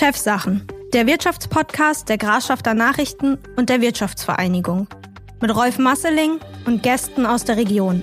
Chefsachen, 0.00 0.66
der 0.94 1.06
Wirtschaftspodcast 1.06 2.08
der 2.08 2.16
Grafschafter 2.16 2.72
Nachrichten 2.72 3.36
und 3.56 3.68
der 3.68 3.82
Wirtschaftsvereinigung. 3.82 4.88
Mit 5.42 5.54
Rolf 5.54 5.76
Masseling 5.78 6.40
und 6.64 6.82
Gästen 6.82 7.26
aus 7.26 7.44
der 7.44 7.58
Region. 7.58 8.02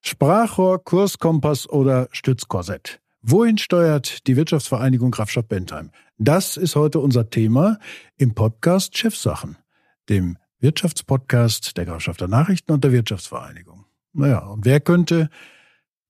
Sprachrohr, 0.00 0.84
Kurskompass 0.84 1.68
oder 1.68 2.06
Stützkorsett. 2.12 3.00
Wohin 3.20 3.58
steuert 3.58 4.28
die 4.28 4.36
Wirtschaftsvereinigung 4.36 5.10
Grafschaft 5.10 5.48
Bentheim? 5.48 5.90
Das 6.18 6.56
ist 6.56 6.76
heute 6.76 7.00
unser 7.00 7.30
Thema 7.30 7.80
im 8.16 8.36
Podcast 8.36 8.96
Chefsachen, 8.96 9.56
dem 10.08 10.38
Wirtschaftspodcast 10.60 11.76
der 11.76 11.86
Grafschafter 11.86 12.28
Nachrichten 12.28 12.70
und 12.70 12.84
der 12.84 12.92
Wirtschaftsvereinigung. 12.92 13.86
Naja, 14.12 14.38
und 14.46 14.64
wer 14.64 14.78
könnte 14.78 15.30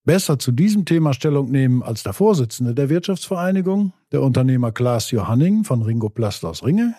besser 0.04 0.38
zu 0.38 0.52
diesem 0.52 0.84
Thema 0.84 1.14
Stellung 1.14 1.50
nehmen 1.50 1.82
als 1.82 2.02
der 2.02 2.12
Vorsitzende 2.12 2.74
der 2.74 2.88
Wirtschaftsvereinigung, 2.88 3.92
der 4.12 4.22
Unternehmer 4.22 4.70
Klaas 4.70 5.10
Johanning 5.10 5.64
von 5.64 5.82
Ringo 5.82 6.10
Plast 6.10 6.44
aus 6.44 6.62
Ringe 6.62 6.94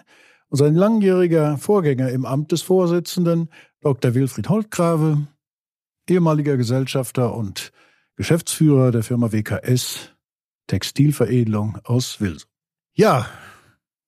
und 0.50 0.58
sein 0.58 0.76
langjähriger 0.76 1.58
Vorgänger 1.58 2.10
im 2.10 2.26
Amt 2.26 2.52
des 2.52 2.62
Vorsitzenden, 2.62 3.50
Dr. 3.82 4.14
Wilfried 4.16 4.50
Holtgrave, 4.50 5.28
ehemaliger 6.10 6.58
Gesellschafter 6.58 7.36
und 7.36 7.72
Geschäftsführer 8.16 8.92
der 8.92 9.04
Firma 9.04 9.32
WKS 9.32 10.12
Textilveredelung 10.68 11.78
aus 11.84 12.20
Wilson. 12.20 12.50
Ja, 12.94 13.28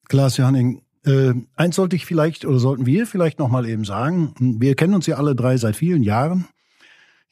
Klaas 0.07 0.37
Johanning, 0.37 0.81
äh, 1.05 1.33
eins 1.55 1.75
sollte 1.75 1.95
ich 1.95 2.05
vielleicht 2.05 2.45
oder 2.45 2.59
sollten 2.59 2.85
wir 2.85 3.05
vielleicht 3.05 3.37
noch 3.37 3.49
mal 3.49 3.67
eben 3.67 3.83
sagen. 3.83 4.33
Wir 4.59 4.75
kennen 4.75 4.95
uns 4.95 5.05
ja 5.05 5.17
alle 5.17 5.35
drei 5.35 5.57
seit 5.57 5.75
vielen 5.75 6.01
Jahren 6.01 6.47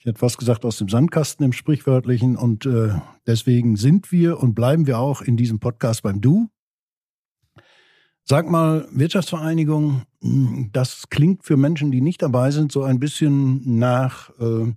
ich 0.05 0.09
hätte 0.09 0.19
fast 0.19 0.37
gesagt 0.37 0.65
aus 0.65 0.77
dem 0.77 0.87
Sandkasten 0.87 1.43
im 1.43 1.51
Sprichwörtlichen. 1.51 2.37
Und 2.37 2.67
äh, 2.67 2.89
deswegen 3.25 3.75
sind 3.75 4.11
wir 4.11 4.39
und 4.39 4.53
bleiben 4.53 4.85
wir 4.85 4.99
auch 4.99 5.23
in 5.23 5.35
diesem 5.35 5.59
Podcast 5.59 6.03
beim 6.03 6.21
Du. 6.21 6.47
Sag 8.23 8.47
mal, 8.47 8.87
Wirtschaftsvereinigung, 8.91 10.03
hm, 10.21 10.69
das 10.71 11.09
klingt 11.09 11.43
für 11.43 11.57
Menschen, 11.57 11.89
die 11.89 12.01
nicht 12.01 12.21
dabei 12.21 12.51
sind, 12.51 12.71
so 12.71 12.83
ein 12.83 12.99
bisschen 12.99 13.79
nach 13.79 14.29
äh, 14.39 14.71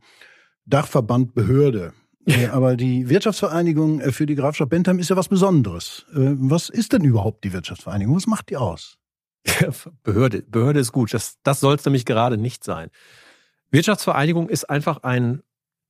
Dachverband 0.65 1.34
Behörde. 1.34 1.93
Äh, 2.25 2.47
aber 2.47 2.79
die 2.79 3.11
Wirtschaftsvereinigung 3.11 4.01
äh, 4.01 4.12
für 4.12 4.25
die 4.25 4.34
Grafschaft 4.34 4.71
Bentham 4.71 4.99
ist 4.99 5.11
ja 5.11 5.17
was 5.17 5.29
Besonderes. 5.29 6.06
Äh, 6.15 6.37
was 6.39 6.71
ist 6.71 6.95
denn 6.95 7.05
überhaupt 7.05 7.45
die 7.45 7.53
Wirtschaftsvereinigung? 7.53 8.17
Was 8.17 8.27
macht 8.27 8.49
die 8.49 8.56
aus? 8.56 8.97
Behörde, 10.05 10.41
Behörde 10.41 10.81
ist 10.81 10.93
gut. 10.93 11.12
Das, 11.12 11.37
das 11.43 11.61
soll 11.61 11.75
es 11.75 11.84
nämlich 11.84 12.06
gerade 12.06 12.39
nicht 12.39 12.65
sein. 12.65 12.89
Wirtschaftsvereinigung 13.71 14.49
ist 14.49 14.71
einfach 14.71 15.03
ein 15.03 15.43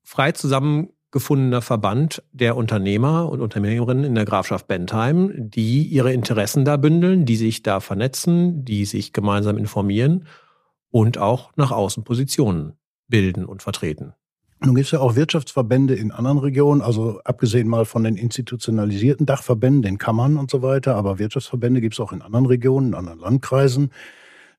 frei 0.03 0.33
zusammengefundener 0.33 1.63
Verband 1.63 2.23
der 2.33 2.57
Unternehmer 2.57 3.29
und 3.29 3.41
Unternehmerinnen 3.41 4.05
in 4.05 4.15
der 4.15 4.25
Grafschaft 4.25 4.67
Bentheim, 4.67 5.33
die 5.37 5.83
ihre 5.85 6.13
Interessen 6.13 6.65
da 6.65 6.77
bündeln, 6.77 7.25
die 7.25 7.37
sich 7.37 7.63
da 7.63 7.81
vernetzen, 7.81 8.65
die 8.65 8.85
sich 8.85 9.13
gemeinsam 9.13 9.59
informieren 9.59 10.27
und 10.91 11.19
auch 11.19 11.53
nach 11.57 11.71
außen 11.71 12.03
Positionen 12.03 12.73
bilden 13.07 13.45
und 13.45 13.63
vertreten. 13.63 14.15
Nun 14.61 14.75
gibt 14.75 14.87
es 14.87 14.91
ja 14.91 14.99
auch 14.99 15.15
Wirtschaftsverbände 15.15 15.95
in 15.95 16.11
anderen 16.11 16.39
Regionen, 16.39 16.83
also 16.83 17.21
abgesehen 17.23 17.69
mal 17.69 17.85
von 17.85 18.03
den 18.03 18.17
institutionalisierten 18.17 19.25
Dachverbänden, 19.25 19.83
den 19.83 19.99
Kammern 19.99 20.37
und 20.37 20.51
so 20.51 20.63
weiter, 20.63 20.97
aber 20.97 21.21
Wirtschaftsverbände 21.21 21.81
gibt 21.81 21.95
es 21.95 22.01
auch 22.01 22.13
in 22.13 22.23
anderen 22.23 22.47
Regionen, 22.47 22.89
in 22.89 22.95
anderen 22.95 23.21
Landkreisen. 23.21 23.93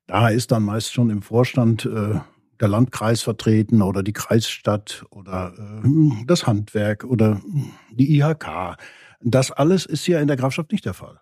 Da 0.07 0.29
ist 0.29 0.51
dann 0.51 0.63
meist 0.63 0.93
schon 0.93 1.09
im 1.09 1.21
Vorstand 1.21 1.85
äh, 1.85 2.19
der 2.59 2.67
Landkreis 2.67 3.21
vertreten 3.21 3.81
oder 3.81 4.03
die 4.03 4.13
Kreisstadt 4.13 5.05
oder 5.09 5.53
äh, 5.57 6.25
das 6.25 6.47
Handwerk 6.47 7.03
oder 7.03 7.41
die 7.91 8.17
IHK. 8.17 8.77
Das 9.21 9.51
alles 9.51 9.85
ist 9.85 10.07
ja 10.07 10.19
in 10.19 10.27
der 10.27 10.37
Grafschaft 10.37 10.71
nicht 10.71 10.85
der 10.85 10.93
Fall. 10.93 11.19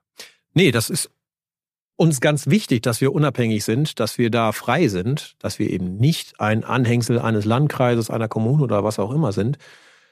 Nee, 0.53 0.71
das 0.71 0.89
ist 0.89 1.11
uns 1.95 2.21
ganz 2.21 2.47
wichtig, 2.47 2.83
dass 2.83 3.02
wir 3.02 3.13
unabhängig 3.13 3.63
sind, 3.63 4.00
dass 4.00 4.17
wir 4.17 4.29
da 4.29 4.51
frei 4.51 4.88
sind, 4.88 5.35
dass 5.39 5.57
wir 5.57 5.69
eben 5.69 5.97
nicht 5.97 6.39
ein 6.39 6.63
Anhängsel 6.63 7.19
eines 7.19 7.45
Landkreises, 7.45 8.09
einer 8.09 8.28
Kommune 8.28 8.63
oder 8.63 8.83
was 8.83 9.00
auch 9.00 9.12
immer 9.12 9.31
sind, 9.31 9.57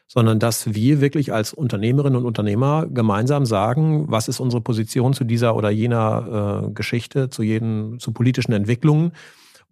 sondern 0.08 0.40
dass 0.40 0.74
wir 0.74 1.02
wirklich 1.02 1.32
als 1.32 1.54
Unternehmerinnen 1.54 2.18
und 2.18 2.26
Unternehmer 2.26 2.88
gemeinsam 2.88 3.46
sagen, 3.46 4.06
was 4.08 4.28
ist 4.28 4.40
unsere 4.40 4.62
Position 4.62 5.14
zu 5.14 5.24
dieser 5.24 5.56
oder 5.56 5.70
jener 5.70 6.66
äh, 6.68 6.72
Geschichte, 6.72 7.30
zu 7.30 7.44
jeden, 7.44 8.00
zu 8.00 8.12
politischen 8.12 8.54
Entwicklungen 8.54 9.12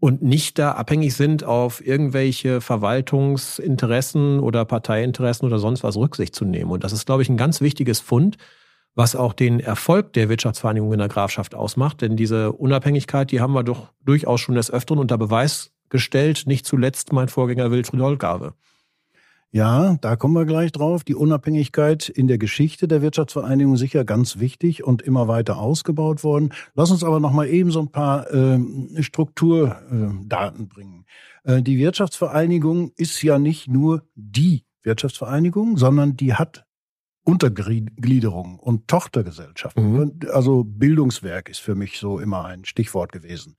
und 0.04 0.22
nicht 0.22 0.60
da 0.60 0.74
abhängig 0.74 1.16
sind, 1.16 1.46
auf 1.46 1.80
irgendwelche 1.80 2.60
Verwaltungsinteressen 2.60 4.42
oder 4.42 4.66
Parteiinteressen 4.66 5.48
oder 5.48 5.60
sonst 5.60 5.82
was 5.82 5.96
Rücksicht 5.96 6.36
zu 6.36 6.44
nehmen. 6.44 6.72
Und 6.72 6.84
das 6.84 6.92
ist, 6.92 7.06
glaube 7.06 7.22
ich, 7.22 7.30
ein 7.30 7.38
ganz 7.38 7.62
wichtiges 7.62 8.02
Fund, 8.02 8.36
was 8.96 9.16
auch 9.16 9.32
den 9.32 9.62
Erfolg 9.62 10.12
der 10.12 10.28
Wirtschaftsvereinigung 10.28 10.92
in 10.92 11.00
der 11.00 11.08
Grafschaft 11.08 11.56
ausmacht. 11.56 12.02
Denn 12.02 12.18
diese 12.18 12.52
Unabhängigkeit, 12.52 13.32
die 13.32 13.40
haben 13.40 13.54
wir 13.54 13.64
doch 13.64 13.94
durchaus 14.04 14.42
schon 14.42 14.56
des 14.56 14.70
Öfteren 14.70 15.00
unter 15.00 15.18
Beweis 15.18 15.72
gestellt, 15.88 16.44
nicht 16.48 16.66
zuletzt 16.66 17.14
mein 17.14 17.30
Vorgänger 17.30 17.72
Wilfried 17.72 18.02
Holgave. 18.02 18.56
Ja, 19.54 19.98
da 20.02 20.16
kommen 20.16 20.34
wir 20.34 20.46
gleich 20.46 20.72
drauf. 20.72 21.04
Die 21.04 21.14
Unabhängigkeit 21.14 22.10
in 22.10 22.26
der 22.26 22.40
Geschichte 22.40 22.88
der 22.88 23.04
Wirtschaftsvereinigung 23.04 23.78
sicher 23.78 24.04
ganz 24.04 24.40
wichtig 24.40 24.84
und 24.84 25.04
immer 25.04 25.28
weiter 25.28 25.60
ausgebaut 25.60 26.24
worden. 26.24 26.52
Lass 26.74 26.90
uns 26.90 27.04
aber 27.04 27.20
noch 27.20 27.32
mal 27.32 27.48
eben 27.48 27.70
so 27.70 27.80
ein 27.80 27.92
paar 27.92 28.34
äh, 28.34 28.60
Strukturdaten 29.04 30.64
äh, 30.64 30.66
bringen. 30.66 31.06
Äh, 31.44 31.62
die 31.62 31.78
Wirtschaftsvereinigung 31.78 32.94
ist 32.96 33.22
ja 33.22 33.38
nicht 33.38 33.68
nur 33.68 34.02
die 34.16 34.66
Wirtschaftsvereinigung, 34.82 35.78
sondern 35.78 36.18
die 36.18 36.34
hat 36.34 36.66
Untergliederungen 37.24 38.58
und 38.58 38.88
Tochtergesellschaften. 38.88 39.94
Mhm. 39.94 40.20
Also 40.34 40.64
Bildungswerk 40.64 41.48
ist 41.48 41.60
für 41.60 41.76
mich 41.76 42.00
so 42.00 42.18
immer 42.18 42.46
ein 42.46 42.66
Stichwort 42.66 43.12
gewesen. 43.12 43.56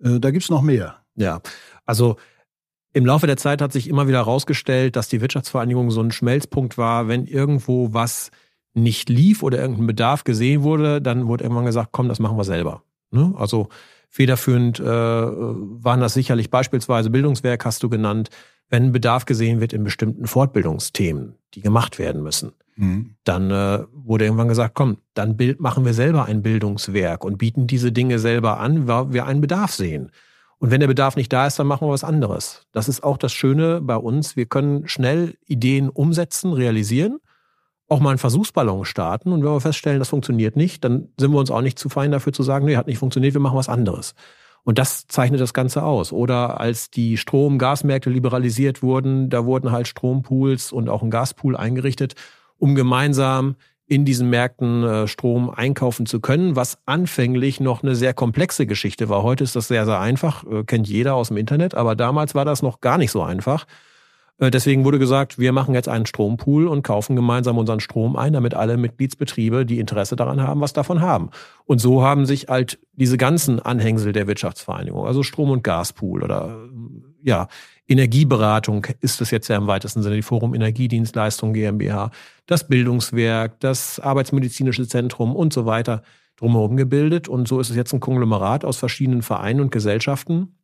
Äh, 0.00 0.18
da 0.18 0.30
gibt's 0.30 0.48
noch 0.48 0.62
mehr. 0.62 1.04
Ja, 1.14 1.42
also 1.84 2.16
im 2.96 3.04
Laufe 3.04 3.26
der 3.26 3.36
Zeit 3.36 3.60
hat 3.60 3.74
sich 3.74 3.90
immer 3.90 4.08
wieder 4.08 4.20
herausgestellt, 4.20 4.96
dass 4.96 5.08
die 5.08 5.20
Wirtschaftsvereinigung 5.20 5.90
so 5.90 6.00
ein 6.00 6.12
Schmelzpunkt 6.12 6.78
war, 6.78 7.08
wenn 7.08 7.26
irgendwo 7.26 7.92
was 7.92 8.30
nicht 8.72 9.10
lief 9.10 9.42
oder 9.42 9.60
irgendein 9.60 9.86
Bedarf 9.86 10.24
gesehen 10.24 10.62
wurde, 10.62 11.02
dann 11.02 11.26
wurde 11.26 11.44
irgendwann 11.44 11.66
gesagt, 11.66 11.90
komm, 11.92 12.08
das 12.08 12.20
machen 12.20 12.38
wir 12.38 12.44
selber. 12.44 12.84
Ne? 13.10 13.34
Also 13.36 13.68
federführend 14.08 14.80
äh, 14.80 14.84
waren 14.86 16.00
das 16.00 16.14
sicherlich 16.14 16.50
beispielsweise 16.50 17.10
Bildungswerk, 17.10 17.66
hast 17.66 17.82
du 17.82 17.90
genannt, 17.90 18.30
wenn 18.70 18.92
Bedarf 18.92 19.26
gesehen 19.26 19.60
wird 19.60 19.74
in 19.74 19.84
bestimmten 19.84 20.26
Fortbildungsthemen, 20.26 21.34
die 21.52 21.60
gemacht 21.60 21.98
werden 21.98 22.22
müssen. 22.22 22.52
Mhm. 22.76 23.16
Dann 23.24 23.50
äh, 23.50 23.84
wurde 23.92 24.24
irgendwann 24.24 24.48
gesagt, 24.48 24.74
komm, 24.74 24.96
dann 25.12 25.36
bild, 25.36 25.60
machen 25.60 25.84
wir 25.84 25.92
selber 25.92 26.24
ein 26.24 26.40
Bildungswerk 26.40 27.26
und 27.26 27.36
bieten 27.36 27.66
diese 27.66 27.92
Dinge 27.92 28.18
selber 28.18 28.58
an, 28.58 28.88
weil 28.88 29.12
wir 29.12 29.26
einen 29.26 29.42
Bedarf 29.42 29.72
sehen. 29.72 30.10
Und 30.58 30.70
wenn 30.70 30.80
der 30.80 30.86
Bedarf 30.86 31.16
nicht 31.16 31.32
da 31.32 31.46
ist, 31.46 31.58
dann 31.58 31.66
machen 31.66 31.86
wir 31.86 31.92
was 31.92 32.04
anderes. 32.04 32.66
Das 32.72 32.88
ist 32.88 33.02
auch 33.04 33.18
das 33.18 33.32
Schöne 33.32 33.80
bei 33.82 33.96
uns. 33.96 34.36
Wir 34.36 34.46
können 34.46 34.88
schnell 34.88 35.36
Ideen 35.46 35.90
umsetzen, 35.90 36.52
realisieren, 36.52 37.18
auch 37.88 38.00
mal 38.00 38.10
einen 38.10 38.18
Versuchsballon 38.18 38.84
starten. 38.84 39.32
Und 39.32 39.44
wenn 39.44 39.50
wir 39.50 39.60
feststellen, 39.60 39.98
das 39.98 40.08
funktioniert 40.08 40.56
nicht, 40.56 40.82
dann 40.82 41.08
sind 41.20 41.32
wir 41.32 41.38
uns 41.38 41.50
auch 41.50 41.60
nicht 41.60 41.78
zu 41.78 41.88
fein 41.88 42.10
dafür 42.10 42.32
zu 42.32 42.42
sagen, 42.42 42.64
nee, 42.64 42.76
hat 42.76 42.86
nicht 42.86 42.98
funktioniert, 42.98 43.34
wir 43.34 43.40
machen 43.40 43.58
was 43.58 43.68
anderes. 43.68 44.14
Und 44.64 44.78
das 44.78 45.06
zeichnet 45.06 45.40
das 45.40 45.54
Ganze 45.54 45.84
aus. 45.84 46.12
Oder 46.12 46.58
als 46.58 46.90
die 46.90 47.18
Strom-Gasmärkte 47.18 48.10
liberalisiert 48.10 48.82
wurden, 48.82 49.30
da 49.30 49.44
wurden 49.44 49.70
halt 49.70 49.86
Strompools 49.86 50.72
und 50.72 50.88
auch 50.88 51.02
ein 51.02 51.10
Gaspool 51.10 51.56
eingerichtet, 51.56 52.14
um 52.58 52.74
gemeinsam 52.74 53.56
in 53.86 54.04
diesen 54.04 54.28
Märkten 54.30 54.82
äh, 54.82 55.08
Strom 55.08 55.48
einkaufen 55.48 56.06
zu 56.06 56.20
können, 56.20 56.56
was 56.56 56.78
anfänglich 56.86 57.60
noch 57.60 57.82
eine 57.82 57.94
sehr 57.94 58.14
komplexe 58.14 58.66
Geschichte 58.66 59.08
war. 59.08 59.22
Heute 59.22 59.44
ist 59.44 59.54
das 59.54 59.68
sehr, 59.68 59.84
sehr 59.84 60.00
einfach, 60.00 60.44
äh, 60.44 60.64
kennt 60.64 60.88
jeder 60.88 61.14
aus 61.14 61.28
dem 61.28 61.36
Internet, 61.36 61.74
aber 61.74 61.94
damals 61.94 62.34
war 62.34 62.44
das 62.44 62.62
noch 62.62 62.80
gar 62.80 62.98
nicht 62.98 63.12
so 63.12 63.22
einfach. 63.22 63.66
Äh, 64.38 64.50
deswegen 64.50 64.84
wurde 64.84 64.98
gesagt, 64.98 65.38
wir 65.38 65.52
machen 65.52 65.74
jetzt 65.74 65.88
einen 65.88 66.06
Strompool 66.06 66.66
und 66.66 66.82
kaufen 66.82 67.14
gemeinsam 67.16 67.58
unseren 67.58 67.80
Strom 67.80 68.16
ein, 68.16 68.32
damit 68.32 68.54
alle 68.54 68.76
Mitgliedsbetriebe, 68.76 69.64
die 69.64 69.78
Interesse 69.78 70.16
daran 70.16 70.42
haben, 70.42 70.60
was 70.60 70.72
davon 70.72 71.00
haben. 71.00 71.30
Und 71.64 71.80
so 71.80 72.02
haben 72.02 72.26
sich 72.26 72.48
halt 72.48 72.78
diese 72.92 73.16
ganzen 73.16 73.60
Anhängsel 73.60 74.12
der 74.12 74.26
Wirtschaftsvereinigung, 74.26 75.06
also 75.06 75.22
Strom- 75.22 75.50
und 75.50 75.62
Gaspool 75.62 76.22
oder 76.24 76.58
ja, 77.22 77.48
Energieberatung 77.88 78.86
ist 79.00 79.20
es 79.20 79.30
jetzt 79.30 79.48
ja 79.48 79.56
im 79.56 79.66
weitesten 79.66 80.02
Sinne, 80.02 80.16
die 80.16 80.22
Forum 80.22 80.54
Energiedienstleistung 80.54 81.52
GmbH, 81.52 82.10
das 82.46 82.66
Bildungswerk, 82.66 83.60
das 83.60 84.00
Arbeitsmedizinische 84.00 84.88
Zentrum 84.88 85.36
und 85.36 85.52
so 85.52 85.66
weiter 85.66 86.02
drumherum 86.36 86.76
gebildet. 86.76 87.28
Und 87.28 87.46
so 87.46 87.60
ist 87.60 87.70
es 87.70 87.76
jetzt 87.76 87.92
ein 87.92 88.00
Konglomerat 88.00 88.64
aus 88.64 88.76
verschiedenen 88.76 89.22
Vereinen 89.22 89.60
und 89.60 89.70
Gesellschaften, 89.70 90.58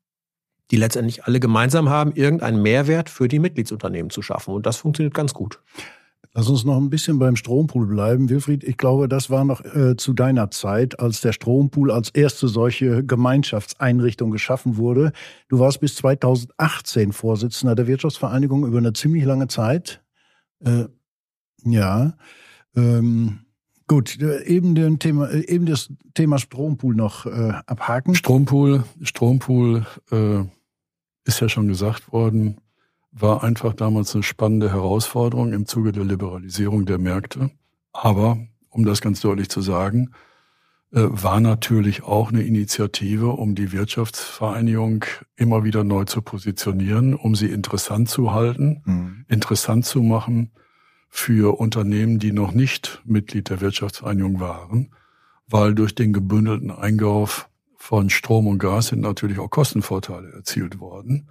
die 0.70 0.76
letztendlich 0.76 1.24
alle 1.24 1.38
gemeinsam 1.38 1.88
haben, 1.88 2.12
irgendeinen 2.12 2.60
Mehrwert 2.60 3.08
für 3.08 3.28
die 3.28 3.38
Mitgliedsunternehmen 3.38 4.10
zu 4.10 4.22
schaffen. 4.22 4.54
Und 4.54 4.66
das 4.66 4.78
funktioniert 4.78 5.14
ganz 5.14 5.32
gut. 5.32 5.60
Lass 6.34 6.48
uns 6.48 6.64
noch 6.64 6.78
ein 6.78 6.88
bisschen 6.88 7.18
beim 7.18 7.36
Strompool 7.36 7.86
bleiben. 7.86 8.30
Wilfried, 8.30 8.64
ich 8.64 8.78
glaube, 8.78 9.06
das 9.06 9.28
war 9.28 9.44
noch 9.44 9.62
äh, 9.64 9.96
zu 9.96 10.14
deiner 10.14 10.50
Zeit, 10.50 10.98
als 10.98 11.20
der 11.20 11.32
Strompool 11.32 11.90
als 11.90 12.08
erste 12.08 12.48
solche 12.48 13.04
Gemeinschaftseinrichtung 13.04 14.30
geschaffen 14.30 14.78
wurde. 14.78 15.12
Du 15.48 15.58
warst 15.58 15.80
bis 15.80 15.94
2018 15.96 17.12
Vorsitzender 17.12 17.74
der 17.74 17.86
Wirtschaftsvereinigung 17.86 18.66
über 18.66 18.78
eine 18.78 18.94
ziemlich 18.94 19.24
lange 19.24 19.48
Zeit. 19.48 20.02
Äh, 20.64 20.84
Ja. 21.64 22.14
Ähm, 22.74 23.40
gut, 23.86 24.18
eben, 24.18 24.74
den 24.74 24.98
Thema, 24.98 25.30
eben 25.30 25.66
das 25.66 25.92
Thema 26.14 26.38
Strompool 26.38 26.94
noch 26.94 27.26
äh, 27.26 27.52
abhaken. 27.66 28.14
Strompool, 28.14 28.84
Strompool 29.02 29.84
äh, 30.10 30.44
ist 31.24 31.40
ja 31.40 31.50
schon 31.50 31.68
gesagt 31.68 32.10
worden, 32.10 32.56
war 33.12 33.44
einfach 33.44 33.74
damals 33.74 34.14
eine 34.14 34.22
spannende 34.22 34.72
Herausforderung 34.72 35.52
im 35.52 35.66
Zuge 35.66 35.92
der 35.92 36.04
Liberalisierung 36.04 36.86
der 36.86 36.98
Märkte. 36.98 37.50
Aber, 37.92 38.38
um 38.70 38.84
das 38.84 39.02
ganz 39.02 39.20
deutlich 39.20 39.50
zu 39.50 39.60
sagen, 39.60 40.10
äh, 40.92 41.04
war 41.08 41.40
natürlich 41.40 42.02
auch 42.02 42.30
eine 42.30 42.42
Initiative, 42.42 43.28
um 43.28 43.54
die 43.54 43.72
Wirtschaftsvereinigung 43.72 45.04
immer 45.36 45.62
wieder 45.62 45.84
neu 45.84 46.04
zu 46.04 46.22
positionieren, 46.22 47.14
um 47.14 47.34
sie 47.34 47.48
interessant 47.48 48.08
zu 48.08 48.32
halten, 48.32 48.82
mhm. 48.84 49.24
interessant 49.28 49.84
zu 49.84 50.02
machen 50.02 50.50
für 51.08 51.60
Unternehmen, 51.60 52.18
die 52.18 52.32
noch 52.32 52.52
nicht 52.52 53.02
Mitglied 53.04 53.50
der 53.50 53.60
Wirtschaftsvereinigung 53.60 54.40
waren, 54.40 54.94
weil 55.46 55.74
durch 55.74 55.94
den 55.94 56.14
gebündelten 56.14 56.70
Einkauf 56.70 57.50
von 57.76 58.08
Strom 58.08 58.46
und 58.46 58.58
Gas 58.58 58.88
sind 58.88 59.00
natürlich 59.00 59.38
auch 59.38 59.50
Kostenvorteile 59.50 60.32
erzielt 60.32 60.78
worden, 60.78 61.28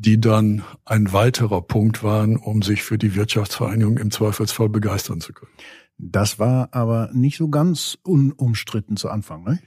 die 0.00 0.18
dann 0.18 0.64
ein 0.86 1.12
weiterer 1.12 1.60
Punkt 1.60 2.02
waren, 2.02 2.36
um 2.36 2.62
sich 2.62 2.82
für 2.82 2.96
die 2.96 3.14
Wirtschaftsvereinigung 3.14 3.98
im 3.98 4.10
Zweifelsfall 4.10 4.70
begeistern 4.70 5.20
zu 5.20 5.34
können. 5.34 5.52
Das 5.98 6.38
war 6.38 6.70
aber 6.72 7.10
nicht 7.12 7.36
so 7.36 7.48
ganz 7.48 7.98
unumstritten 8.02 8.96
zu 8.96 9.10
Anfang, 9.10 9.44
ne? 9.44 9.60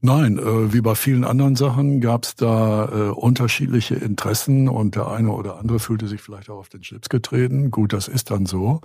Nein, 0.00 0.38
äh, 0.38 0.72
wie 0.72 0.82
bei 0.82 0.94
vielen 0.94 1.24
anderen 1.24 1.56
Sachen 1.56 2.00
gab 2.00 2.24
es 2.24 2.36
da 2.36 2.84
äh, 2.84 3.10
unterschiedliche 3.10 3.96
Interessen 3.96 4.68
und 4.68 4.94
der 4.94 5.08
eine 5.08 5.32
oder 5.32 5.58
andere 5.58 5.80
fühlte 5.80 6.06
sich 6.06 6.20
vielleicht 6.20 6.48
auch 6.50 6.58
auf 6.58 6.68
den 6.68 6.84
Schlips 6.84 7.08
getreten. 7.08 7.72
Gut, 7.72 7.92
das 7.92 8.06
ist 8.06 8.30
dann 8.30 8.46
so. 8.46 8.82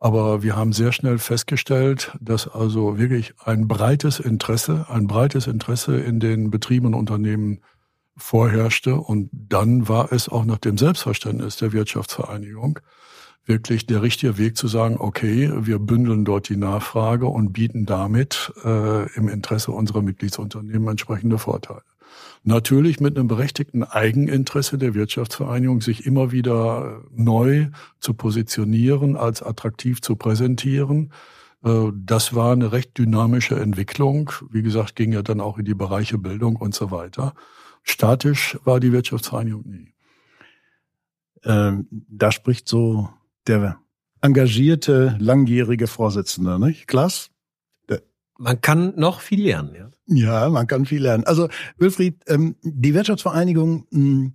Aber 0.00 0.42
wir 0.42 0.56
haben 0.56 0.72
sehr 0.72 0.90
schnell 0.90 1.18
festgestellt, 1.18 2.16
dass 2.20 2.48
also 2.48 2.98
wirklich 2.98 3.34
ein 3.44 3.68
breites 3.68 4.18
Interesse, 4.18 4.86
ein 4.88 5.06
breites 5.06 5.46
Interesse 5.46 5.96
in 5.96 6.18
den 6.18 6.50
Betrieben 6.50 6.86
und 6.86 6.94
Unternehmen 6.94 7.60
vorherrschte. 8.16 8.96
Und 8.96 9.30
dann 9.32 9.88
war 9.88 10.12
es 10.12 10.28
auch 10.28 10.44
nach 10.44 10.58
dem 10.58 10.78
Selbstverständnis 10.78 11.56
der 11.56 11.72
Wirtschaftsvereinigung 11.72 12.80
wirklich 13.44 13.86
der 13.86 14.02
richtige 14.02 14.38
Weg 14.38 14.56
zu 14.56 14.68
sagen, 14.68 14.96
okay, 14.98 15.50
wir 15.54 15.78
bündeln 15.78 16.24
dort 16.24 16.48
die 16.48 16.56
Nachfrage 16.56 17.26
und 17.26 17.52
bieten 17.52 17.86
damit 17.86 18.52
äh, 18.64 19.12
im 19.16 19.28
Interesse 19.28 19.72
unserer 19.72 20.02
Mitgliedsunternehmen 20.02 20.88
entsprechende 20.88 21.38
Vorteile. 21.38 21.82
Natürlich 22.44 23.00
mit 23.00 23.16
einem 23.16 23.28
berechtigten 23.28 23.84
Eigeninteresse 23.84 24.78
der 24.78 24.94
Wirtschaftsvereinigung, 24.94 25.80
sich 25.80 26.06
immer 26.06 26.30
wieder 26.30 27.02
neu 27.14 27.68
zu 28.00 28.14
positionieren, 28.14 29.16
als 29.16 29.42
attraktiv 29.42 30.02
zu 30.02 30.16
präsentieren. 30.16 31.12
Äh, 31.64 31.90
das 31.94 32.34
war 32.34 32.52
eine 32.52 32.70
recht 32.70 32.96
dynamische 32.96 33.58
Entwicklung. 33.58 34.30
Wie 34.50 34.62
gesagt, 34.62 34.94
ging 34.94 35.12
ja 35.12 35.22
dann 35.22 35.40
auch 35.40 35.58
in 35.58 35.64
die 35.64 35.74
Bereiche 35.74 36.18
Bildung 36.18 36.56
und 36.56 36.74
so 36.74 36.90
weiter. 36.92 37.34
Statisch 37.82 38.58
war 38.64 38.80
die 38.80 38.92
Wirtschaftsvereinigung 38.92 39.68
nie. 39.68 39.94
Ähm, 41.44 41.88
da 41.90 42.30
spricht 42.30 42.68
so 42.68 43.10
der 43.46 43.78
engagierte, 44.20 45.16
langjährige 45.18 45.88
Vorsitzende, 45.88 46.58
nicht? 46.58 46.86
Klaas? 46.86 47.30
Man 48.38 48.60
kann 48.60 48.94
noch 48.96 49.20
viel 49.20 49.42
lernen, 49.42 49.74
ja. 49.74 49.90
Ja, 50.06 50.48
man 50.48 50.66
kann 50.66 50.84
viel 50.84 51.02
lernen. 51.02 51.24
Also, 51.24 51.48
Wilfried, 51.76 52.22
ähm, 52.26 52.56
die 52.62 52.92
Wirtschaftsvereinigung, 52.92 53.86
mh, 53.90 53.98
hm, 53.98 54.34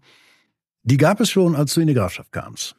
die 0.83 0.97
gab 0.97 1.19
es 1.19 1.29
schon, 1.29 1.55
als 1.57 1.73
du 1.73 1.81
in 1.81 1.87
die 1.87 1.93
Grafschaft 1.93 2.31
kamst. 2.31 2.75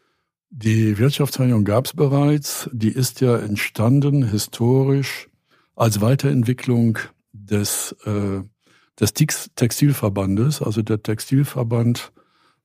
Die 0.49 0.97
Wirtschaftsvereinigung 0.97 1.65
gab 1.65 1.85
es 1.85 1.93
bereits. 1.93 2.71
Die 2.73 2.89
ist 2.89 3.21
ja 3.21 3.37
entstanden 3.37 4.31
historisch 4.31 5.29
als 5.77 6.01
Weiterentwicklung 6.01 6.99
des, 7.33 7.95
äh, 8.07 8.41
des 9.01 9.15
Textilverbandes. 9.15 10.63
Also 10.63 10.83
der 10.83 11.03
Textilverband 11.03 12.13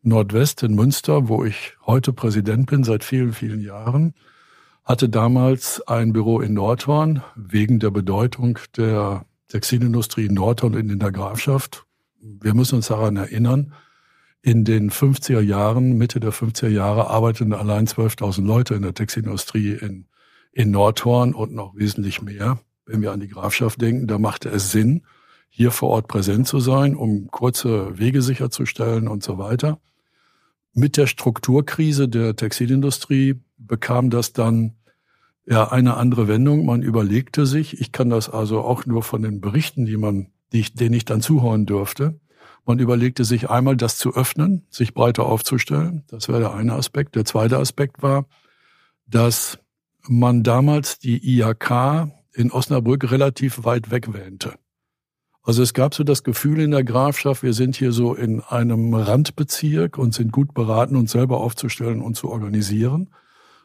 Nordwest 0.02 0.64
in 0.64 0.76
Münster, 0.76 1.30
wo 1.30 1.46
ich 1.46 1.76
heute 1.86 2.12
Präsident 2.12 2.68
bin 2.70 2.84
seit 2.84 3.04
vielen, 3.04 3.34
vielen 3.34 3.62
Jahren, 3.62 4.14
hatte 4.84 5.08
damals 5.08 5.82
ein 5.88 6.12
Büro 6.12 6.42
in 6.42 6.54
Nordhorn 6.54 7.24
wegen 7.36 7.80
der 7.80 7.90
Bedeutung 7.90 8.60
der 8.76 9.26
Textilindustrie 9.48 10.26
in 10.26 10.34
Nordhorn 10.34 10.76
und 10.76 10.90
in 10.90 11.00
der 11.00 11.12
Grafschaft. 11.12 11.86
Wir 12.20 12.54
müssen 12.54 12.76
uns 12.76 12.88
daran 12.88 13.16
erinnern, 13.16 13.74
in 14.42 14.66
den 14.66 14.92
50er 14.92 15.40
Jahren, 15.40 15.98
Mitte 15.98 16.20
der 16.20 16.34
50er 16.34 16.68
Jahre, 16.68 17.10
arbeiteten 17.10 17.54
allein 17.54 17.88
12.000 17.88 18.46
Leute 18.46 18.76
in 18.76 18.82
der 18.82 18.94
Textilindustrie 18.94 19.72
in, 19.72 20.08
in 20.52 20.70
Nordhorn 20.72 21.34
und 21.34 21.54
noch 21.54 21.76
wesentlich 21.78 22.22
mehr. 22.22 22.60
Wenn 22.86 23.02
wir 23.02 23.14
an 23.14 23.22
die 23.22 23.30
Grafschaft 23.30 23.80
denken, 23.80 24.08
da 24.08 24.20
machte 24.20 24.50
es 24.50 24.72
Sinn, 24.72 25.04
hier 25.56 25.70
vor 25.70 25.90
Ort 25.90 26.08
präsent 26.08 26.48
zu 26.48 26.60
sein, 26.60 26.96
um 26.96 27.30
kurze 27.30 28.00
Wege 28.00 28.24
sicherzustellen 28.24 29.08
und 29.08 29.22
so 29.22 29.38
weiter. 29.38 29.80
Mit 30.74 30.98
der 30.98 31.06
Strukturkrise 31.06 32.10
der 32.10 32.36
Textilindustrie 32.36 33.40
bekam 33.60 34.10
das 34.10 34.34
dann 34.34 34.74
ja 35.46 35.72
eine 35.72 35.96
andere 35.98 36.28
Wendung. 36.28 36.66
Man 36.66 36.82
überlegte 36.82 37.46
sich, 37.46 37.80
ich 37.80 37.92
kann 37.92 38.10
das 38.10 38.32
also 38.32 38.62
auch 38.62 38.88
nur 38.88 39.04
von 39.04 39.22
den 39.22 39.42
Berichten, 39.42 39.86
die 39.86 39.96
man, 39.96 40.32
die 40.52 40.62
ich, 40.62 40.74
denen 40.74 40.96
ich 40.96 41.06
dann 41.06 41.22
zuhören 41.22 41.68
durfte. 41.68 42.20
Man 42.66 42.80
überlegte 42.80 43.24
sich 43.24 43.52
einmal, 43.52 43.78
das 43.78 44.00
zu 44.00 44.16
öffnen, 44.16 44.66
sich 44.72 44.96
breiter 44.96 45.28
aufzustellen. 45.28 46.04
Das 46.08 46.30
wäre 46.30 46.40
der 46.40 46.56
eine 46.56 46.74
Aspekt. 46.74 47.14
Der 47.14 47.26
zweite 47.26 47.60
Aspekt 47.60 48.02
war, 48.02 48.26
dass 49.06 49.60
man 50.08 50.42
damals 50.42 50.98
die 50.98 51.38
IHK 51.38 52.10
in 52.34 52.52
Osnabrück 52.52 53.12
relativ 53.12 53.66
weit 53.66 53.92
wegwähnte. 53.92 54.56
Also 55.44 55.62
es 55.62 55.74
gab 55.74 55.94
so 55.94 56.04
das 56.04 56.24
Gefühl 56.24 56.62
in 56.62 56.72
der 56.72 56.86
Grafschaft, 56.86 57.44
wir 57.44 57.54
sind 57.54 57.76
hier 57.76 57.92
so 57.92 58.16
in 58.16 58.40
einem 58.42 58.94
Randbezirk 58.94 59.98
und 59.98 60.14
sind 60.14 60.32
gut 60.32 60.54
beraten, 60.54 60.96
uns 60.96 61.12
selber 61.12 61.42
aufzustellen 61.42 62.02
und 62.02 62.16
zu 62.16 62.30
organisieren. 62.30 63.10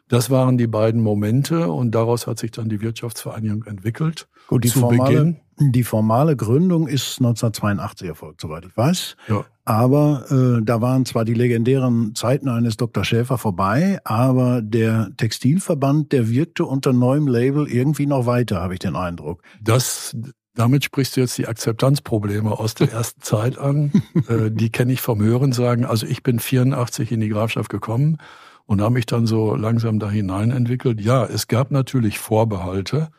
Das 0.09 0.31
waren 0.31 0.57
die 0.57 0.67
beiden 0.67 1.01
Momente 1.01 1.71
und 1.71 1.91
daraus 1.93 2.25
hat 2.25 2.39
sich 2.39 2.51
dann 2.51 2.67
die 2.67 2.81
Wirtschaftsvereinigung 2.81 3.63
entwickelt. 3.63 4.27
Gut, 4.47 4.63
die, 4.63 4.69
formale, 4.69 5.37
die 5.59 5.83
formale 5.83 6.35
Gründung 6.35 6.87
ist 6.87 7.19
1982 7.19 8.07
erfolgt, 8.07 8.41
soweit 8.41 8.65
ich 8.65 8.75
weiß. 8.75 9.15
Ja. 9.27 9.45
Aber 9.65 10.25
äh, 10.31 10.63
da 10.63 10.81
waren 10.81 11.05
zwar 11.05 11.25
die 11.25 11.35
legendären 11.35 12.15
Zeiten 12.15 12.49
eines 12.49 12.75
Dr. 12.75 13.05
Schäfer 13.05 13.37
vorbei, 13.37 13.99
aber 14.03 14.63
der 14.63 15.11
Textilverband, 15.15 16.11
der 16.11 16.27
wirkte 16.27 16.65
unter 16.65 16.91
neuem 16.91 17.27
Label 17.27 17.67
irgendwie 17.67 18.07
noch 18.07 18.25
weiter, 18.25 18.61
habe 18.61 18.73
ich 18.73 18.79
den 18.79 18.95
Eindruck. 18.95 19.43
Das, 19.61 20.17
damit 20.55 20.83
sprichst 20.83 21.15
du 21.15 21.21
jetzt 21.21 21.37
die 21.37 21.47
Akzeptanzprobleme 21.47 22.51
aus 22.51 22.73
der 22.73 22.91
ersten 22.91 23.21
Zeit 23.21 23.57
an. 23.57 23.91
Äh, 24.27 24.51
die 24.51 24.69
kenne 24.69 24.91
ich 24.91 25.01
vom 25.01 25.21
Hören 25.21 25.53
sagen. 25.53 25.85
Also 25.85 26.05
ich 26.05 26.23
bin 26.23 26.39
84 26.39 27.11
in 27.11 27.21
die 27.21 27.29
Grafschaft 27.29 27.69
gekommen 27.69 28.17
und 28.65 28.81
habe 28.81 28.93
mich 28.93 29.05
dann 29.05 29.25
so 29.25 29.55
langsam 29.55 29.97
da 29.97 30.09
hinein 30.09 30.51
entwickelt. 30.51 30.99
Ja, 30.99 31.25
es 31.25 31.47
gab 31.47 31.71
natürlich 31.71 32.19
Vorbehalte, 32.19 33.09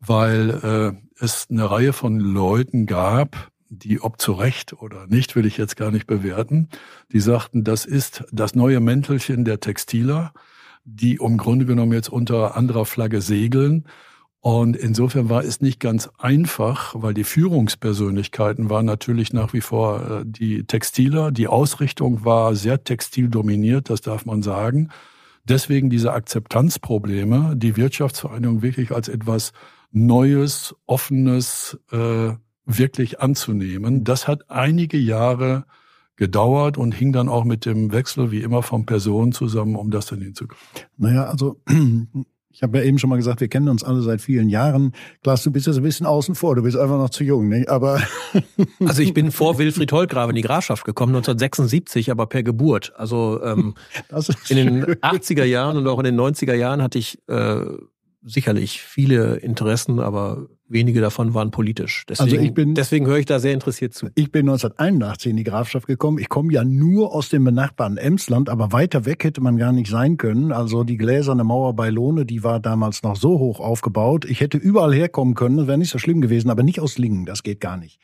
weil 0.00 0.50
äh, 0.50 1.24
es 1.24 1.48
eine 1.50 1.70
Reihe 1.70 1.92
von 1.92 2.18
Leuten 2.18 2.86
gab, 2.86 3.50
die 3.68 4.00
ob 4.00 4.20
zu 4.20 4.32
Recht 4.32 4.72
oder 4.72 5.06
nicht, 5.06 5.36
will 5.36 5.46
ich 5.46 5.56
jetzt 5.56 5.76
gar 5.76 5.90
nicht 5.90 6.06
bewerten, 6.06 6.68
die 7.12 7.20
sagten, 7.20 7.62
das 7.62 7.84
ist 7.84 8.24
das 8.32 8.54
neue 8.54 8.80
Mäntelchen 8.80 9.44
der 9.44 9.60
Textiler, 9.60 10.32
die 10.84 11.16
im 11.16 11.36
Grunde 11.36 11.66
genommen 11.66 11.92
jetzt 11.92 12.08
unter 12.08 12.56
anderer 12.56 12.84
Flagge 12.84 13.20
segeln 13.20 13.84
und 14.40 14.74
insofern 14.74 15.28
war 15.28 15.44
es 15.44 15.60
nicht 15.60 15.80
ganz 15.80 16.08
einfach, 16.18 16.94
weil 16.96 17.12
die 17.12 17.24
Führungspersönlichkeiten 17.24 18.70
waren 18.70 18.86
natürlich 18.86 19.34
nach 19.34 19.52
wie 19.52 19.60
vor 19.60 20.00
äh, 20.00 20.22
die 20.24 20.64
Textiler. 20.64 21.30
Die 21.30 21.46
Ausrichtung 21.46 22.24
war 22.24 22.54
sehr 22.54 22.82
textildominiert, 22.82 23.90
das 23.90 24.00
darf 24.00 24.24
man 24.24 24.42
sagen. 24.42 24.88
Deswegen 25.44 25.90
diese 25.90 26.12
Akzeptanzprobleme, 26.12 27.54
die 27.56 27.76
Wirtschaftsvereinigung 27.76 28.62
wirklich 28.62 28.92
als 28.92 29.08
etwas 29.08 29.52
Neues, 29.92 30.74
Offenes 30.86 31.78
äh, 31.90 32.32
wirklich 32.64 33.20
anzunehmen. 33.20 34.04
Das 34.04 34.26
hat 34.26 34.48
einige 34.50 34.96
Jahre 34.96 35.66
gedauert 36.16 36.78
und 36.78 36.92
hing 36.92 37.12
dann 37.12 37.28
auch 37.28 37.44
mit 37.44 37.66
dem 37.66 37.92
Wechsel 37.92 38.30
wie 38.30 38.42
immer 38.42 38.62
von 38.62 38.86
Personen 38.86 39.32
zusammen, 39.32 39.76
um 39.76 39.90
das 39.90 40.06
dann 40.06 40.20
hinzukriegen. 40.20 40.64
Naja, 40.96 41.24
also 41.24 41.60
ich 42.52 42.62
habe 42.62 42.78
ja 42.78 42.84
eben 42.84 42.98
schon 42.98 43.08
mal 43.10 43.16
gesagt, 43.16 43.40
wir 43.40 43.48
kennen 43.48 43.68
uns 43.68 43.84
alle 43.84 44.02
seit 44.02 44.20
vielen 44.20 44.48
Jahren. 44.48 44.92
Klaas, 45.22 45.42
du 45.42 45.52
bist 45.52 45.66
jetzt 45.66 45.76
ein 45.76 45.82
bisschen 45.82 46.06
außen 46.06 46.34
vor, 46.34 46.56
du 46.56 46.62
bist 46.62 46.76
einfach 46.76 46.98
noch 46.98 47.10
zu 47.10 47.22
jung, 47.22 47.48
nicht? 47.48 47.68
Aber 47.68 48.02
also 48.84 49.02
ich 49.02 49.14
bin 49.14 49.30
vor 49.32 49.58
Wilfried 49.58 49.92
Holgrave 49.92 50.30
in 50.30 50.36
die 50.36 50.42
Grafschaft 50.42 50.84
gekommen, 50.84 51.14
1976, 51.14 52.10
aber 52.10 52.26
per 52.26 52.42
Geburt. 52.42 52.92
Also 52.96 53.40
ähm, 53.44 53.74
in 54.48 54.56
den 54.56 54.84
80er 54.84 55.44
Jahren 55.44 55.76
und 55.76 55.86
auch 55.86 55.98
in 55.98 56.04
den 56.04 56.20
90er 56.20 56.54
Jahren 56.54 56.82
hatte 56.82 56.98
ich 56.98 57.18
äh, 57.28 57.60
sicherlich 58.22 58.82
viele 58.82 59.36
Interessen, 59.36 60.00
aber 60.00 60.48
wenige 60.70 61.00
davon 61.00 61.34
waren 61.34 61.50
politisch. 61.50 62.04
Deswegen, 62.08 62.30
Also 62.30 62.42
ich 62.42 62.54
bin- 62.54 62.74
deswegen 62.74 63.06
höre 63.06 63.18
ich 63.18 63.26
da 63.26 63.38
sehr 63.38 63.52
interessiert 63.52 63.92
zu. 63.92 64.06
Ich 64.14 64.30
bin 64.32 64.46
1981 64.46 65.30
in 65.30 65.36
die 65.36 65.44
Grafschaft 65.44 65.86
gekommen. 65.86 66.18
Ich 66.18 66.28
komme 66.28 66.52
ja 66.52 66.64
nur 66.64 67.14
aus 67.14 67.28
dem 67.28 67.44
benachbarten 67.44 67.96
Emsland, 67.98 68.48
aber 68.48 68.72
weiter 68.72 69.04
weg 69.04 69.24
hätte 69.24 69.40
man 69.40 69.56
gar 69.56 69.72
nicht 69.72 69.90
sein 69.90 70.16
können. 70.16 70.52
Also 70.52 70.84
die 70.84 70.96
gläserne 70.96 71.44
Mauer 71.44 71.74
bei 71.74 71.90
Lohne, 71.90 72.24
die 72.24 72.42
war 72.44 72.60
damals 72.60 73.02
noch 73.02 73.16
so 73.16 73.38
hoch 73.38 73.60
aufgebaut. 73.60 74.24
Ich 74.24 74.40
hätte 74.40 74.56
überall 74.58 74.94
herkommen 74.94 75.34
können, 75.34 75.56
das 75.58 75.66
wäre 75.66 75.76
nicht 75.78 75.90
so 75.90 75.98
schlimm 75.98 76.20
gewesen, 76.20 76.48
aber 76.50 76.62
nicht 76.62 76.80
aus 76.80 76.96
Lingen, 76.98 77.26
das 77.26 77.42
geht 77.42 77.60
gar 77.60 77.76
nicht. 77.76 77.98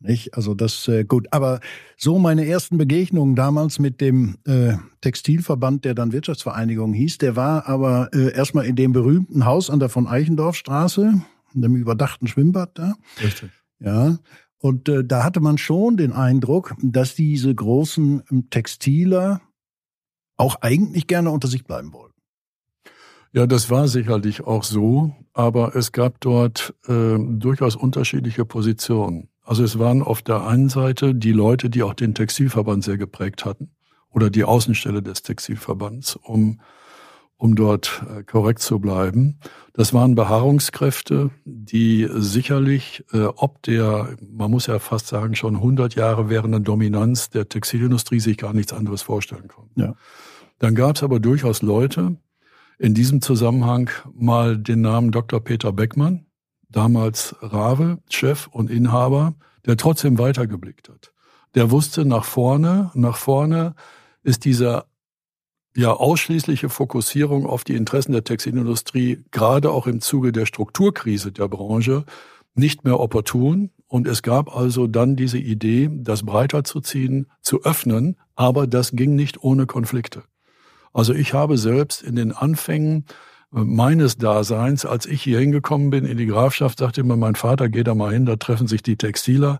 Nicht? 0.00 0.34
Also 0.36 0.54
das 0.54 0.86
äh, 0.88 1.04
gut. 1.04 1.28
Aber 1.30 1.60
so 1.96 2.18
meine 2.18 2.46
ersten 2.46 2.76
Begegnungen 2.76 3.36
damals 3.36 3.78
mit 3.78 4.02
dem 4.02 4.36
äh, 4.44 4.74
Textilverband, 5.00 5.84
der 5.86 5.94
dann 5.94 6.12
Wirtschaftsvereinigung 6.12 6.92
hieß, 6.92 7.18
der 7.18 7.36
war 7.36 7.66
aber 7.68 8.10
äh, 8.12 8.34
erstmal 8.34 8.66
in 8.66 8.76
dem 8.76 8.92
berühmten 8.92 9.46
Haus 9.46 9.70
an 9.70 9.78
der 9.78 9.88
von 9.88 10.06
Eichendorfstraße, 10.06 11.22
dem 11.62 11.76
überdachten 11.76 12.26
Schwimmbad 12.26 12.78
da. 12.78 12.94
Richtig. 13.22 13.50
Ja. 13.80 14.18
Und 14.58 14.88
äh, 14.88 15.04
da 15.04 15.24
hatte 15.24 15.40
man 15.40 15.58
schon 15.58 15.96
den 15.96 16.12
Eindruck, 16.12 16.74
dass 16.80 17.14
diese 17.14 17.54
großen 17.54 18.22
ähm, 18.30 18.50
Textiler 18.50 19.40
auch 20.36 20.56
eigentlich 20.62 21.06
gerne 21.06 21.30
unter 21.30 21.48
sich 21.48 21.64
bleiben 21.64 21.92
wollten. 21.92 22.14
Ja, 23.32 23.46
das 23.46 23.68
war 23.68 23.88
sicherlich 23.88 24.42
auch 24.42 24.62
so, 24.62 25.14
aber 25.32 25.74
es 25.74 25.90
gab 25.90 26.20
dort 26.20 26.74
äh, 26.86 27.16
durchaus 27.18 27.74
unterschiedliche 27.74 28.44
Positionen. 28.44 29.28
Also 29.42 29.64
es 29.64 29.78
waren 29.78 30.02
auf 30.02 30.22
der 30.22 30.46
einen 30.46 30.68
Seite 30.68 31.14
die 31.14 31.32
Leute, 31.32 31.68
die 31.68 31.82
auch 31.82 31.94
den 31.94 32.14
Textilverband 32.14 32.84
sehr 32.84 32.96
geprägt 32.96 33.44
hatten 33.44 33.70
oder 34.08 34.30
die 34.30 34.44
Außenstelle 34.44 35.02
des 35.02 35.22
Textilverbands, 35.22 36.16
um, 36.16 36.60
um 37.44 37.56
dort 37.56 38.02
äh, 38.08 38.22
korrekt 38.22 38.60
zu 38.60 38.78
bleiben. 38.78 39.38
Das 39.74 39.92
waren 39.92 40.14
Beharrungskräfte, 40.14 41.28
die 41.44 42.08
sicherlich 42.10 43.04
äh, 43.12 43.24
ob 43.24 43.62
der, 43.64 44.16
man 44.26 44.50
muss 44.50 44.66
ja 44.66 44.78
fast 44.78 45.08
sagen, 45.08 45.34
schon 45.34 45.56
100 45.56 45.94
Jahre 45.94 46.30
währenden 46.30 46.64
Dominanz 46.64 47.28
der 47.28 47.46
Textilindustrie 47.50 48.18
sich 48.18 48.38
gar 48.38 48.54
nichts 48.54 48.72
anderes 48.72 49.02
vorstellen 49.02 49.48
konnten. 49.48 49.78
Ja. 49.78 49.94
Dann 50.58 50.74
gab 50.74 50.96
es 50.96 51.02
aber 51.02 51.20
durchaus 51.20 51.60
Leute, 51.60 52.16
in 52.78 52.94
diesem 52.94 53.20
Zusammenhang 53.20 53.90
mal 54.14 54.56
den 54.56 54.80
Namen 54.80 55.12
Dr. 55.12 55.38
Peter 55.40 55.70
Beckmann, 55.70 56.24
damals 56.70 57.36
Rave, 57.42 57.98
Chef 58.08 58.46
und 58.46 58.70
Inhaber, 58.70 59.34
der 59.66 59.76
trotzdem 59.76 60.18
weitergeblickt 60.18 60.88
hat. 60.88 61.12
Der 61.54 61.70
wusste 61.70 62.06
nach 62.06 62.24
vorne, 62.24 62.90
nach 62.94 63.18
vorne 63.18 63.74
ist 64.22 64.46
dieser 64.46 64.86
ja 65.76 65.92
ausschließliche 65.92 66.68
Fokussierung 66.68 67.46
auf 67.46 67.64
die 67.64 67.74
Interessen 67.74 68.12
der 68.12 68.24
Textilindustrie 68.24 69.24
gerade 69.30 69.70
auch 69.70 69.86
im 69.86 70.00
Zuge 70.00 70.32
der 70.32 70.46
Strukturkrise 70.46 71.32
der 71.32 71.48
Branche 71.48 72.04
nicht 72.54 72.84
mehr 72.84 73.00
opportun. 73.00 73.70
Und 73.88 74.06
es 74.06 74.22
gab 74.22 74.56
also 74.56 74.86
dann 74.86 75.16
diese 75.16 75.38
Idee, 75.38 75.90
das 75.92 76.24
breiter 76.24 76.64
zu 76.64 76.80
ziehen, 76.80 77.26
zu 77.42 77.62
öffnen, 77.64 78.16
aber 78.34 78.66
das 78.66 78.92
ging 78.92 79.14
nicht 79.14 79.42
ohne 79.42 79.66
Konflikte. 79.66 80.24
Also 80.92 81.12
ich 81.12 81.34
habe 81.34 81.58
selbst 81.58 82.02
in 82.02 82.16
den 82.16 82.32
Anfängen 82.32 83.04
äh, 83.52 83.58
meines 83.58 84.16
Daseins, 84.16 84.86
als 84.86 85.06
ich 85.06 85.22
hier 85.22 85.40
hingekommen 85.40 85.90
bin 85.90 86.04
in 86.04 86.16
die 86.16 86.26
Grafschaft, 86.26 86.78
sagte 86.78 87.00
immer 87.00 87.16
mein 87.16 87.34
Vater, 87.34 87.68
geh 87.68 87.82
da 87.82 87.94
mal 87.94 88.12
hin, 88.12 88.26
da 88.26 88.36
treffen 88.36 88.68
sich 88.68 88.82
die 88.82 88.96
Textiler. 88.96 89.58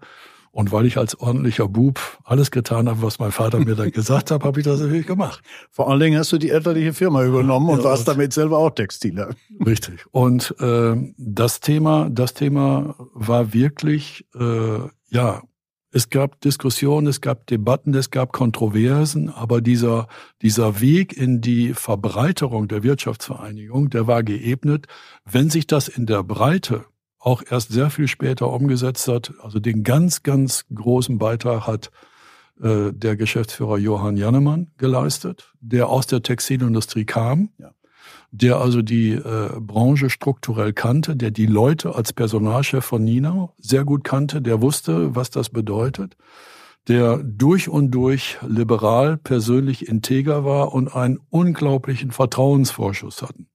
Und 0.54 0.70
weil 0.70 0.87
ich 0.87 0.99
als 0.99 1.18
ordentlicher 1.18 1.66
Bub 1.66 2.00
alles 2.23 2.52
getan 2.52 2.88
habe, 2.88 3.02
was 3.02 3.18
mein 3.18 3.32
Vater 3.32 3.58
mir 3.58 3.75
da 3.75 3.87
gesagt 3.90 4.30
hat, 4.30 4.44
habe 4.44 4.61
ich 4.61 4.64
das 4.64 4.78
natürlich 4.80 5.04
gemacht. 5.04 5.42
Vor 5.73 5.90
allen 5.90 5.99
Dingen 5.99 6.16
hast 6.16 6.30
du 6.30 6.38
die 6.38 6.50
elterliche 6.50 6.92
Firma 6.92 7.25
übernommen 7.25 7.70
und 7.70 7.78
Ja, 7.78 7.87
warst 7.87 8.06
damit 8.06 8.32
selber 8.32 8.58
auch 8.58 8.70
Textiler. 8.70 9.30
Richtig. 9.66 10.06
Und 10.12 10.54
äh, 10.61 10.94
das 11.18 11.58
Thema, 11.58 12.08
das 12.08 12.34
Thema 12.34 12.94
war 13.14 13.52
wirklich, 13.52 14.26
äh, 14.38 14.78
ja, 15.08 15.42
es 15.90 16.08
gab 16.08 16.40
Diskussionen, 16.40 17.08
es 17.08 17.20
gab 17.20 17.49
Debatten, 17.49 17.92
es 17.94 18.11
gab 18.11 18.32
Kontroversen, 18.32 19.30
aber 19.30 19.61
dieser 19.61 20.06
dieser 20.40 20.80
Weg 20.80 21.16
in 21.16 21.40
die 21.40 21.75
Verbreiterung 21.75 22.68
der 22.68 22.84
Wirtschaftsvereinigung, 22.84 23.90
der 23.90 24.06
war 24.06 24.23
geebnet. 24.23 24.87
Wenn 25.25 25.50
sich 25.50 25.66
das 25.66 25.88
in 25.88 26.06
der 26.06 26.23
Breite 26.23 26.84
auch 27.24 27.42
erst 27.48 27.72
sehr 27.72 27.90
viel 27.90 28.06
später 28.06 28.50
umgesetzt 28.52 29.08
hat, 29.08 29.32
also 29.42 29.58
den 29.58 29.82
ganz, 29.82 30.22
ganz 30.22 30.64
großen 30.74 31.16
Beitrag 31.18 31.66
hat 31.66 31.90
äh, 32.60 32.92
der 32.92 33.16
Geschäftsführer 33.16 33.78
Johann 33.78 34.16
Jannemann 34.16 34.72
geleistet, 34.76 35.52
der 35.60 35.88
aus 35.88 36.06
der 36.06 36.22
Textilindustrie 36.22 37.06
kam, 37.06 37.48
Ja. 37.58 37.70
der 38.30 38.58
also 38.58 38.82
die 38.82 39.12
äh, 39.12 39.58
Branche 39.58 40.10
strukturell 40.10 40.74
kannte, 40.74 41.16
der 41.16 41.30
die 41.30 41.46
Leute 41.46 41.94
als 41.94 42.12
Personalchef 42.12 42.84
von 42.84 43.02
Nina 43.02 43.48
sehr 43.58 43.84
gut 43.84 44.04
kannte, 44.04 44.42
der 44.42 44.60
wusste, 44.60 45.14
was 45.16 45.30
das 45.30 45.48
bedeutet, 45.48 46.16
der 46.88 47.22
durch 47.24 47.70
und 47.70 47.90
durch 47.90 48.38
liberal, 48.46 49.16
persönlich 49.16 49.88
integer 49.88 50.44
war 50.44 50.74
und 50.74 50.94
einen 50.94 51.18
unglaublichen 51.30 52.10
Vertrauensvorschuss 52.10 53.22
hatten. 53.22 53.48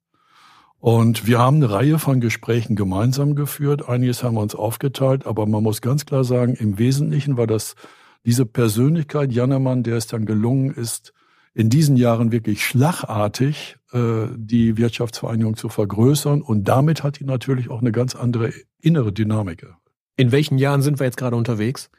Und 0.80 1.28
wir 1.28 1.40
haben 1.40 1.58
eine 1.58 1.70
Reihe 1.70 2.00
von 2.00 2.22
Gesprächen 2.22 2.76
gemeinsam 2.76 3.36
geführt. 3.36 3.88
Einiges 3.90 4.24
haben 4.24 4.36
wir 4.36 4.42
uns 4.42 4.56
aufgeteilt, 4.56 5.26
aber 5.26 5.46
man 5.46 5.62
muss 5.62 5.82
ganz 5.82 6.06
klar 6.06 6.24
sagen, 6.24 6.56
im 6.56 6.80
Wesentlichen 6.80 7.36
war 7.36 7.48
das 7.48 7.76
diese 8.26 8.46
Persönlichkeit 8.46 9.32
Jannemann, 9.32 9.84
der 9.84 9.98
es 9.98 10.08
dann 10.08 10.26
gelungen 10.26 10.72
ist, 10.72 11.14
in 11.54 11.70
diesen 11.70 11.98
Jahren 11.98 12.32
wirklich 12.32 12.66
schlagartig 12.66 13.78
äh, 13.92 14.28
die 14.36 14.78
Wirtschaftsvereinigung 14.78 15.58
zu 15.58 15.68
vergrößern. 15.68 16.42
Und 16.42 16.66
damit 16.66 17.04
hat 17.04 17.20
die 17.20 17.26
natürlich 17.26 17.70
auch 17.70 17.82
eine 17.82 17.92
ganz 17.92 18.16
andere 18.16 18.54
innere 18.80 19.12
Dynamik. 19.12 19.66
In 20.16 20.32
welchen 20.32 20.58
Jahren 20.58 20.82
sind 20.82 21.00
wir 21.00 21.06
jetzt 21.06 21.18
gerade 21.18 21.36
unterwegs? 21.36 21.90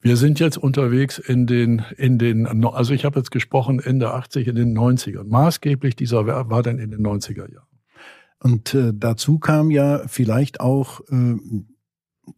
Wir 0.00 0.16
sind 0.16 0.40
jetzt 0.40 0.58
unterwegs 0.58 1.18
in 1.18 1.46
den, 1.46 1.84
in 1.96 2.18
den, 2.18 2.46
also 2.64 2.92
ich 2.92 3.04
habe 3.04 3.20
jetzt 3.20 3.30
gesprochen 3.30 3.78
Ende 3.80 4.12
80, 4.12 4.48
in 4.48 4.56
den 4.56 4.76
90ern. 4.76 5.24
Maßgeblich 5.24 5.96
dieser 5.96 6.26
war 6.26 6.62
dann 6.62 6.78
in 6.78 6.90
den 6.90 7.00
90er 7.00 7.50
Jahren. 7.52 7.73
Und 8.44 8.74
äh, 8.74 8.92
dazu 8.94 9.38
kam 9.38 9.70
ja 9.70 10.02
vielleicht 10.06 10.60
auch 10.60 11.00
äh, 11.08 11.36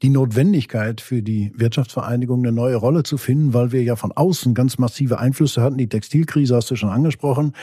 die 0.02 0.08
Notwendigkeit 0.08 1.00
für 1.00 1.20
die 1.20 1.52
Wirtschaftsvereinigung 1.56 2.44
eine 2.44 2.52
neue 2.52 2.76
Rolle 2.76 3.02
zu 3.02 3.18
finden, 3.18 3.54
weil 3.54 3.72
wir 3.72 3.82
ja 3.82 3.96
von 3.96 4.12
außen 4.12 4.54
ganz 4.54 4.78
massive 4.78 5.18
Einflüsse 5.18 5.62
hatten. 5.62 5.78
Die 5.78 5.88
Textilkrise 5.88 6.54
hast 6.54 6.70
du 6.70 6.76
schon 6.76 6.90
angesprochen. 6.90 7.54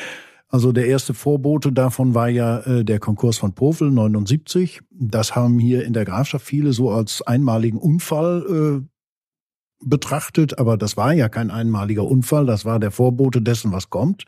Also 0.50 0.73
der 0.73 0.88
erste 0.88 1.13
Vorbote 1.13 1.71
davon 1.71 2.15
war 2.15 2.27
ja 2.27 2.59
äh, 2.59 2.83
der 2.83 3.00
Konkurs 3.00 3.38
von 3.38 3.53
Pofel 3.53 3.91
79. 3.91 4.81
Das 4.91 5.38
haben 5.38 5.57
hier 5.57 5.85
in 5.85 5.93
der 5.93 6.03
Grafschaft 6.03 6.45
viele 6.45 6.73
so 6.73 6.91
als 6.91 7.21
einmaligen 7.21 7.77
Unfall 7.77 8.83
äh, 8.83 9.88
betrachtet, 9.88 10.59
aber 10.59 10.75
das 10.75 10.97
war 10.97 11.13
ja 11.13 11.29
kein 11.29 11.50
einmaliger 11.50 12.03
Unfall, 12.03 12.45
das 12.45 12.65
war 12.65 12.81
der 12.81 12.91
Vorbote 12.91 13.41
dessen, 13.41 13.71
was 13.71 13.89
kommt. 13.89 14.25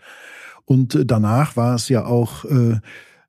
Und 0.64 0.96
äh, 0.96 1.06
danach 1.06 1.58
war 1.58 1.76
es 1.76 1.90
ja 1.90 2.06
auch 2.06 2.46
äh, 2.46 2.80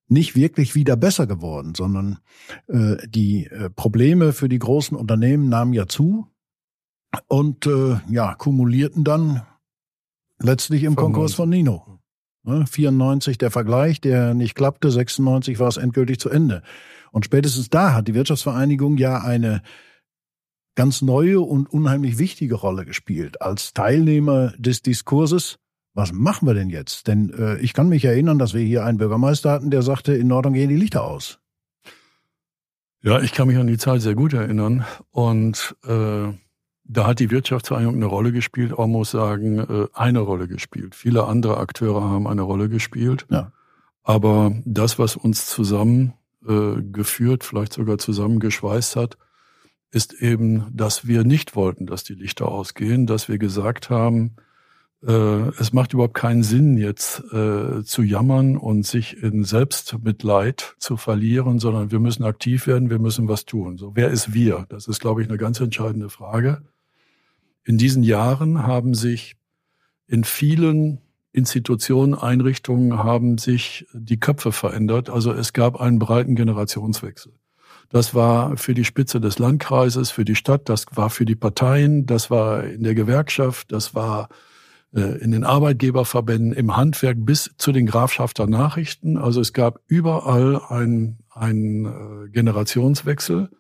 nicht 0.09 0.37
wirklich 0.37 0.75
wieder 0.75 0.97
besser 0.97 1.27
geworden, 1.27 1.75
sondern 1.75 2.19
äh, 2.69 2.97
die 3.09 3.47
äh, 3.47 3.71
Probleme 3.71 4.33
für 4.33 4.49
die 4.49 4.59
großen 4.59 4.97
Unternehmen 4.97 5.49
nahmen 5.49 5.73
ja 5.73 5.87
zu 5.87 6.27
und 7.29 7.67
äh, 7.67 7.99
ja 8.09 8.35
kumulierten 8.35 9.05
dann 9.05 9.43
letztlich 10.39 10.85
im 10.85 10.95
95. 10.95 10.97
Konkurs 10.97 11.35
von 11.35 11.49
Nino. 11.49 11.99
Ne, 12.45 12.65
94 12.65 13.39
der 13.39 13.51
Vergleich, 13.51 14.01
der 14.01 14.35
nicht 14.35 14.55
klappte, 14.55 14.91
96 14.91 15.59
war 15.59 15.69
es 15.69 15.79
endgültig 15.79 16.21
zu 16.21 16.31
Ende. 16.31 16.63
Und 17.11 17.25
spätestens 17.25 17.71
da 17.71 17.93
hat 17.93 18.07
die 18.07 18.15
Wirtschaftsvereinigung 18.15 18.99
ja 18.99 19.21
eine 19.21 19.63
ganz 20.77 21.03
neue 21.03 21.41
und 21.41 21.69
unheimlich 21.69 22.19
wichtige 22.19 22.55
Rolle 22.55 22.85
gespielt 22.85 23.43
als 23.43 23.73
Teilnehmer 23.73 24.53
des 24.59 24.83
Diskurses. 24.83 25.59
Was 25.97 26.13
machen 26.13 26.47
wir 26.47 26.53
denn 26.53 26.69
jetzt? 26.69 27.07
Denn 27.07 27.31
äh, 27.31 27.57
ich 27.57 27.73
kann 27.73 27.89
mich 27.89 28.05
erinnern, 28.05 28.39
dass 28.39 28.53
wir 28.53 28.61
hier 28.61 28.85
einen 28.85 28.99
Bürgermeister 28.99 29.51
hatten, 29.51 29.71
der 29.71 29.81
sagte, 29.81 30.15
in 30.15 30.27
Nordrhein 30.27 30.53
gehen 30.53 30.69
die 30.69 30.77
Lichter 30.77 31.03
aus. 31.05 31.39
Ja, 33.01 33.23
ich 33.23 33.33
kann 33.33 33.49
mich 33.49 33.57
an 33.57 33.67
die 33.67 33.79
Zeit 33.79 34.03
sehr 34.03 34.15
gut 34.15 34.35
erinnern. 34.35 34.85
Und 35.11 35.75
äh, 35.87 36.35
da 36.85 37.07
hat 37.07 37.19
die 37.19 37.31
Wirtschaftsvereinigung 37.31 37.95
eine 37.95 38.05
Rolle 38.05 38.31
gespielt, 38.31 38.75
auch 38.75 38.87
muss 38.87 39.11
sagen, 39.11 39.59
äh, 39.59 39.87
eine 39.95 40.19
Rolle 40.19 40.49
gespielt. 40.49 40.95
Viele 40.95 41.25
andere 41.25 41.57
Akteure 41.57 42.03
haben 42.03 42.27
eine 42.27 42.43
Rolle 42.43 42.69
gespielt. 42.69 43.27
Ja. 43.31 43.53
Aber 44.03 44.53
das, 44.67 44.99
was 44.99 45.17
uns 45.17 45.47
zusammen 45.47 46.13
äh, 46.47 46.83
geführt, 46.93 47.43
vielleicht 47.43 47.73
sogar 47.73 47.97
zusammengeschweißt 47.97 48.97
hat, 48.97 49.17
ist 49.93 50.13
eben, 50.13 50.67
dass 50.75 51.07
wir 51.07 51.25
nicht 51.25 51.57
wollten, 51.57 51.87
dass 51.87 52.05
die 52.05 52.17
Lichter 52.17 52.49
ausgehen, 52.49 53.07
dass 53.07 53.31
wir 53.31 53.39
gesagt 53.39 53.89
haben, 53.89 54.37
es 55.13 55.73
macht 55.73 55.93
überhaupt 55.93 56.15
keinen 56.15 56.43
Sinn, 56.43 56.77
jetzt 56.79 57.23
äh, 57.33 57.85
zu 57.85 58.03
jammern 58.03 58.57
und 58.57 58.85
sich 58.85 59.23
in 59.23 59.45
Selbstmitleid 59.45 60.75
zu 60.79 60.97
verlieren, 60.97 61.61
sondern 61.61 61.93
wir 61.93 62.01
müssen 62.01 62.25
aktiv 62.25 62.67
werden, 62.67 62.91
wir 62.91 62.99
müssen 62.99 63.29
was 63.29 63.45
tun. 63.45 63.79
So, 63.79 63.95
wer 63.95 64.11
ist 64.11 64.35
wir? 64.35 64.67
Das 64.69 64.89
ist, 64.89 65.01
glaube 65.01 65.23
ich, 65.23 65.29
eine 65.29 65.39
ganz 65.39 65.61
entscheidende 65.61 66.09
Frage. 66.09 66.63
In 67.63 67.79
diesen 67.79 68.03
Jahren 68.03 68.67
haben 68.67 68.95
sich 68.95 69.37
in 70.09 70.25
vielen 70.25 71.01
Institutionen, 71.33 72.15
Einrichtungen 72.15 72.99
haben 72.99 73.39
sich 73.39 73.87
die 73.93 74.19
Köpfe 74.19 74.51
verändert. 74.51 75.09
Also 75.09 75.33
es 75.33 75.53
gab 75.53 75.81
einen 75.81 76.01
breiten 76.01 76.35
Generationswechsel. 76.35 77.33
Das 77.91 78.15
war 78.15 78.57
für 78.57 78.75
die 78.75 78.85
Spitze 78.85 79.21
des 79.21 79.39
Landkreises, 79.39 80.11
für 80.11 80.25
die 80.25 80.35
Stadt, 80.35 80.69
das 80.69 80.87
war 80.95 81.11
für 81.11 81.27
die 81.27 81.37
Parteien, 81.37 82.07
das 82.07 82.29
war 82.29 82.65
in 82.65 82.83
der 82.83 82.97
Gewerkschaft, 82.97 83.71
das 83.71 83.95
war 83.95 84.25
äh, 84.25 84.35
in 84.93 85.31
den 85.31 85.45
Arbeitgeberverbänden, 85.45 86.53
im 86.53 86.77
Handwerk 86.77 87.19
bis 87.21 87.51
zu 87.59 87.73
den 87.73 87.87
Grafschafter 87.87 88.47
Nachrichten. 88.47 89.19
Also 89.19 89.41
es 89.41 89.53
gab 89.53 89.81
überall 89.87 90.61
ein, 90.69 91.19
ein 91.31 91.85
äh, 91.85 92.29
Generationswechsel. 92.31 93.51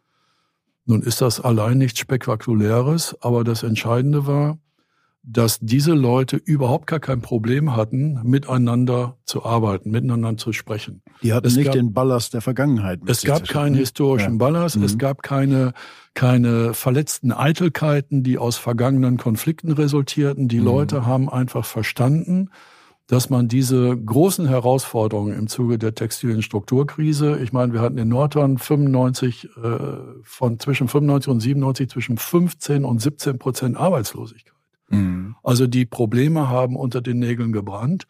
Nun 0.87 1.02
ist 1.02 1.21
das 1.21 1.40
allein 1.40 1.78
nichts 1.78 1.99
Spektakuläres, 1.99 3.16
aber 3.21 3.45
das 3.45 3.64
Entscheidende 3.64 4.26
war, 4.26 4.59
dass 5.28 5.59
diese 5.61 5.92
Leute 5.92 6.37
überhaupt 6.37 6.87
gar 6.87 7.00
kein 7.00 7.21
Problem 7.21 7.75
hatten, 7.75 8.21
miteinander 8.23 9.16
zu 9.25 9.45
arbeiten, 9.45 9.90
miteinander 9.90 10.37
zu 10.37 10.52
sprechen. 10.52 11.02
Die 11.21 11.33
hatten 11.33 11.49
es 11.49 11.56
nicht 11.56 11.66
gab, 11.66 11.75
den 11.75 11.92
Ballast 11.92 12.33
der 12.33 12.40
Vergangenheit. 12.42 13.00
Es 13.06 13.23
gab 13.25 13.49
keinen 13.49 13.73
ne? 13.73 13.78
historischen 13.78 14.35
ja. 14.35 14.38
Ballast, 14.38 14.76
Mhm. 14.76 14.85
es 14.85 14.99
gab 14.99 15.25
keine, 15.25 15.73
keine 16.14 16.75
verletzten 16.75 17.33
Eitelkeiten, 17.33 18.23
die 18.23 18.38
aus 18.38 18.56
vergangenen 18.56 19.16
Konflikten 19.16 19.73
resultierten. 19.73 20.47
Die 20.47 20.61
Mhm. 20.61 20.64
Leute 20.64 21.06
haben 21.06 21.28
einfach 21.28 21.64
verstanden, 21.64 22.50
dass 23.09 23.28
man 23.28 23.49
diese 23.49 23.97
großen 23.97 24.47
Herausforderungen 24.47 25.37
im 25.37 25.49
Zuge 25.49 25.76
der 25.78 25.97
textilen 25.97 26.42
Strukturkrise, 26.42 27.38
ich 27.40 27.52
meine, 27.52 27.73
wir 27.73 27.80
hatten 27.80 27.99
in 27.99 28.09
Nordhorn 28.09 28.59
95, 28.59 29.49
äh, 29.56 29.78
von 30.23 30.61
zwischen 30.61 30.87
95 30.87 31.30
und 31.33 31.40
97 31.40 31.88
zwischen 31.88 32.16
15 32.16 32.85
und 32.85 33.00
17 33.02 33.38
Prozent 33.38 33.76
Arbeitslosigkeit. 33.76 34.55
Mhm. 34.88 35.37
Also 35.43 35.66
die 35.66 35.87
Probleme 35.87 36.49
haben 36.49 36.76
unter 36.76 37.00
den 37.00 37.19
Nägeln 37.19 37.52
gebrannt. 37.52 38.07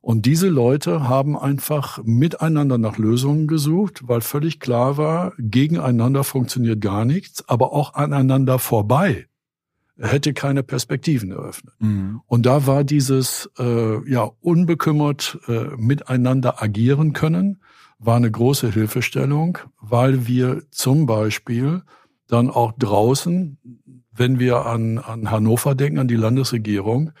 Und 0.00 0.26
diese 0.26 0.48
Leute 0.48 1.08
haben 1.08 1.38
einfach 1.38 2.00
miteinander 2.02 2.76
nach 2.76 2.98
Lösungen 2.98 3.46
gesucht, 3.46 4.08
weil 4.08 4.20
völlig 4.20 4.58
klar 4.58 4.96
war, 4.96 5.32
gegeneinander 5.38 6.24
funktioniert 6.24 6.80
gar 6.80 7.04
nichts, 7.04 7.48
aber 7.48 7.72
auch 7.72 7.94
aneinander 7.94 8.58
vorbei 8.58 9.28
hätte 9.98 10.32
keine 10.32 10.62
Perspektiven 10.62 11.30
eröffnet. 11.30 11.74
Mhm. 11.78 12.20
Und 12.26 12.46
da 12.46 12.66
war 12.66 12.82
dieses 12.84 13.48
äh, 13.58 14.10
ja 14.10 14.30
unbekümmert 14.40 15.38
äh, 15.46 15.68
miteinander 15.76 16.62
agieren 16.62 17.12
können, 17.12 17.62
war 17.98 18.16
eine 18.16 18.30
große 18.30 18.70
Hilfestellung, 18.70 19.58
weil 19.80 20.26
wir 20.26 20.62
zum 20.70 21.06
Beispiel 21.06 21.82
dann 22.26 22.50
auch 22.50 22.72
draußen, 22.72 23.58
wenn 24.14 24.38
wir 24.38 24.66
an, 24.66 24.98
an 24.98 25.30
Hannover 25.30 25.74
denken, 25.74 25.98
an 25.98 26.08
die 26.08 26.16
Landesregierung, 26.16 27.12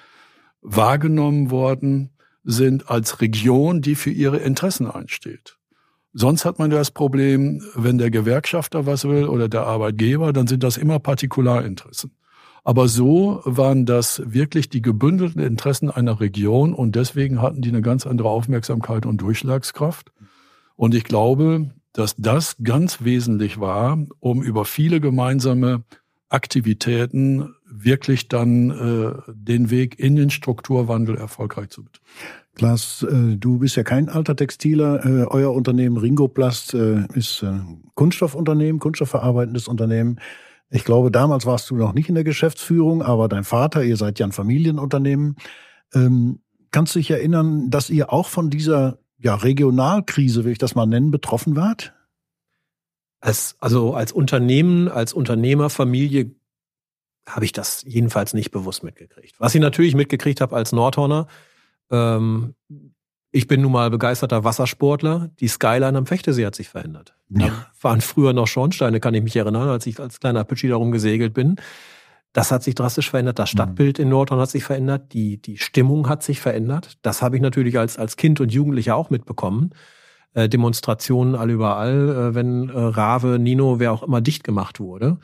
wahrgenommen 0.60 1.50
worden 1.50 2.10
sind 2.44 2.90
als 2.90 3.20
Region, 3.20 3.82
die 3.82 3.94
für 3.94 4.10
ihre 4.10 4.38
Interessen 4.38 4.90
einsteht. 4.90 5.56
Sonst 6.12 6.44
hat 6.44 6.58
man 6.58 6.70
das 6.70 6.90
Problem, 6.90 7.62
wenn 7.74 7.98
der 7.98 8.10
Gewerkschafter 8.10 8.84
was 8.84 9.04
will 9.04 9.26
oder 9.26 9.48
der 9.48 9.66
Arbeitgeber, 9.66 10.32
dann 10.32 10.46
sind 10.46 10.62
das 10.62 10.76
immer 10.76 10.98
Partikularinteressen. 10.98 12.12
Aber 12.64 12.86
so 12.86 13.40
waren 13.44 13.86
das 13.86 14.22
wirklich 14.24 14.68
die 14.68 14.82
gebündelten 14.82 15.42
Interessen 15.42 15.90
einer 15.90 16.20
Region 16.20 16.74
und 16.74 16.94
deswegen 16.94 17.40
hatten 17.40 17.62
die 17.62 17.70
eine 17.70 17.82
ganz 17.82 18.06
andere 18.06 18.28
Aufmerksamkeit 18.28 19.04
und 19.04 19.20
Durchschlagskraft. 19.20 20.12
Und 20.76 20.94
ich 20.94 21.04
glaube, 21.04 21.70
dass 21.92 22.14
das 22.16 22.56
ganz 22.62 23.02
wesentlich 23.02 23.58
war, 23.58 23.98
um 24.20 24.42
über 24.42 24.64
viele 24.64 25.00
gemeinsame 25.00 25.82
Aktivitäten 26.32 27.54
wirklich 27.66 28.28
dann 28.28 28.70
äh, 28.70 29.32
den 29.32 29.70
Weg 29.70 29.98
in 29.98 30.16
den 30.16 30.30
Strukturwandel 30.30 31.16
erfolgreich 31.16 31.70
zu 31.70 31.84
betreiben. 31.84 32.06
Klaas, 32.54 33.02
äh, 33.08 33.36
du 33.36 33.58
bist 33.58 33.76
ja 33.76 33.82
kein 33.82 34.08
alter 34.08 34.36
Textiler. 34.36 35.04
Äh, 35.04 35.24
Euer 35.24 35.52
Unternehmen 35.52 35.96
Ringoplast 35.96 36.74
äh, 36.74 37.06
ist 37.14 37.42
ein 37.42 37.84
Kunststoffunternehmen, 37.94 38.78
kunststoffverarbeitendes 38.78 39.68
Unternehmen. 39.68 40.20
Ich 40.70 40.84
glaube, 40.84 41.10
damals 41.10 41.46
warst 41.46 41.70
du 41.70 41.76
noch 41.76 41.92
nicht 41.92 42.08
in 42.08 42.14
der 42.14 42.24
Geschäftsführung, 42.24 43.02
aber 43.02 43.28
dein 43.28 43.44
Vater, 43.44 43.84
ihr 43.84 43.96
seid 43.96 44.18
ja 44.18 44.26
ein 44.26 44.32
Familienunternehmen. 44.32 45.36
Ähm, 45.94 46.40
kannst 46.70 46.94
du 46.94 46.98
dich 46.98 47.10
erinnern, 47.10 47.70
dass 47.70 47.90
ihr 47.90 48.12
auch 48.12 48.28
von 48.28 48.50
dieser 48.50 48.98
ja, 49.18 49.34
Regionalkrise, 49.34 50.44
will 50.44 50.52
ich 50.52 50.58
das 50.58 50.74
mal 50.74 50.86
nennen, 50.86 51.10
betroffen 51.10 51.56
wart? 51.56 51.94
Als, 53.22 53.54
also 53.60 53.94
als 53.94 54.10
Unternehmen, 54.10 54.88
als 54.88 55.12
Unternehmerfamilie 55.12 56.32
habe 57.28 57.44
ich 57.44 57.52
das 57.52 57.84
jedenfalls 57.86 58.34
nicht 58.34 58.50
bewusst 58.50 58.82
mitgekriegt. 58.82 59.36
Was 59.38 59.54
ich 59.54 59.60
natürlich 59.60 59.94
mitgekriegt 59.94 60.40
habe 60.40 60.56
als 60.56 60.72
Nordhorner, 60.72 61.28
ähm, 61.90 62.54
ich 63.30 63.46
bin 63.46 63.62
nun 63.62 63.70
mal 63.70 63.90
begeisterter 63.90 64.42
Wassersportler. 64.42 65.30
Die 65.38 65.46
Skyline 65.46 65.96
am 65.96 66.06
Fechtesee 66.06 66.44
hat 66.44 66.56
sich 66.56 66.68
verändert. 66.68 67.14
Da 67.28 67.46
Ja. 67.46 67.66
waren 67.80 68.00
früher 68.00 68.32
noch 68.32 68.48
Schornsteine, 68.48 68.98
kann 68.98 69.14
ich 69.14 69.22
mich 69.22 69.36
erinnern, 69.36 69.68
als 69.68 69.86
ich 69.86 70.00
als 70.00 70.18
kleiner 70.18 70.42
Pitschi 70.42 70.68
darum 70.68 70.90
gesegelt 70.90 71.32
bin. 71.32 71.56
Das 72.32 72.50
hat 72.50 72.64
sich 72.64 72.74
drastisch 72.74 73.08
verändert. 73.10 73.38
Das 73.38 73.50
Stadtbild 73.50 74.00
in 74.00 74.08
Nordhorn 74.08 74.40
hat 74.40 74.50
sich 74.50 74.64
verändert. 74.64 75.12
Die, 75.12 75.40
die 75.40 75.58
Stimmung 75.58 76.08
hat 76.08 76.24
sich 76.24 76.40
verändert. 76.40 76.98
Das 77.02 77.22
habe 77.22 77.36
ich 77.36 77.42
natürlich 77.42 77.78
als, 77.78 77.98
als 77.98 78.16
Kind 78.16 78.40
und 78.40 78.52
Jugendlicher 78.52 78.96
auch 78.96 79.10
mitbekommen. 79.10 79.70
Äh, 80.34 80.48
Demonstrationen 80.48 81.34
all 81.34 81.50
überall, 81.50 82.08
äh, 82.08 82.34
wenn 82.34 82.70
äh, 82.70 82.78
Rave, 82.78 83.38
Nino, 83.38 83.78
wer 83.78 83.92
auch 83.92 84.02
immer 84.02 84.22
dicht 84.22 84.44
gemacht 84.44 84.80
wurde. 84.80 85.18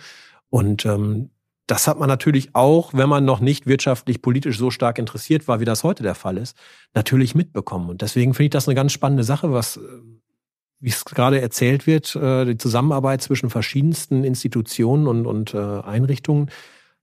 Und 0.51 0.85
ähm, 0.85 1.31
das 1.67 1.87
hat 1.87 1.99
man 1.99 2.09
natürlich 2.09 2.55
auch, 2.55 2.93
wenn 2.93 3.09
man 3.09 3.25
noch 3.25 3.41
nicht 3.41 3.67
wirtschaftlich, 3.67 4.21
politisch 4.21 4.59
so 4.59 4.71
stark 4.71 4.99
interessiert 4.99 5.49
war, 5.49 5.61
wie 5.61 5.65
das 5.65 5.83
heute 5.83 6.03
der 6.03 6.15
Fall 6.15 6.37
ist, 6.37 6.57
natürlich 6.95 7.35
mitbekommen. 7.35 7.89
Und 7.89 8.03
deswegen 8.03 8.35
finde 8.35 8.45
ich 8.45 8.51
das 8.51 8.69
eine 8.69 8.75
ganz 8.75 8.93
spannende 8.93 9.25
Sache, 9.25 9.51
was, 9.51 9.79
äh, 9.79 9.81
wie 10.81 10.91
es 10.91 11.07
gerade 11.07 11.41
erzählt 11.41 11.87
wird, 11.87 12.15
äh, 12.15 12.45
die 12.45 12.59
Zusammenarbeit 12.59 13.23
zwischen 13.23 13.49
verschiedensten 13.49 14.25
Institutionen 14.25 15.07
und, 15.07 15.27
und 15.27 15.55
Einrichtungen. 15.55 16.51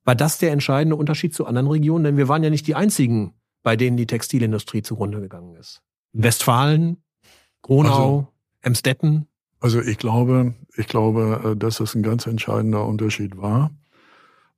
War 0.04 0.16
das 0.16 0.38
der 0.38 0.52
entscheidende 0.52 0.96
Unterschied 0.96 1.34
zu 1.34 1.48
anderen 1.48 1.68
Regionen? 1.68 2.04
Denn 2.04 2.18
wir 2.18 2.28
waren 2.28 2.44
ja 2.44 2.52
nicht 2.52 2.68
die 2.68 2.76
einzigen, 2.76 3.34
bei 3.64 3.76
denen 3.76 3.98
die 3.98 4.06
Textilindustrie 4.06 4.84
zugrunde 4.84 5.22
gegangen 5.22 5.56
ist. 5.56 5.82
Westfalen, 6.14 6.98
Gronau, 7.66 7.90
Also- 7.90 8.28
Emstetten. 8.62 9.28
Also 9.60 9.82
ich 9.82 9.98
glaube, 9.98 10.54
ich 10.78 10.88
glaube, 10.88 11.42
äh, 11.44 11.56
dass 11.56 11.80
es 11.80 11.96
ein 11.96 12.04
ganz 12.04 12.28
entscheidender 12.28 12.86
Unterschied 12.86 13.38
war, 13.38 13.72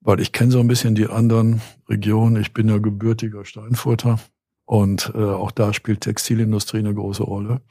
weil 0.02 0.20
ich 0.20 0.34
kenne 0.34 0.52
so 0.52 0.60
ein 0.60 0.68
bisschen 0.68 0.94
die 0.96 1.08
anderen 1.08 1.62
Regionen. 1.88 2.36
Ich 2.42 2.52
bin 2.54 2.68
ja 2.68 2.80
gebürtiger 2.80 3.46
Steinfurter 3.46 4.20
und 4.66 5.14
äh, 5.16 5.20
auch 5.24 5.52
da 5.52 5.72
spielt 5.74 6.02
Textilindustrie 6.02 6.80
eine 6.80 6.94
große 6.94 7.24
Rolle. 7.24 7.62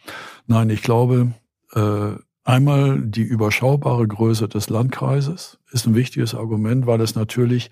Nein, 0.46 0.70
ich 0.70 0.80
glaube, 0.80 1.32
äh, 1.74 2.12
einmal 2.44 3.02
die 3.02 3.22
überschaubare 3.24 4.08
Größe 4.08 4.48
des 4.48 4.70
Landkreises 4.70 5.58
ist 5.72 5.86
ein 5.86 5.94
wichtiges 5.94 6.34
Argument, 6.34 6.86
weil 6.86 7.02
es 7.02 7.14
natürlich 7.14 7.70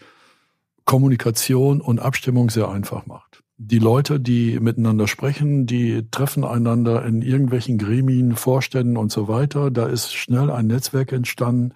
Kommunikation 0.85 1.81
und 1.81 2.01
Abstimmung 2.01 2.51
sehr 2.51 2.69
einfach 2.69 3.07
macht. 3.07 3.34
Die 3.57 3.79
Leute, 3.79 4.19
die 4.19 4.59
miteinander 4.59 5.07
sprechen, 5.07 5.67
die 5.67 6.09
treffen 6.11 6.45
einander 6.45 7.05
in 7.05 7.23
irgendwelchen 7.23 7.79
Gremien, 7.79 8.35
Vorständen 8.35 8.97
und 8.97 9.13
so 9.13 9.29
weiter. 9.29 9.71
Da 9.71 9.87
ist 9.87 10.13
schnell 10.13 10.51
ein 10.51 10.67
Netzwerk 10.67 11.13
entstanden 11.13 11.73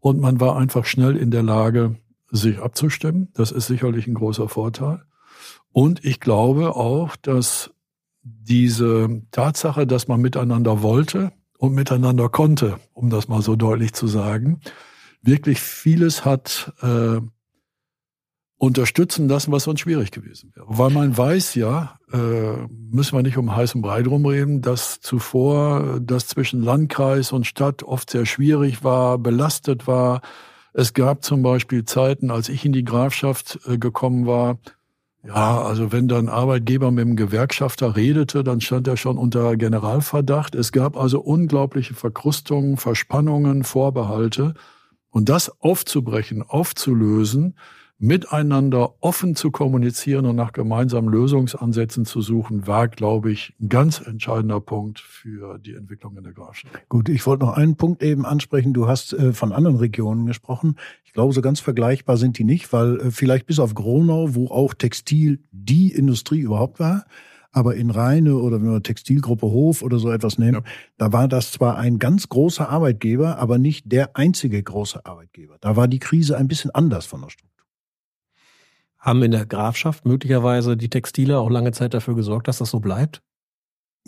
und 0.00 0.20
man 0.20 0.40
war 0.40 0.56
einfach 0.56 0.86
schnell 0.86 1.16
in 1.16 1.30
der 1.30 1.42
Lage, 1.42 1.96
sich 2.30 2.58
abzustimmen. 2.58 3.28
Das 3.34 3.52
ist 3.52 3.66
sicherlich 3.66 4.06
ein 4.06 4.14
großer 4.14 4.48
Vorteil. 4.48 5.02
Und 5.70 6.04
ich 6.04 6.18
glaube 6.18 6.76
auch, 6.76 7.14
dass 7.16 7.70
diese 8.22 9.22
Tatsache, 9.30 9.86
dass 9.86 10.08
man 10.08 10.20
miteinander 10.20 10.82
wollte 10.82 11.32
und 11.58 11.74
miteinander 11.74 12.28
konnte, 12.30 12.78
um 12.94 13.10
das 13.10 13.28
mal 13.28 13.42
so 13.42 13.54
deutlich 13.54 13.92
zu 13.92 14.06
sagen, 14.06 14.60
wirklich 15.22 15.60
vieles 15.60 16.24
hat 16.24 16.72
äh, 16.82 17.20
unterstützen 18.62 19.28
lassen, 19.28 19.50
was 19.50 19.64
sonst 19.64 19.80
schwierig 19.80 20.12
gewesen 20.12 20.52
wäre. 20.54 20.66
Weil 20.68 20.90
man 20.90 21.18
weiß 21.18 21.56
ja, 21.56 21.98
äh, 22.12 22.68
müssen 22.70 23.18
wir 23.18 23.24
nicht 23.24 23.36
um 23.36 23.56
heißen 23.56 23.82
Brei 23.82 24.04
drum 24.04 24.24
reden, 24.24 24.62
dass 24.62 25.00
zuvor 25.00 25.98
das 26.00 26.28
zwischen 26.28 26.62
Landkreis 26.62 27.32
und 27.32 27.44
Stadt 27.44 27.82
oft 27.82 28.10
sehr 28.10 28.24
schwierig 28.24 28.84
war, 28.84 29.18
belastet 29.18 29.88
war. 29.88 30.20
Es 30.74 30.94
gab 30.94 31.24
zum 31.24 31.42
Beispiel 31.42 31.84
Zeiten, 31.84 32.30
als 32.30 32.48
ich 32.48 32.64
in 32.64 32.72
die 32.72 32.84
Grafschaft 32.84 33.58
äh, 33.66 33.78
gekommen 33.78 34.26
war, 34.28 34.58
ja, 35.26 35.60
also 35.60 35.90
wenn 35.90 36.06
dann 36.06 36.28
Arbeitgeber 36.28 36.92
mit 36.92 37.04
dem 37.04 37.16
Gewerkschafter 37.16 37.96
redete, 37.96 38.44
dann 38.44 38.60
stand 38.60 38.86
er 38.86 38.96
schon 38.96 39.18
unter 39.18 39.56
Generalverdacht. 39.56 40.54
Es 40.54 40.70
gab 40.70 40.96
also 40.96 41.20
unglaubliche 41.20 41.94
Verkrustungen, 41.94 42.76
Verspannungen, 42.76 43.64
Vorbehalte. 43.64 44.54
Und 45.10 45.28
das 45.28 45.60
aufzubrechen, 45.60 46.42
aufzulösen, 46.42 47.56
miteinander 48.02 48.96
offen 48.98 49.36
zu 49.36 49.52
kommunizieren 49.52 50.26
und 50.26 50.34
nach 50.34 50.52
gemeinsamen 50.52 51.08
Lösungsansätzen 51.08 52.04
zu 52.04 52.20
suchen, 52.20 52.66
war, 52.66 52.88
glaube 52.88 53.30
ich, 53.30 53.54
ein 53.60 53.68
ganz 53.68 54.00
entscheidender 54.00 54.60
Punkt 54.60 54.98
für 54.98 55.56
die 55.60 55.74
Entwicklung 55.74 56.16
in 56.16 56.24
der 56.24 56.32
Grafschaft. 56.32 56.74
Gut, 56.88 57.08
ich 57.08 57.24
wollte 57.26 57.44
noch 57.44 57.56
einen 57.56 57.76
Punkt 57.76 58.02
eben 58.02 58.26
ansprechen. 58.26 58.72
Du 58.72 58.88
hast 58.88 59.12
äh, 59.12 59.32
von 59.32 59.52
anderen 59.52 59.76
Regionen 59.76 60.26
gesprochen. 60.26 60.74
Ich 61.04 61.12
glaube, 61.12 61.32
so 61.32 61.40
ganz 61.42 61.60
vergleichbar 61.60 62.16
sind 62.16 62.38
die 62.38 62.44
nicht, 62.44 62.72
weil 62.72 62.96
äh, 62.96 63.10
vielleicht 63.12 63.46
bis 63.46 63.60
auf 63.60 63.72
Gronau, 63.74 64.34
wo 64.34 64.48
auch 64.48 64.74
Textil 64.74 65.38
die 65.52 65.92
Industrie 65.92 66.40
überhaupt 66.40 66.80
war, 66.80 67.04
Aber 67.52 67.76
in 67.76 67.90
Rheine 67.90 68.36
oder 68.36 68.60
wenn 68.60 68.72
wir 68.72 68.82
Textilgruppe 68.82 69.46
Hof 69.46 69.82
oder 69.82 69.98
so 69.98 70.10
etwas 70.10 70.38
nehmen, 70.38 70.64
ja. 70.64 70.72
da 70.96 71.12
war 71.12 71.28
das 71.28 71.52
zwar 71.52 71.76
ein 71.76 71.98
ganz 71.98 72.28
großer 72.28 72.68
Arbeitgeber, 72.68 73.38
aber 73.38 73.58
nicht 73.58 73.92
der 73.92 74.16
einzige 74.16 74.60
große 74.60 75.04
Arbeitgeber. 75.04 75.56
Da 75.60 75.76
war 75.76 75.86
die 75.86 75.98
Krise 75.98 76.36
ein 76.36 76.48
bisschen 76.48 76.70
anders 76.72 77.06
von 77.06 77.20
der 77.20 77.28
Struktur. 77.28 77.51
Haben 79.02 79.22
in 79.24 79.32
der 79.32 79.46
Grafschaft 79.46 80.06
möglicherweise 80.06 80.76
die 80.76 80.88
Textiler 80.88 81.40
auch 81.40 81.50
lange 81.50 81.72
Zeit 81.72 81.92
dafür 81.92 82.14
gesorgt, 82.14 82.46
dass 82.46 82.58
das 82.58 82.70
so 82.70 82.78
bleibt? 82.78 83.20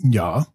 Ja, 0.01 0.47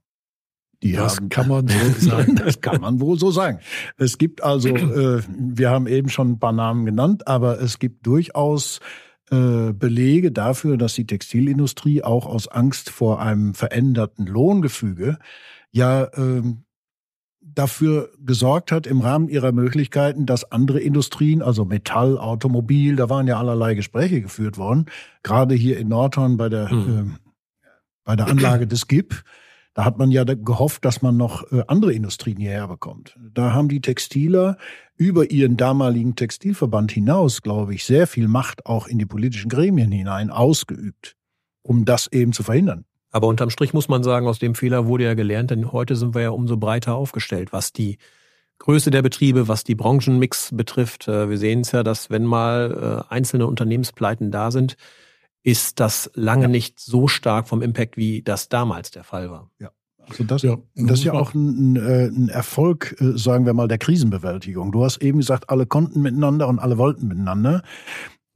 die 0.83 0.92
das 0.92 1.20
kann 1.29 1.48
man 1.48 1.68
so 1.98 2.09
sagen. 2.09 2.37
das 2.37 2.61
kann 2.61 2.81
man 2.81 3.00
wohl 3.00 3.18
so 3.18 3.31
sagen. 3.31 3.61
Es 3.98 4.16
gibt 4.18 4.42
also, 4.42 4.68
äh, 4.68 5.22
wir 5.29 5.70
haben 5.70 5.87
eben 5.87 6.09
schon 6.09 6.33
ein 6.33 6.38
paar 6.38 6.53
Namen 6.53 6.87
genannt, 6.87 7.26
aber 7.26 7.61
es 7.61 7.79
gibt 7.79 8.07
durchaus 8.07 8.81
äh, 9.31 9.72
Belege 9.74 10.33
dafür, 10.33 10.76
dass 10.76 10.94
die 10.94 11.07
Textilindustrie 11.07 12.03
auch 12.03 12.26
aus 12.26 12.48
Angst 12.48 12.88
vor 12.90 13.20
einem 13.20 13.55
veränderten 13.55 14.26
Lohngefüge 14.26 15.18
ja 15.70 16.05
äh, 16.05 16.42
dafür 17.55 18.11
gesorgt 18.19 18.73
hat 18.73 18.87
im 18.87 19.01
Rahmen 19.01 19.29
ihrer 19.29 19.53
Möglichkeiten, 19.53 20.27
dass 20.27 20.51
andere 20.51 20.81
Industrien, 20.81 21.43
also 21.43 21.65
Metall, 21.65 22.19
Automobil, 22.19 22.97
da 22.97 23.09
waren 23.09 23.27
ja 23.27 23.39
allerlei 23.39 23.75
Gespräche 23.75 24.21
geführt 24.21 24.59
worden, 24.59 24.87
gerade 25.23 25.55
hier 25.55 25.79
in 25.79 25.89
Nordhorn 25.89 26.37
bei 26.37 26.49
der 26.49 26.73
mhm. 26.73 27.17
äh, 27.17 27.71
bei 28.05 28.17
der 28.17 28.29
Anlage 28.29 28.67
des 28.67 28.89
GIP 28.89 29.23
da 29.75 29.85
hat 29.85 29.99
man 29.99 30.11
ja 30.11 30.25
gehofft, 30.25 30.85
dass 30.85 31.01
man 31.01 31.17
noch 31.17 31.51
äh, 31.53 31.63
andere 31.69 31.93
Industrien 31.93 32.39
hierher 32.39 32.67
bekommt. 32.67 33.17
Da 33.33 33.53
haben 33.53 33.69
die 33.69 33.81
Textiler 33.81 34.57
über 34.97 35.31
ihren 35.31 35.57
damaligen 35.57 36.17
Textilverband 36.17 36.91
hinaus, 36.91 37.41
glaube 37.41 37.75
ich, 37.75 37.85
sehr 37.85 38.07
viel 38.07 38.27
Macht 38.27 38.67
auch 38.67 38.89
in 38.89 38.99
die 38.99 39.07
politischen 39.07 39.49
Gremien 39.49 39.93
hinein 39.93 40.31
ausgeübt, 40.31 41.17
um 41.63 41.85
das 41.85 42.09
eben 42.09 42.33
zu 42.33 42.43
verhindern. 42.43 42.85
Aber 43.11 43.27
unterm 43.27 43.51
Strich 43.51 43.75
muss 43.75 43.88
man 43.88 44.03
sagen, 44.03 44.27
aus 44.27 44.38
dem 44.38 44.55
Fehler 44.55 44.87
wurde 44.87 45.05
ja 45.05 45.14
gelernt, 45.14 45.51
denn 45.51 45.73
heute 45.73 45.96
sind 45.96 46.14
wir 46.14 46.23
ja 46.23 46.31
umso 46.31 46.57
breiter 46.57 46.94
aufgestellt, 46.94 47.53
was 47.53 47.73
die 47.73 47.99
Größe 48.59 48.90
der 48.90 49.03
Betriebe, 49.03 49.49
was 49.49 49.64
die 49.64 49.75
Branchenmix 49.75 50.51
betrifft. 50.55 51.09
Äh, 51.09 51.29
wir 51.29 51.38
sehen 51.38 51.61
es 51.61 51.73
ja, 51.73 51.83
dass 51.83 52.11
wenn 52.11 52.25
mal 52.25 53.05
äh, 53.09 53.12
einzelne 53.12 53.46
Unternehmenspleiten 53.46 54.31
da 54.31 54.51
sind, 54.51 54.77
ist 55.42 55.81
das 55.81 56.11
lange 56.14 56.42
ja. 56.42 56.49
nicht 56.49 56.79
so 56.79 57.09
stark 57.09 57.49
vom 57.49 57.62
Impact, 57.62 57.96
wie 57.96 58.23
das 58.23 58.49
damals 58.49 58.90
der 58.90 59.03
Fall 59.03 59.31
war. 59.31 59.51
Ja. 59.59 59.70
Also 60.09 60.25
das, 60.25 60.42
ja, 60.42 60.57
das 60.75 60.99
ist 60.99 61.05
ja 61.05 61.12
auch 61.12 61.35
ein, 61.35 61.77
äh, 61.77 62.07
ein, 62.07 62.29
Erfolg, 62.29 62.96
sagen 62.99 63.46
wir 63.46 63.55
mal, 63.55 63.68
der 63.68 63.79
Krisenbewältigung. 63.79 64.73
Du 64.73 64.85
hast 64.85 64.99
eben 64.99 65.18
gesagt, 65.18 65.49
alle 65.49 65.66
konnten 65.66 66.03
miteinander 66.03 66.49
und 66.49 66.59
alle 66.59 66.79
wollten 66.79 67.07
miteinander. 67.07 67.62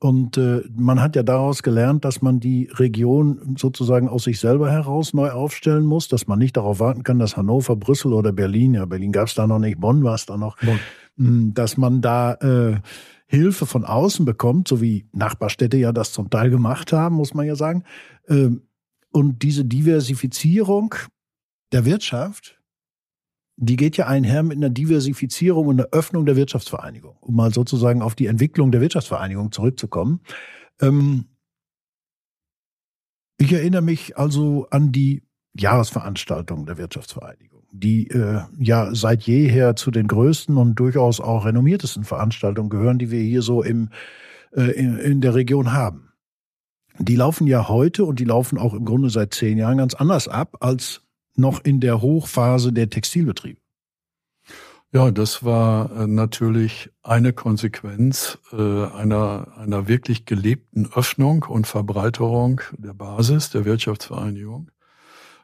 Und 0.05 0.37
äh, 0.37 0.61
man 0.77 1.01
hat 1.01 1.17
ja 1.17 1.23
daraus 1.23 1.63
gelernt, 1.63 2.05
dass 2.05 2.21
man 2.21 2.39
die 2.39 2.69
Region 2.75 3.57
sozusagen 3.57 4.07
aus 4.07 4.25
sich 4.25 4.39
selber 4.39 4.71
heraus 4.71 5.15
neu 5.15 5.31
aufstellen 5.31 5.87
muss, 5.87 6.09
dass 6.09 6.27
man 6.27 6.39
nicht 6.39 6.59
darauf 6.59 6.79
warten 6.79 7.05
kann, 7.05 7.19
dass 7.19 7.39
Hannover, 7.39 7.75
Brüssel 7.75 8.13
oder 8.13 8.31
Berlin, 8.31 8.75
ja, 8.75 8.85
Berlin 8.85 9.13
gab 9.13 9.29
es 9.29 9.35
da 9.35 9.47
noch 9.47 9.59
nicht, 9.59 9.81
Bonn 9.81 10.05
war 10.05 10.17
es 10.17 10.27
da 10.27 10.37
noch, 10.37 10.59
Bonn. 10.59 11.55
dass 11.55 11.79
man 11.79 12.03
da 12.03 12.35
äh, 12.35 12.81
Hilfe 13.25 13.65
von 13.65 13.87
außen 13.87 14.27
bekommt, 14.27 14.69
so 14.69 14.83
wie 14.83 15.09
Nachbarstädte 15.13 15.79
ja 15.79 15.91
das 15.91 16.13
zum 16.13 16.29
Teil 16.29 16.51
gemacht 16.51 16.93
haben, 16.93 17.15
muss 17.15 17.33
man 17.33 17.47
ja 17.47 17.57
sagen. 17.57 17.85
Ähm, 18.29 18.61
und 19.11 19.43
diese 19.43 19.65
Diversifizierung 19.65 20.95
der 21.73 21.87
Wirtschaft, 21.87 22.61
die 23.57 23.77
geht 23.77 23.97
ja 23.97 24.07
einher 24.07 24.43
mit 24.43 24.57
einer 24.57 24.71
Diversifizierung 24.71 25.67
und 25.67 25.81
einer 25.81 25.89
Öffnung 25.93 26.27
der 26.27 26.37
Wirtschaftsvereinigung, 26.37 27.17
um 27.21 27.37
mal 27.37 27.53
sozusagen 27.53 28.03
auf 28.03 28.15
die 28.15 28.27
Entwicklung 28.27 28.73
der 28.73 28.81
Wirtschaftsvereinigung 28.81 29.53
zurückzukommen. 29.53 30.21
Ähm, 30.81 31.27
ich 33.39 33.53
erinnere 33.53 33.83
mich 33.83 34.17
also 34.17 34.67
an 34.71 34.93
die 34.93 35.23
Jahresveranstaltung 35.55 36.67
der 36.67 36.79
Wirtschaftsvereinigung 36.79 37.55
die 37.75 38.07
äh, 38.09 38.43
ja 38.57 38.95
seit 38.95 39.25
jeher 39.25 39.75
zu 39.75 39.91
den 39.91 40.07
größten 40.07 40.57
und 40.57 40.77
durchaus 40.77 41.21
auch 41.21 41.45
renommiertesten 41.45 42.05
Veranstaltungen 42.05 42.71
gehören, 42.71 42.99
die 42.99 43.11
wir 43.11 43.21
hier 43.21 43.43
so 43.43 43.65
im, 43.65 43.91
äh, 44.53 44.71
in, 44.71 44.97
in 44.97 45.21
der 45.21 45.35
Region 45.35 45.73
haben. 45.73 46.13
Die 47.01 47.17
laufen 47.17 47.49
ja 47.49 47.69
heute 47.69 48.05
und 48.05 48.21
die 48.21 48.25
laufen 48.25 48.59
auch 48.59 48.75
im 48.75 48.85
Grunde 48.85 49.11
seit 49.11 49.35
zehn 49.35 49.59
Jahren 49.59 49.79
ganz 49.79 49.95
anders 49.95 50.29
ab 50.29 50.57
als 50.61 51.03
noch 51.37 51.65
in 51.65 51.81
der 51.81 52.01
Hochphase 52.01 52.73
der 52.73 52.91
Textilbetriebe. 52.91 53.61
Ja, 54.95 55.11
das 55.11 55.45
war 55.45 55.91
äh, 55.91 56.07
natürlich 56.07 56.89
eine 57.03 57.33
Konsequenz 57.33 58.39
äh, 58.53 58.57
einer, 58.57 59.49
einer 59.59 59.89
wirklich 59.89 60.25
gelebten 60.25 60.89
Öffnung 60.95 61.43
und 61.49 61.67
Verbreiterung 61.67 62.61
der 62.79 62.95
Basis 62.95 63.51
der 63.51 63.65
Wirtschaftsvereinigung. 63.65 64.71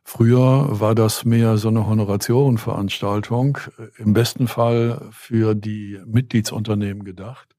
Früher 0.05 0.81
war 0.81 0.95
das 0.95 1.25
mehr 1.25 1.57
so 1.57 1.67
eine 1.67 1.85
Honoratiorenveranstaltung, 1.85 3.59
äh, 3.79 4.01
im 4.01 4.13
besten 4.13 4.47
Fall 4.47 5.09
für 5.11 5.57
die 5.57 6.01
Mitgliedsunternehmen 6.07 7.03
gedacht. 7.03 7.57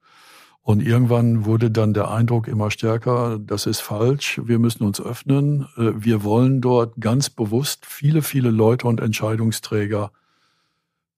Und 0.63 0.81
irgendwann 0.81 1.45
wurde 1.45 1.71
dann 1.71 1.93
der 1.93 2.11
Eindruck 2.11 2.47
immer 2.47 2.69
stärker, 2.69 3.39
das 3.39 3.65
ist 3.65 3.79
falsch, 3.79 4.39
wir 4.43 4.59
müssen 4.59 4.83
uns 4.83 5.01
öffnen. 5.01 5.67
Äh, 5.75 5.91
wir 5.95 6.23
wollen 6.23 6.61
dort 6.61 6.99
ganz 6.99 7.29
bewusst 7.29 7.85
viele, 7.85 8.21
viele 8.21 8.51
Leute 8.51 8.87
und 8.87 9.01
Entscheidungsträger 9.01 10.11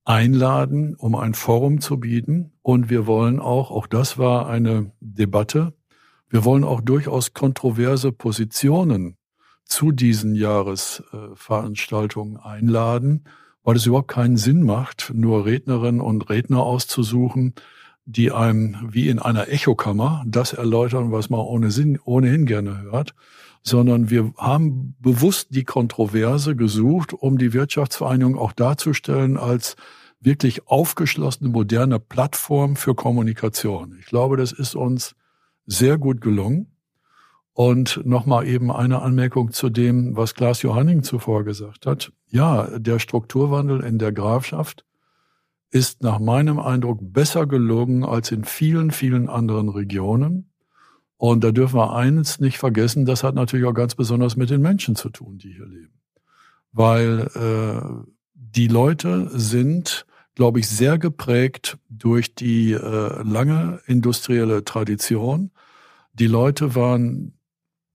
einladen, 0.05 0.95
um 0.95 1.15
ein 1.15 1.33
Forum 1.33 1.81
zu 1.81 1.99
bieten. 1.99 2.53
Und 2.61 2.89
wir 2.89 3.05
wollen 3.05 3.39
auch, 3.39 3.71
auch 3.71 3.87
das 3.87 4.17
war 4.17 4.47
eine 4.47 4.91
Debatte, 5.01 5.73
wir 6.29 6.45
wollen 6.45 6.63
auch 6.63 6.81
durchaus 6.81 7.35
kontroverse 7.35 8.11
Positionen 8.11 9.17
zu 9.65 9.91
diesen 9.91 10.33
Jahresveranstaltungen 10.33 12.37
einladen, 12.37 13.25
weil 13.63 13.75
es 13.75 13.85
überhaupt 13.85 14.07
keinen 14.07 14.37
Sinn 14.37 14.63
macht, 14.63 15.11
nur 15.13 15.45
Rednerinnen 15.45 16.01
und 16.01 16.31
Redner 16.31 16.63
auszusuchen, 16.63 17.53
die 18.05 18.31
einem 18.31 18.89
wie 18.91 19.09
in 19.09 19.19
einer 19.19 19.49
Echokammer 19.49 20.23
das 20.27 20.53
erläutern, 20.53 21.11
was 21.11 21.29
man 21.29 21.39
ohne 21.39 21.71
Sinn, 21.71 21.99
ohnehin 22.03 22.45
gerne 22.45 22.81
hört, 22.81 23.13
sondern 23.61 24.09
wir 24.09 24.33
haben 24.37 24.95
bewusst 24.99 25.49
die 25.51 25.63
Kontroverse 25.63 26.55
gesucht, 26.55 27.13
um 27.13 27.37
die 27.37 27.53
Wirtschaftsvereinigung 27.53 28.37
auch 28.37 28.51
darzustellen 28.51 29.37
als 29.37 29.75
wirklich 30.19 30.67
aufgeschlossene, 30.67 31.49
moderne 31.49 31.99
Plattform 31.99 32.75
für 32.75 32.95
Kommunikation. 32.95 33.97
Ich 33.99 34.05
glaube, 34.05 34.37
das 34.37 34.51
ist 34.51 34.75
uns 34.75 35.15
sehr 35.65 35.97
gut 35.97 36.21
gelungen. 36.21 36.67
Und 37.55 38.01
nochmal 38.03 38.47
eben 38.47 38.71
eine 38.71 39.03
Anmerkung 39.03 39.51
zu 39.51 39.69
dem, 39.69 40.15
was 40.17 40.33
Klaas 40.33 40.63
Johanning 40.63 41.03
zuvor 41.03 41.43
gesagt 41.43 41.85
hat. 41.85 42.11
Ja, 42.29 42.79
der 42.79 42.97
Strukturwandel 42.97 43.81
in 43.81 43.99
der 43.99 44.11
Grafschaft 44.11 44.85
ist 45.73 46.03
nach 46.03 46.19
meinem 46.19 46.59
Eindruck 46.59 46.99
besser 47.01 47.47
gelungen 47.47 48.05
als 48.05 48.31
in 48.31 48.43
vielen, 48.43 48.91
vielen 48.91 49.27
anderen 49.27 49.69
Regionen. 49.69 50.51
Und 51.17 51.43
da 51.43 51.51
dürfen 51.51 51.77
wir 51.77 51.95
eines 51.95 52.39
nicht 52.39 52.59
vergessen, 52.59 53.05
das 53.05 53.23
hat 53.23 53.33
natürlich 53.33 53.65
auch 53.65 53.73
ganz 53.73 53.95
besonders 53.95 54.35
mit 54.35 54.51
den 54.51 54.61
Menschen 54.61 54.95
zu 54.95 55.09
tun, 55.09 55.39
die 55.39 55.51
hier 55.51 55.65
leben. 55.65 55.99
Weil 56.73 57.27
äh, 57.33 58.11
die 58.35 58.67
Leute 58.67 59.31
sind, 59.33 60.05
glaube 60.35 60.59
ich, 60.59 60.69
sehr 60.69 60.99
geprägt 60.99 61.79
durch 61.89 62.35
die 62.35 62.73
äh, 62.73 63.23
lange 63.23 63.79
industrielle 63.87 64.63
Tradition. 64.63 65.49
Die 66.13 66.27
Leute 66.27 66.75
waren 66.75 67.33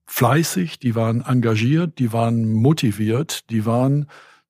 fleißig, 0.06 0.80
die 0.80 0.96
waren 0.96 1.20
engagiert, 1.20 2.00
die 2.00 2.12
waren 2.12 2.50
motiviert, 2.50 3.48
die 3.50 3.66
waren 3.66 4.06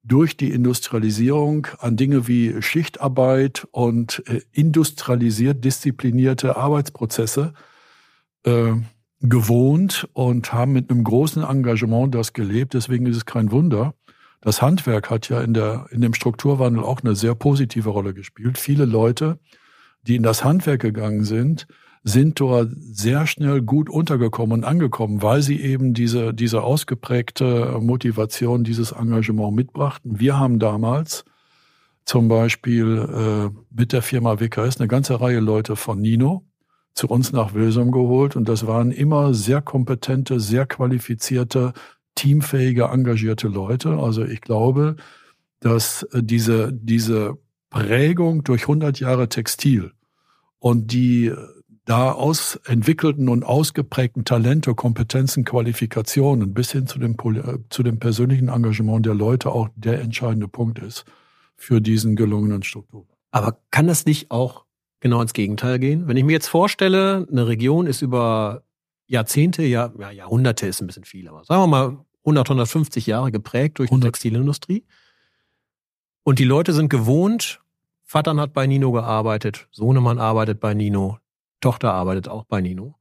durch 0.09 0.37
die 0.37 0.51
Industrialisierung 0.51 1.69
an 1.79 1.97
Dinge 1.97 2.27
wie 2.27 2.61
Schichtarbeit 2.63 3.69
und 3.71 4.23
äh, 4.27 4.41
industrialisiert 4.53 5.65
disziplinierte 5.65 6.57
Arbeitsprozesse 6.57 7.53
äh, 8.45 8.73
gewohnt 9.21 10.09
und 10.13 10.53
haben 10.53 10.73
mit 10.73 10.91
einem 10.91 11.05
großen 11.05 11.43
Engagement 11.43 12.15
das 12.15 12.33
gelebt. 12.33 12.75
Deswegen 12.75 13.07
ist 13.07 13.17
es 13.17 13.27
kein 13.27 13.51
Wunder. 13.51 13.95
Das 14.41 14.63
Handwerk 14.63 15.11
hat 15.11 15.29
ja 15.29 15.41
in, 15.41 15.53
der, 15.53 15.87
in 15.91 16.01
dem 16.01 16.15
Strukturwandel 16.15 16.83
auch 16.83 17.03
eine 17.03 17.17
sehr 17.17 17.35
positive 17.35 17.91
Rolle 17.91 18.15
gespielt. 18.15 18.57
Viele 18.57 18.85
Leute, 18.85 19.39
die 20.03 20.17
in 20.17 20.23
das 20.23 20.45
Handwerk 20.45 20.81
gegangen 20.81 21.25
sind, 21.25 21.67
sind 22.09 22.41
dort 22.41 22.71
sehr 22.75 23.27
schnell 23.27 23.61
gut 23.61 23.91
untergekommen 23.91 24.59
und 24.59 24.65
angekommen, 24.65 25.23
weil 25.23 25.43
sie 25.43 25.61
eben 25.61 25.93
diese, 25.93 26.33
diese 26.33 26.63
ausgeprägte 26.63 27.79
Motivation, 27.81 28.65
dieses 28.65 28.93
Engagement 28.93 29.55
mitbrachten. 29.55 30.19
Wir 30.19 30.39
haben 30.39 30.59
damals 30.59 31.25
zum 32.07 32.29
Beispiel 32.29 33.07
äh, 33.13 33.59
mit 33.71 33.93
der 33.93 34.01
Firma 34.01 34.41
WKS 34.41 34.79
eine 34.79 34.89
ganze 34.89 35.21
Reihe 35.21 35.41
Leute 35.41 35.77
von 35.77 36.01
Nino 36.01 36.45
zu 36.95 37.09
uns 37.09 37.33
nach 37.33 37.53
Wilsum 37.53 37.93
geholt 37.93 38.37
und 38.37 38.49
das 38.49 38.67
waren 38.67 38.91
immer 38.91 39.35
sehr 39.35 39.61
kompetente, 39.61 40.41
sehr 40.41 40.65
qualifizierte, 40.65 41.75
teamfähige, 42.15 42.85
engagierte 42.85 43.49
Leute. 43.49 43.91
Also 43.99 44.25
ich 44.25 44.41
glaube, 44.41 44.97
dass 45.61 46.05
äh, 46.05 46.23
diese, 46.23 46.73
diese 46.73 47.37
Prägung 47.69 48.45
durch 48.45 48.63
100 48.63 48.99
Jahre 48.99 49.29
Textil 49.29 49.93
und 50.59 50.91
die 50.93 51.31
da 51.89 52.13
aus 52.13 52.57
entwickelten 52.67 53.31
und 53.31 53.45
ausgeprägten 53.45 54.27
Talente, 54.27 54.75
Kompetenzen, 54.75 55.47
Qualifikationen 55.47 56.53
bis 56.53 56.71
hin 56.71 56.87
zu 56.87 56.99
dem, 56.99 57.17
äh, 57.35 57.59
zu 57.71 57.83
dem 57.83 57.99
persönlichen 57.99 58.49
Engagement 58.49 59.07
der 59.07 59.15
Leute 59.15 59.51
auch 59.51 59.71
der 59.75 60.01
entscheidende 60.01 60.49
Punkt 60.49 60.79
ist 60.81 61.07
für 61.57 61.81
diesen 61.81 62.15
gelungenen 62.15 62.63
Struktur. 62.63 63.07
Aber 63.31 63.59
kann 63.71 63.87
das 63.87 64.05
nicht 64.05 64.31
auch 64.31 64.67
genau 65.01 65.23
ins 65.23 65.33
Gegenteil 65.33 65.79
gehen? 65.79 66.07
Wenn 66.07 66.19
ich 66.19 66.25
mir 66.25 66.33
jetzt 66.33 66.49
vorstelle, 66.49 67.27
eine 67.31 67.47
Region 67.47 67.87
ist 67.87 68.03
über 68.03 68.65
Jahrzehnte, 69.07 69.63
ja, 69.63 69.91
ja 69.99 70.11
Jahrhunderte 70.11 70.67
ist 70.67 70.83
ein 70.83 70.87
bisschen 70.87 71.05
viel, 71.05 71.27
aber 71.27 71.43
sagen 71.45 71.63
wir 71.63 71.67
mal 71.69 72.05
100, 72.25 72.49
150 72.51 73.07
Jahre 73.07 73.33
geprägt 73.33 73.79
durch 73.79 73.89
die 73.89 74.01
Textilindustrie. 74.01 74.85
Und 76.23 76.39
die 76.39 76.45
Leute 76.45 76.75
sind 76.75 76.91
gewohnt, 76.91 77.63
Vater 78.05 78.37
hat 78.37 78.53
bei 78.53 78.67
Nino 78.67 78.93
gearbeitet, 78.93 79.69
Sohnemann 79.71 80.19
arbeitet 80.19 80.61
bei 80.61 80.75
Nino, 80.75 81.19
Tochter 81.61 81.93
arbeitet 81.93 82.29
auch 82.29 82.45
bei 82.45 82.61
Nino. 82.61 82.97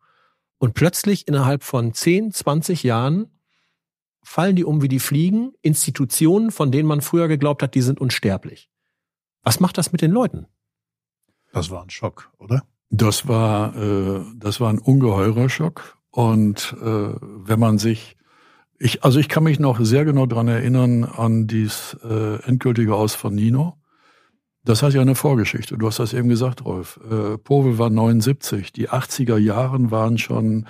Und 0.57 0.73
plötzlich 0.73 1.27
innerhalb 1.27 1.63
von 1.63 1.93
10, 1.93 2.31
20 2.31 2.83
Jahren 2.83 3.39
fallen 4.23 4.55
die 4.55 4.65
um 4.65 4.81
wie 4.81 4.87
die 4.87 4.99
Fliegen, 4.99 5.53
Institutionen, 5.61 6.51
von 6.51 6.71
denen 6.71 6.87
man 6.87 7.01
früher 7.01 7.27
geglaubt 7.27 7.63
hat, 7.63 7.75
die 7.75 7.81
sind 7.81 8.01
unsterblich. 8.01 8.69
Was 9.43 9.59
macht 9.59 9.77
das 9.77 9.91
mit 9.91 10.01
den 10.01 10.11
Leuten? 10.11 10.47
Das 11.53 11.69
war 11.69 11.81
ein 11.81 11.89
Schock, 11.89 12.31
oder? 12.37 12.63
Das 12.89 13.27
war, 13.27 13.75
äh, 13.75 14.25
das 14.35 14.59
war 14.59 14.69
ein 14.69 14.79
ungeheurer 14.79 15.49
Schock. 15.49 15.97
Und 16.09 16.75
äh, 16.81 17.13
wenn 17.19 17.59
man 17.59 17.77
sich, 17.77 18.17
ich, 18.79 19.03
also 19.03 19.19
ich 19.19 19.29
kann 19.29 19.43
mich 19.43 19.59
noch 19.59 19.79
sehr 19.79 20.03
genau 20.03 20.25
dran 20.25 20.47
erinnern 20.47 21.03
an 21.03 21.47
dies 21.47 21.97
äh, 22.03 22.41
endgültige 22.43 22.95
Aus 22.95 23.15
von 23.15 23.35
Nino. 23.35 23.77
Das 24.67 24.83
hat 24.83 24.93
ja 24.93 24.99
eine 24.99 25.15
Vorgeschichte. 25.15 25.77
Du 25.77 25.87
hast 25.87 25.99
das 25.99 26.11
eben 26.11 26.27
gesagt, 26.27 26.65
Rolf. 26.65 26.99
Äh, 27.09 27.37
Povel 27.37 27.77
war 27.77 27.89
79. 27.89 28.73
Die 28.73 28.89
80er 28.89 29.37
Jahren 29.37 29.91
waren 29.91 30.17
schon 30.17 30.65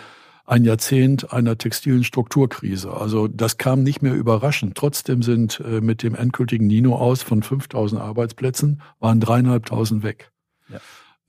ein 0.46 0.64
Jahrzehnt 0.66 1.34
einer 1.34 1.58
textilen 1.58 2.04
Strukturkrise. 2.04 2.94
Also 2.94 3.28
das 3.28 3.58
kam 3.58 3.82
nicht 3.82 4.04
mehr 4.04 4.14
überraschend. 4.14 4.76
Trotzdem 4.76 5.24
sind 5.24 5.62
äh, 5.62 5.82
mit 5.82 6.04
dem 6.04 6.14
endgültigen 6.14 6.68
Nino 6.68 6.96
aus 6.96 7.24
von 7.24 7.42
5000 7.42 8.00
Arbeitsplätzen 8.00 8.84
waren 9.00 9.20
dreieinhalbtausend 9.20 10.04
weg. 10.04 10.32
Ja. 10.70 10.78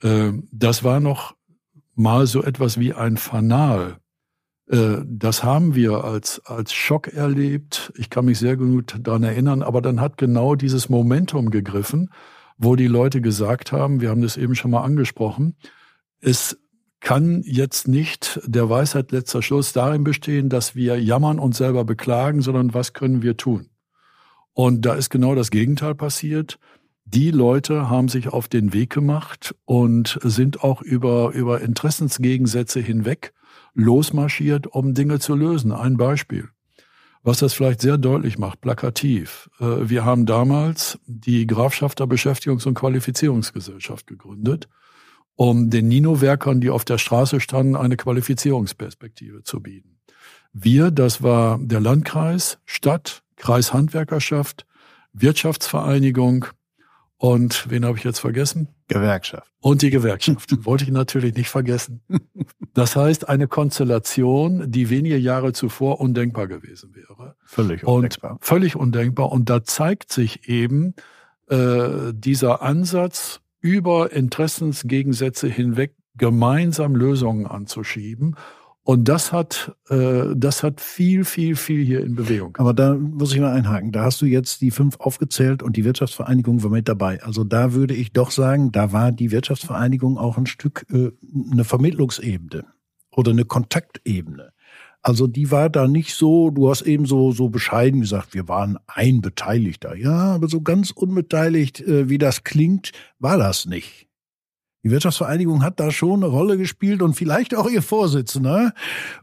Äh, 0.07 0.35
das 0.53 0.85
war 0.85 1.01
noch 1.01 1.37
mal 1.95 2.27
so 2.27 2.43
etwas 2.43 2.79
wie 2.79 2.93
ein 2.93 3.17
Fanal. 3.17 3.97
Äh, 4.67 4.99
das 5.07 5.43
haben 5.43 5.75
wir 5.75 6.05
als, 6.05 6.45
als 6.45 6.75
Schock 6.75 7.09
erlebt. 7.09 7.95
Ich 7.97 8.11
kann 8.11 8.27
mich 8.27 8.39
sehr 8.39 8.59
gut 8.59 8.97
daran 9.01 9.23
erinnern, 9.23 9.63
aber 9.63 9.81
dann 9.81 10.03
hat 10.03 10.19
genau 10.19 10.55
dieses 10.55 10.91
Momentum 10.91 11.51
gegriffen 11.51 12.11
wo 12.59 12.77
die 12.77 12.89
Leute 12.89 13.21
gesagt 13.21 13.73
haben, 13.73 14.01
wir 14.01 14.11
haben 14.11 14.23
das 14.23 14.37
eben 14.37 14.55
schon 14.55 14.73
mal 14.73 14.83
angesprochen, 14.83 15.57
es 16.21 16.59
kann 17.01 17.43
jetzt 17.45 17.87
nicht 17.87 18.41
der 18.45 18.69
Weisheit 18.69 19.13
letzter 19.13 19.41
Schluss 19.41 19.73
darin 19.73 20.03
bestehen, 20.03 20.49
dass 20.49 20.75
wir 20.75 21.01
jammern 21.01 21.39
und 21.39 21.55
selber 21.55 21.85
beklagen, 21.85 22.43
sondern 22.43 22.75
was 22.75 22.93
können 22.93 23.23
wir 23.23 23.37
tun? 23.37 23.71
Und 24.53 24.83
da 24.83 24.95
ist 24.95 25.09
genau 25.09 25.37
das 25.37 25.53
Gegenteil 25.53 25.95
passiert. 25.95 26.59
Die 27.05 27.31
Leute 27.31 27.89
haben 27.89 28.09
sich 28.09 28.29
auf 28.29 28.49
den 28.49 28.73
Weg 28.73 28.91
gemacht 28.91 29.55
und 29.65 30.19
sind 30.25 30.65
auch 30.65 30.83
über, 30.83 31.31
über 31.31 31.61
Interessensgegensätze 31.61 32.81
hinweg 32.81 33.33
losmarschiert, 33.75 34.67
um 34.67 34.95
Dinge 34.95 35.21
zu 35.21 35.37
lösen. 35.37 35.71
Ein 35.71 35.97
Beispiel 35.97 36.49
was 37.23 37.39
das 37.39 37.53
vielleicht 37.53 37.81
sehr 37.81 37.99
deutlich 37.99 38.39
macht, 38.39 38.61
plakativ. 38.61 39.51
Äh, 39.61 39.89
wir 39.89 40.05
haben 40.05 40.27
damals 40.27 40.99
die 41.07 41.47
Grafschafter 41.47 42.05
Beschäftigungs- 42.05 42.67
und 42.67 42.75
Qualifizierungsgesellschaft 42.75 44.07
gegründet, 44.07 44.69
um 45.37 45.71
den 45.71 45.89
Nino-Werkern, 45.89 46.61
die 46.61 46.71
auf 46.71 46.85
der 46.85 46.99
Straße 46.99 47.41
standen, 47.41 47.77
eine 47.77 47.97
Qualifizierungsperspektive 47.97 49.43
zu 49.43 49.61
bieten. 49.61 49.99
Wir, 50.53 50.91
das 50.91 51.23
war 51.23 51.59
der 51.61 51.81
Landkreis, 51.81 52.59
Stadt, 52.65 53.23
Kreishandwerkerschaft, 53.37 54.67
Wirtschaftsvereinigung, 55.13 56.47
und 57.19 57.69
wen 57.69 57.85
habe 57.85 57.99
ich 57.99 58.05
jetzt 58.05 58.21
vergessen? 58.21 58.69
Gewerkschaft. 58.87 59.51
Und 59.61 59.83
die 59.83 59.91
Gewerkschaft. 59.91 60.65
Wollte 60.65 60.85
ich 60.85 60.91
natürlich 60.91 61.35
nicht 61.35 61.51
vergessen. 61.51 62.03
Das 62.75 62.95
heißt, 62.95 63.29
eine 63.29 63.49
Konstellation, 63.49 64.71
die 64.71 64.89
wenige 64.89 65.17
Jahre 65.17 65.53
zuvor 65.53 66.01
undenkbar 66.01 66.47
gewesen 66.47 66.95
wäre. 66.95 67.35
Völlig 67.45 67.85
undenkbar. 67.85 68.33
Und 68.33 68.45
völlig 68.45 68.77
undenkbar. 68.77 69.33
Und 69.33 69.51
da 69.51 69.65
zeigt 69.65 70.13
sich 70.13 70.49
eben 70.49 70.95
äh, 71.49 72.13
dieser 72.13 72.63
Ansatz, 72.63 73.41
über 73.61 74.13
Interessensgegensätze 74.13 75.49
hinweg 75.49 75.97
gemeinsam 76.17 76.95
Lösungen 76.95 77.49
anzuschieben 77.49 78.37
und 78.89 79.07
das 79.07 79.33
hat, 79.33 79.77
äh, 79.91 80.35
das 80.35 80.63
hat 80.63 80.81
viel, 80.81 81.27
viel, 81.27 81.57
viel 81.57 81.85
hier 81.85 82.03
in 82.03 82.15
Bewegung. 82.15 82.57
Aber 82.57 82.73
da 82.73 82.95
muss 82.95 83.35
ich 83.35 83.39
mal 83.39 83.53
einhaken. 83.53 83.93
Da 83.93 84.05
hast 84.05 84.23
du 84.23 84.25
jetzt 84.25 84.63
die 84.63 84.71
fünf 84.71 84.99
aufgezählt 84.99 85.63
und 85.63 85.77
die 85.77 85.85
Wirtschaftsvereinigung 85.85 86.63
war 86.63 86.71
mit 86.71 86.89
dabei. 86.89 87.23
Also 87.23 87.45
da 87.45 87.75
würde 87.75 87.93
ich 87.93 88.15
doch 88.15 88.31
sagen, 88.31 88.73
da 88.73 88.91
war 88.91 89.13
die 89.13 89.31
Wirtschaftsvereinigung 89.31 90.17
auch 90.17 90.39
ein 90.39 90.47
Stück 90.47 90.87
äh, 90.91 91.11
eine 91.53 91.65
Vermittlungsebene 91.65 92.65
oder 93.15 93.33
eine 93.33 93.45
Kontaktebene. 93.45 94.55
Also 95.03 95.27
die 95.27 95.51
war 95.51 95.69
da 95.69 95.87
nicht 95.87 96.15
so, 96.15 96.49
du 96.49 96.71
hast 96.71 96.81
eben 96.81 97.05
so, 97.05 97.31
so 97.33 97.51
bescheiden 97.51 98.01
gesagt, 98.01 98.33
wir 98.33 98.49
waren 98.49 98.79
ein 98.87 99.21
Beteiligter. 99.21 99.97
Ja, 99.97 100.35
aber 100.37 100.49
so 100.49 100.63
ganz 100.63 100.93
unbeteiligt, 100.93 101.83
äh, 101.83 102.09
wie 102.09 102.17
das 102.17 102.43
klingt, 102.43 102.93
war 103.19 103.37
das 103.37 103.67
nicht. 103.67 104.08
Die 104.85 104.91
Wirtschaftsvereinigung 104.91 105.63
hat 105.63 105.81
da 105.81 105.91
schon 105.91 106.23
eine 106.23 106.33
Rolle 106.33 106.57
gespielt 106.57 107.03
und 107.03 107.15
vielleicht 107.15 107.57
auch 107.57 107.69
ihr 107.69 107.83
Vorsitzender, 107.83 108.73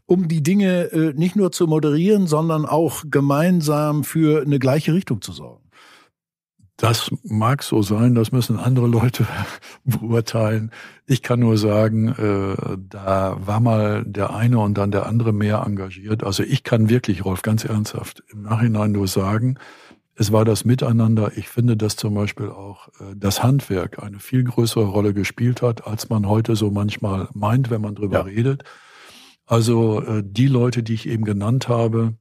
um 0.06 0.28
die 0.28 0.44
Dinge 0.44 0.92
äh, 0.92 1.14
nicht 1.14 1.36
nur 1.36 1.52
zu 1.52 1.68
moderieren, 1.68 2.28
sondern 2.28 2.66
auch 2.66 3.04
gemeinsam 3.10 4.04
für 4.04 4.42
eine 4.42 4.60
gleiche 4.60 4.94
Richtung 4.94 5.22
zu 5.22 5.32
sorgen. 5.32 5.66
Das 6.78 7.10
mag 7.24 7.64
so 7.64 7.82
sein, 7.82 8.16
das 8.16 8.34
müssen 8.34 8.60
andere 8.60 8.88
Leute 8.88 9.26
beurteilen. 9.86 10.72
Ich 11.06 11.22
kann 11.22 11.40
nur 11.40 11.58
sagen, 11.58 12.10
äh, 12.10 12.78
da 12.78 13.38
war 13.40 13.62
mal 13.62 14.04
der 14.06 14.36
eine 14.36 14.60
und 14.60 14.78
dann 14.78 14.92
der 14.92 15.06
andere 15.06 15.32
mehr 15.32 15.64
engagiert. 15.66 16.26
Also 16.26 16.44
ich 16.44 16.64
kann 16.64 16.90
wirklich, 16.90 17.24
Rolf, 17.24 17.44
ganz 17.44 17.64
ernsthaft 17.64 18.24
im 18.30 18.42
Nachhinein 18.42 18.92
nur 18.92 19.08
sagen, 19.08 19.58
es 20.16 20.32
war 20.32 20.46
das 20.46 20.64
Miteinander. 20.64 21.34
Ich 21.36 21.50
finde, 21.50 21.76
dass 21.76 21.98
zum 21.98 22.14
Beispiel 22.16 22.50
auch 22.50 22.88
äh, 23.00 23.16
das 23.16 23.44
Handwerk 23.44 24.02
eine 24.02 24.20
viel 24.20 24.44
größere 24.44 24.86
Rolle 24.86 25.14
gespielt 25.14 25.62
hat, 25.62 25.86
als 25.86 26.10
man 26.10 26.28
heute 26.28 26.56
so 26.56 26.72
manchmal 26.72 27.28
meint, 27.34 27.70
wenn 27.70 27.82
man 27.82 27.96
drüber 27.96 28.20
ja. 28.20 28.24
redet. 28.24 28.64
Also 29.46 30.02
äh, 30.02 30.24
die 30.26 30.48
Leute, 30.48 30.84
die 30.84 30.94
ich 30.94 31.08
eben 31.08 31.26
genannt 31.26 31.68
habe, 31.68 32.14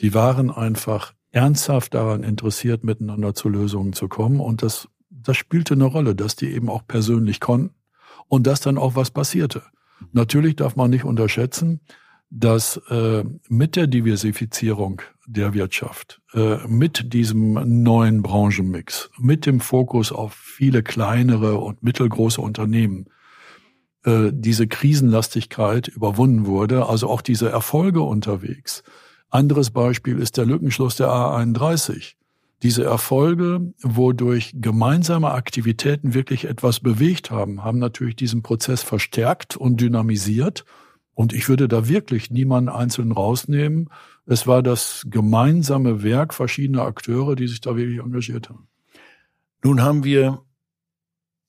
die 0.00 0.12
waren 0.12 0.50
einfach 0.50 1.14
ernsthaft 1.30 1.94
daran 1.94 2.22
interessiert, 2.22 2.82
miteinander 2.82 3.34
zu 3.34 3.48
Lösungen 3.48 3.92
zu 3.92 4.08
kommen. 4.08 4.40
Und 4.40 4.62
das, 4.62 4.88
das 5.10 5.36
spielte 5.36 5.74
eine 5.74 5.84
Rolle, 5.84 6.14
dass 6.14 6.36
die 6.36 6.50
eben 6.50 6.68
auch 6.68 6.86
persönlich 6.86 7.40
konnten 7.40 7.74
und 8.28 8.46
dass 8.46 8.60
dann 8.60 8.78
auch 8.78 8.96
was 8.96 9.10
passierte. 9.10 9.62
Natürlich 10.12 10.56
darf 10.56 10.76
man 10.76 10.90
nicht 10.90 11.04
unterschätzen, 11.04 11.80
dass 12.28 12.76
äh, 12.88 13.24
mit 13.48 13.76
der 13.76 13.86
Diversifizierung 13.86 15.00
der 15.26 15.54
Wirtschaft, 15.54 16.20
äh, 16.32 16.66
mit 16.66 17.12
diesem 17.12 17.82
neuen 17.82 18.22
Branchenmix, 18.22 19.10
mit 19.18 19.46
dem 19.46 19.60
Fokus 19.60 20.12
auf 20.12 20.34
viele 20.34 20.82
kleinere 20.82 21.58
und 21.58 21.82
mittelgroße 21.82 22.40
Unternehmen, 22.40 23.06
äh, 24.04 24.30
diese 24.32 24.66
Krisenlastigkeit 24.66 25.88
überwunden 25.88 26.46
wurde, 26.46 26.86
also 26.86 27.08
auch 27.08 27.20
diese 27.20 27.50
Erfolge 27.50 28.02
unterwegs. 28.02 28.82
Anderes 29.28 29.70
Beispiel 29.70 30.18
ist 30.18 30.36
der 30.36 30.46
Lückenschluss 30.46 30.96
der 30.96 31.08
A31. 31.08 32.14
Diese 32.62 32.84
Erfolge, 32.84 33.74
wodurch 33.82 34.52
gemeinsame 34.54 35.32
Aktivitäten 35.32 36.14
wirklich 36.14 36.46
etwas 36.46 36.80
bewegt 36.80 37.30
haben, 37.30 37.64
haben 37.64 37.78
natürlich 37.78 38.16
diesen 38.16 38.42
Prozess 38.42 38.82
verstärkt 38.82 39.56
und 39.56 39.80
dynamisiert 39.80 40.64
und 41.16 41.32
ich 41.32 41.48
würde 41.48 41.66
da 41.66 41.88
wirklich 41.88 42.30
niemanden 42.30 42.68
einzeln 42.68 43.10
rausnehmen. 43.10 43.88
Es 44.26 44.46
war 44.46 44.62
das 44.62 45.06
gemeinsame 45.08 46.02
Werk 46.02 46.34
verschiedener 46.34 46.82
Akteure, 46.82 47.36
die 47.36 47.46
sich 47.46 47.60
da 47.60 47.76
wirklich 47.76 48.00
engagiert 48.00 48.50
haben. 48.50 48.68
Nun 49.62 49.82
haben 49.82 50.04
wir 50.04 50.42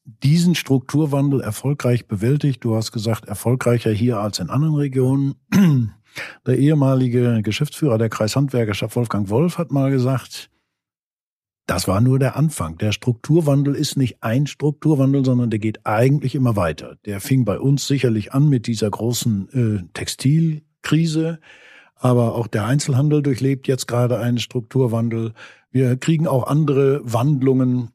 diesen 0.05 0.55
Strukturwandel 0.55 1.41
erfolgreich 1.41 2.07
bewältigt. 2.07 2.63
Du 2.63 2.75
hast 2.75 2.91
gesagt, 2.91 3.25
erfolgreicher 3.25 3.91
hier 3.91 4.19
als 4.19 4.39
in 4.39 4.49
anderen 4.49 4.75
Regionen. 4.75 5.35
Der 6.47 6.57
ehemalige 6.57 7.43
Geschäftsführer 7.43 7.99
der 7.99 8.09
Kreishandwerkerschaft 8.09 8.95
Wolfgang 8.95 9.29
Wolf 9.29 9.59
hat 9.59 9.71
mal 9.71 9.91
gesagt, 9.91 10.49
das 11.67 11.87
war 11.87 12.01
nur 12.01 12.17
der 12.17 12.35
Anfang. 12.37 12.77
Der 12.79 12.91
Strukturwandel 12.91 13.75
ist 13.75 13.97
nicht 13.97 14.23
ein 14.23 14.47
Strukturwandel, 14.47 15.23
sondern 15.23 15.51
der 15.51 15.59
geht 15.59 15.85
eigentlich 15.85 16.33
immer 16.33 16.55
weiter. 16.55 16.97
Der 17.05 17.19
fing 17.19 17.45
bei 17.45 17.59
uns 17.59 17.85
sicherlich 17.85 18.33
an 18.33 18.49
mit 18.49 18.65
dieser 18.65 18.89
großen 18.89 19.49
äh, 19.85 19.93
Textilkrise, 19.93 21.39
aber 21.99 22.36
auch 22.36 22.47
der 22.47 22.65
Einzelhandel 22.65 23.21
durchlebt 23.21 23.67
jetzt 23.67 23.88
gerade 23.88 24.19
einen 24.19 24.38
Strukturwandel. 24.38 25.33
Wir 25.71 25.97
kriegen 25.97 26.27
auch 26.27 26.47
andere 26.47 27.01
Wandlungen. 27.03 27.91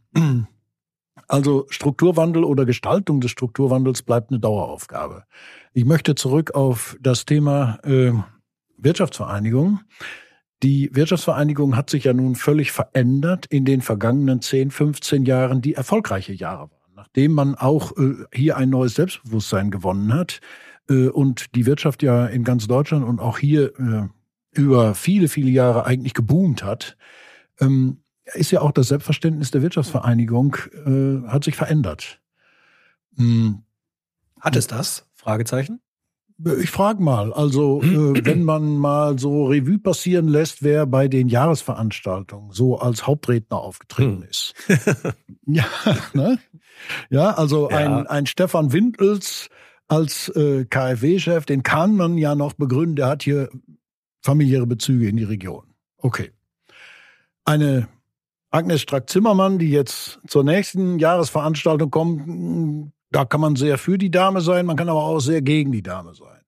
Also 1.28 1.66
Strukturwandel 1.70 2.44
oder 2.44 2.64
Gestaltung 2.64 3.20
des 3.20 3.30
Strukturwandels 3.30 4.02
bleibt 4.02 4.30
eine 4.30 4.40
Daueraufgabe. 4.40 5.24
Ich 5.72 5.84
möchte 5.84 6.14
zurück 6.14 6.54
auf 6.54 6.96
das 7.00 7.24
Thema 7.24 7.78
äh, 7.84 8.12
Wirtschaftsvereinigung. 8.76 9.80
Die 10.62 10.94
Wirtschaftsvereinigung 10.94 11.76
hat 11.76 11.90
sich 11.90 12.04
ja 12.04 12.12
nun 12.12 12.34
völlig 12.34 12.70
verändert 12.72 13.46
in 13.46 13.64
den 13.64 13.80
vergangenen 13.80 14.42
10, 14.42 14.70
15 14.70 15.24
Jahren, 15.24 15.60
die 15.60 15.74
erfolgreiche 15.74 16.32
Jahre 16.32 16.70
waren. 16.70 16.92
Nachdem 16.94 17.32
man 17.32 17.54
auch 17.54 17.96
äh, 17.96 18.14
hier 18.32 18.56
ein 18.56 18.70
neues 18.70 18.94
Selbstbewusstsein 18.94 19.70
gewonnen 19.70 20.12
hat 20.12 20.40
äh, 20.88 21.08
und 21.08 21.54
die 21.54 21.66
Wirtschaft 21.66 22.02
ja 22.02 22.26
in 22.26 22.44
ganz 22.44 22.66
Deutschland 22.66 23.04
und 23.04 23.20
auch 23.20 23.38
hier 23.38 23.78
äh, 23.78 24.08
über 24.52 24.94
viele, 24.94 25.28
viele 25.28 25.50
Jahre 25.50 25.86
eigentlich 25.86 26.14
geboomt 26.14 26.62
hat, 26.62 26.96
ähm, 27.60 28.02
ist 28.34 28.50
ja 28.50 28.60
auch 28.60 28.72
das 28.72 28.88
Selbstverständnis 28.88 29.50
der 29.50 29.62
Wirtschaftsvereinigung 29.62 30.56
äh, 30.86 31.28
hat 31.28 31.44
sich 31.44 31.56
verändert. 31.56 32.20
Hm. 33.16 33.62
Hat 34.40 34.56
es 34.56 34.66
das? 34.66 35.06
Fragezeichen? 35.14 35.80
Ich 36.60 36.70
frage 36.70 37.02
mal, 37.02 37.32
also 37.32 37.82
äh, 37.82 37.86
wenn 38.24 38.42
man 38.42 38.76
mal 38.76 39.18
so 39.18 39.46
Revue 39.46 39.78
passieren 39.78 40.28
lässt, 40.28 40.62
wer 40.62 40.86
bei 40.86 41.08
den 41.08 41.28
Jahresveranstaltungen 41.28 42.52
so 42.52 42.78
als 42.78 43.06
Hauptredner 43.06 43.58
aufgetreten 43.58 44.22
hm. 44.22 44.28
ist. 44.28 44.54
ja, 45.46 45.66
ne? 46.14 46.38
ja, 47.10 47.30
also 47.32 47.70
ja. 47.70 47.76
Ein, 47.76 48.06
ein 48.06 48.26
Stefan 48.26 48.72
Windels 48.72 49.48
als 49.92 50.30
äh, 50.30 50.64
KfW-Chef, 50.64 51.44
den 51.44 51.62
kann 51.62 51.96
man 51.96 52.16
ja 52.16 52.34
noch 52.34 52.54
begründen, 52.54 52.96
der 52.96 53.08
hat 53.08 53.24
hier 53.24 53.50
familiäre 54.22 54.66
Bezüge 54.66 55.06
in 55.06 55.18
die 55.18 55.24
Region. 55.24 55.64
Okay. 55.98 56.30
Eine 57.44 57.88
Agnes 58.50 58.80
Strack-Zimmermann, 58.80 59.58
die 59.58 59.70
jetzt 59.70 60.18
zur 60.26 60.44
nächsten 60.44 60.98
Jahresveranstaltung 60.98 61.90
kommt, 61.90 62.90
da 63.10 63.26
kann 63.26 63.42
man 63.42 63.54
sehr 63.54 63.76
für 63.76 63.98
die 63.98 64.10
Dame 64.10 64.40
sein, 64.40 64.64
man 64.64 64.76
kann 64.76 64.88
aber 64.88 65.04
auch 65.04 65.20
sehr 65.20 65.42
gegen 65.42 65.72
die 65.72 65.82
Dame 65.82 66.14
sein. 66.14 66.40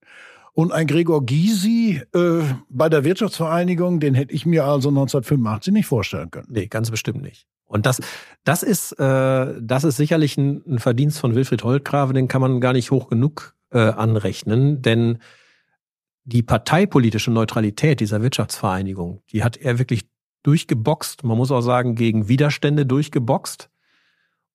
Und 0.55 0.73
ein 0.73 0.87
Gregor 0.87 1.27
Gysi 1.27 2.01
äh, 2.15 2.43
bei 2.71 2.89
der 2.89 3.05
Wirtschaftsvereinigung, 3.05 4.01
den 4.01 4.15
hätte 4.15 4.33
ich 4.33 4.47
mir 4.47 4.65
also 4.65 4.89
1985 4.89 5.75
nicht 5.75 5.87
vorstellen 5.87 6.31
können. 6.31 6.49
Nee, 6.49 6.69
ganz 6.69 6.91
bestimmt 6.91 7.21
nicht. 7.21 7.47
Und 7.75 7.87
das, 7.87 8.01
das 8.45 8.63
ist, 8.63 8.93
äh, 9.01 9.55
das 9.61 9.83
ist 9.83 9.97
sicherlich 9.97 10.39
ein, 10.39 10.63
ein 10.65 10.79
Verdienst 10.79 11.19
von 11.19 11.35
Wilfried 11.35 11.65
Holtgrave, 11.65 12.13
den 12.13 12.29
kann 12.29 12.41
man 12.41 12.61
gar 12.61 12.73
nicht 12.73 12.93
hoch 12.93 13.09
genug 13.09 13.57
äh, 13.73 13.79
anrechnen, 13.81 14.81
denn 14.81 15.19
die 16.23 16.45
parteipolitische 16.45 17.33
Neutralität 17.33 17.99
dieser 17.99 18.23
Wirtschaftsvereinigung, 18.23 19.23
die 19.33 19.43
hat 19.43 19.57
er 19.57 19.81
wirklich 19.81 20.03
durchgeboxt. 20.45 21.25
Man 21.25 21.37
muss 21.37 21.51
auch 21.51 21.63
sagen, 21.63 21.97
gegen 21.97 22.29
Widerstände 22.29 22.87
durchgeboxt. 22.87 23.69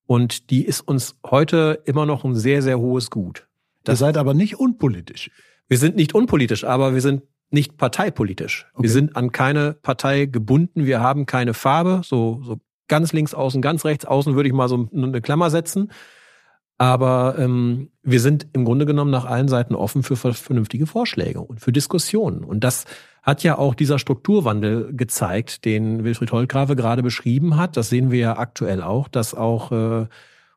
Und 0.06 0.50
die 0.50 0.66
ist 0.66 0.80
uns 0.80 1.18
heute 1.30 1.84
immer 1.84 2.06
noch 2.06 2.24
ein 2.24 2.36
sehr, 2.36 2.62
sehr 2.62 2.80
hohes 2.80 3.12
Gut. 3.12 3.50
Das 3.84 3.96
Ihr 4.00 4.06
seid 4.06 4.18
aber 4.18 4.34
nicht 4.34 4.60
unpolitisch. 4.60 5.30
Wir 5.68 5.78
sind 5.78 5.98
nicht 5.98 6.16
unpolitisch, 6.16 6.64
aber 6.64 6.94
wir 6.94 7.02
sind 7.02 7.24
nicht 7.52 7.76
parteipolitisch. 7.76 8.68
Okay. 8.74 8.84
Wir 8.84 8.90
sind 8.90 9.18
an 9.18 9.34
keine 9.34 9.74
Partei 9.74 10.26
gebunden. 10.26 10.86
Wir 10.86 11.02
haben 11.02 11.26
keine 11.26 11.54
Farbe. 11.54 12.02
So, 12.04 12.42
so 12.44 12.60
ganz 12.90 13.14
links 13.14 13.34
außen, 13.34 13.62
ganz 13.62 13.86
rechts 13.86 14.06
außen 14.06 14.36
würde 14.36 14.50
ich 14.50 14.54
mal 14.54 14.68
so 14.68 14.90
eine 14.94 15.22
Klammer 15.22 15.50
setzen. 15.50 15.92
Aber 16.78 17.36
ähm, 17.38 17.90
wir 18.04 18.22
sind 18.22 18.48
im 18.54 18.64
Grunde 18.64 18.86
genommen 18.86 19.12
nach 19.12 19.26
allen 19.26 19.50
Seiten 19.50 19.76
offen 19.76 20.02
für 20.02 20.16
vernünftige 20.16 20.88
Vorschläge 20.88 21.42
und 21.42 21.60
für 21.60 21.74
Diskussionen. 21.74 22.44
Und 22.46 22.64
das 22.64 22.86
hat 23.22 23.44
ja 23.44 23.58
auch 23.58 23.76
dieser 23.76 24.00
Strukturwandel 24.00 24.94
gezeigt, 24.96 25.66
den 25.66 26.06
Wilfried 26.06 26.32
Holtgrave 26.32 26.78
gerade 26.78 27.04
beschrieben 27.04 27.58
hat. 27.58 27.76
Das 27.76 27.90
sehen 27.90 28.12
wir 28.12 28.20
ja 28.20 28.38
aktuell 28.38 28.82
auch, 28.82 29.10
dass 29.10 29.36
auch 29.36 29.74
äh, 29.74 30.08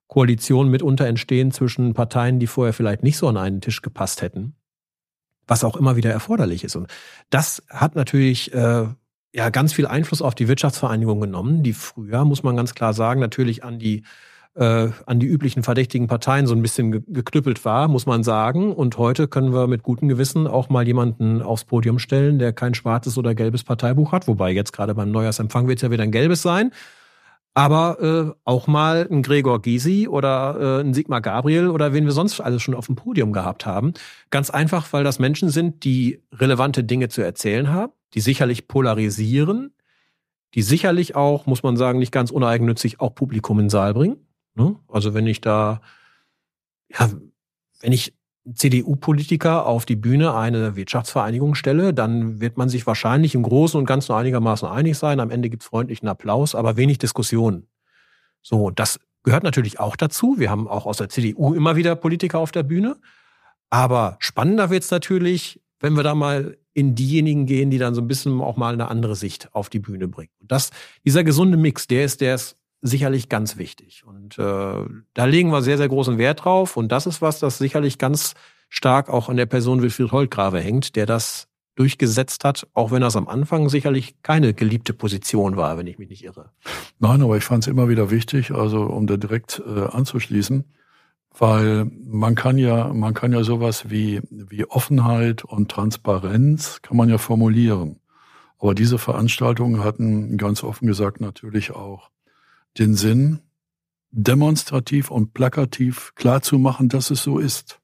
Koalitionen 0.07 0.71
mitunter 0.71 1.07
entstehen 1.07 1.51
zwischen 1.51 1.93
Parteien, 1.93 2.39
die 2.39 2.47
vorher 2.47 2.73
vielleicht 2.73 3.03
nicht 3.03 3.17
so 3.17 3.27
an 3.27 3.37
einen 3.37 3.61
Tisch 3.61 3.83
gepasst 3.83 4.23
hätten, 4.23 4.55
was 5.49 5.65
auch 5.65 5.77
immer 5.77 5.97
wieder 5.97 6.13
erforderlich 6.13 6.63
ist. 6.63 6.77
Und 6.77 6.87
das 7.31 7.65
hat 7.69 7.97
natürlich 7.97 8.55
äh, 8.55 8.87
ja 9.33 9.51
ganz 9.51 9.73
viel 9.73 9.87
Einfluss 9.87 10.23
auf 10.23 10.35
die 10.35 10.49
Wirtschaftsvereinigung 10.49 11.21
genommen, 11.21 11.63
die 11.63 11.73
früher, 11.73 12.25
muss 12.25 12.43
man 12.43 12.57
ganz 12.57 12.75
klar 12.75 12.93
sagen, 12.93 13.21
natürlich 13.21 13.65
an 13.65 13.79
die 13.79 14.03
äh, 14.55 14.91
an 15.07 15.19
die 15.19 15.27
üblichen 15.27 15.63
verdächtigen 15.63 16.09
Parteien 16.09 16.47
so 16.47 16.55
ein 16.55 16.63
bisschen 16.63 17.05
geknüppelt 17.07 17.65
war, 17.65 17.89
muss 17.89 18.07
man 18.07 18.23
sagen. 18.23 18.73
Und 18.73 18.99
heute 18.99 19.29
können 19.29 19.53
wir 19.53 19.67
mit 19.67 19.83
gutem 19.83 20.09
Gewissen 20.09 20.47
auch 20.47 20.69
mal 20.69 20.87
jemanden 20.87 21.41
aufs 21.41 21.65
Podium 21.65 21.99
stellen, 21.99 22.39
der 22.39 22.53
kein 22.53 22.75
schwarzes 22.75 23.17
oder 23.17 23.35
gelbes 23.35 23.65
Parteibuch 23.65 24.13
hat. 24.13 24.29
Wobei 24.29 24.51
jetzt 24.51 24.73
gerade 24.73 24.95
beim 24.95 25.11
Neujahrsempfang 25.11 25.69
wird 25.69 25.79
es 25.79 25.83
ja 25.83 25.91
wieder 25.91 26.03
ein 26.03 26.13
gelbes 26.13 26.43
sein. 26.43 26.71
Aber 27.55 28.01
äh, 28.01 28.39
auch 28.45 28.67
mal 28.67 29.07
ein 29.11 29.23
Gregor 29.23 29.61
Gysi 29.61 30.09
oder 30.09 30.81
äh, 30.81 30.81
ein 30.81 30.95
Sigmar 30.95 31.21
Gabriel 31.21 31.69
oder 31.69 31.93
wen 31.93 32.05
wir 32.05 32.13
sonst 32.13 32.41
alles 32.41 32.63
schon 32.63 32.75
auf 32.75 32.87
dem 32.87 32.97
Podium 32.97 33.33
gehabt 33.33 33.67
haben. 33.67 33.93
Ganz 34.31 34.49
einfach, 34.49 34.91
weil 34.93 35.05
das 35.05 35.19
Menschen 35.19 35.51
sind, 35.51 35.85
die 35.85 36.23
relevante 36.33 36.83
Dinge 36.83 37.09
zu 37.09 37.21
erzählen 37.21 37.71
haben, 37.71 37.93
die 38.15 38.21
sicherlich 38.21 38.69
polarisieren, 38.69 39.75
die 40.55 40.63
sicherlich 40.63 41.17
auch, 41.17 41.47
muss 41.47 41.63
man 41.63 41.77
sagen, 41.77 41.99
nicht 41.99 42.13
ganz 42.13 42.31
uneigennützig 42.31 43.01
auch 43.01 43.15
Publikum 43.15 43.59
in 43.59 43.67
den 43.67 43.71
Saal 43.71 43.95
bringen. 43.95 44.27
Ne? 44.55 44.77
Also 44.89 45.15
wenn 45.15 45.27
ich 45.27 45.41
da, 45.41 45.81
ja, 46.89 47.11
wenn 47.81 47.93
ich 47.93 48.15
CDU-Politiker 48.55 49.67
auf 49.67 49.85
die 49.87 49.97
Bühne 49.97 50.35
eine 50.35 50.75
Wirtschaftsvereinigung 50.75 51.55
stelle, 51.55 51.95
dann 51.95 52.41
wird 52.41 52.57
man 52.59 52.69
sich 52.69 52.87
wahrscheinlich 52.87 53.35
im 53.35 53.45
Großen 53.45 53.79
und 53.79 53.87
Ganzen 53.87 54.13
einigermaßen 54.13 54.69
einig 54.69 54.99
sein. 54.99 55.21
Am 55.21 55.31
Ende 55.31 55.49
gibt 55.49 55.63
es 55.63 55.69
freundlichen 55.69 56.09
Applaus, 56.09 56.55
aber 56.55 56.77
wenig 56.77 56.99
Diskussion. 56.99 57.69
So, 58.43 58.71
das 58.71 58.99
gehört 59.23 59.45
natürlich 59.45 59.79
auch 59.79 59.95
dazu. 59.95 60.35
Wir 60.39 60.51
haben 60.51 60.67
auch 60.67 60.87
aus 60.87 60.97
der 60.97 61.09
CDU 61.09 61.55
immer 61.55 61.77
wieder 61.77 61.95
Politiker 61.95 62.41
auf 62.41 62.51
der 62.51 62.65
Bühne. 62.65 62.97
Aber 63.71 64.17
spannender 64.19 64.71
wird 64.71 64.83
es 64.83 64.91
natürlich, 64.91 65.63
wenn 65.79 65.95
wir 65.95 66.03
da 66.03 66.15
mal 66.15 66.59
in 66.75 66.95
diejenigen 66.95 67.47
gehen, 67.47 67.71
die 67.71 67.79
dann 67.79 67.95
so 67.95 68.01
ein 68.01 68.09
bisschen 68.09 68.41
auch 68.41 68.57
mal 68.57 68.73
eine 68.73 68.89
andere 68.89 69.17
Sicht 69.17 69.49
auf 69.53 69.69
die 69.69 69.79
Bühne 69.79 70.09
bringen. 70.09 70.33
Und 70.41 70.51
das, 70.51 70.71
dieser 71.05 71.25
gesunde 71.25 71.57
Mix, 71.57 71.87
der 71.87 72.05
ist, 72.05 72.21
der 72.21 72.35
ist 72.35 72.57
sicherlich 72.81 73.29
ganz 73.29 73.57
wichtig. 73.57 74.05
Und 74.05 74.39
äh, 74.39 74.85
da 75.15 75.25
legen 75.25 75.51
wir 75.51 75.63
sehr, 75.63 75.79
sehr 75.79 75.89
großen 75.89 76.19
Wert 76.19 76.45
drauf. 76.45 76.77
Und 76.77 76.91
das 76.91 77.07
ist 77.07 77.23
was, 77.23 77.39
das 77.39 77.59
sicherlich 77.59 77.99
ganz 77.99 78.35
stark 78.69 79.09
auch 79.09 79.29
an 79.29 79.37
der 79.37 79.47
Person 79.47 79.83
Wilfried 79.83 80.13
Holtgrave 80.13 80.61
hängt, 80.61 80.97
der 80.97 81.07
das 81.07 81.49
durchgesetzt 81.75 82.45
hat, 82.45 82.67
auch 82.75 82.91
wenn 82.91 83.01
das 83.01 83.17
am 83.17 83.29
Anfang 83.29 83.69
sicherlich 83.69 84.21
keine 84.23 84.53
geliebte 84.53 84.93
Position 84.93 85.57
war, 85.57 85.79
wenn 85.79 85.87
ich 85.87 85.99
mich 85.99 86.11
nicht 86.11 86.25
irre. 86.25 86.51
Nein, 86.99 87.23
aber 87.23 87.37
ich 87.37 87.45
fand 87.45 87.65
es 87.65 87.69
immer 87.69 87.89
wieder 87.89 88.11
wichtig, 88.11 88.51
also 88.51 88.83
um 88.83 89.07
da 89.07 89.17
direkt 89.17 89.63
äh, 89.67 89.87
anzuschließen, 89.87 90.65
weil 91.39 91.91
man 92.05 92.35
kann 92.35 92.59
ja, 92.59 92.93
man 92.93 93.15
kann 93.15 93.33
ja 93.33 93.43
sowas 93.43 93.91
wie, 93.91 94.21
wie 94.31 94.67
Offenheit 94.67 95.45
und 95.45 95.71
Transparenz 95.71 96.81
kann 96.83 96.97
man 96.97 97.09
ja 97.09 97.19
formulieren. 97.19 98.01
Aber 98.59 98.75
diese 98.75 98.99
Veranstaltungen 98.99 99.83
hatten 99.83 100.37
ganz 100.39 100.63
offen 100.63 100.87
gesagt 100.87 101.21
natürlich 101.21 101.73
auch 101.73 102.11
den 102.79 102.95
Sinn, 102.95 103.41
demonstrativ 104.11 105.11
und 105.11 105.35
plakativ 105.35 106.13
klarzumachen, 106.15 106.89
dass 106.89 107.11
es 107.11 107.23
so 107.23 107.39
ist. 107.39 107.81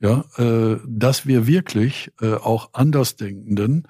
Ja, 0.00 0.24
äh, 0.36 0.78
dass 0.86 1.26
wir 1.26 1.48
wirklich 1.48 2.12
äh, 2.20 2.34
auch 2.34 2.70
Andersdenkenden 2.72 3.88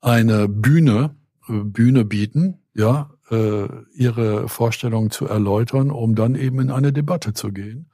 eine 0.00 0.48
Bühne, 0.48 1.14
äh, 1.48 1.52
Bühne 1.52 2.06
bieten, 2.06 2.62
ja, 2.72 3.10
äh, 3.30 3.68
ihre 3.94 4.48
Vorstellungen 4.48 5.10
zu 5.10 5.26
erläutern, 5.26 5.90
um 5.90 6.14
dann 6.14 6.34
eben 6.34 6.60
in 6.60 6.70
eine 6.70 6.94
Debatte 6.94 7.34
zu 7.34 7.52
gehen. 7.52 7.90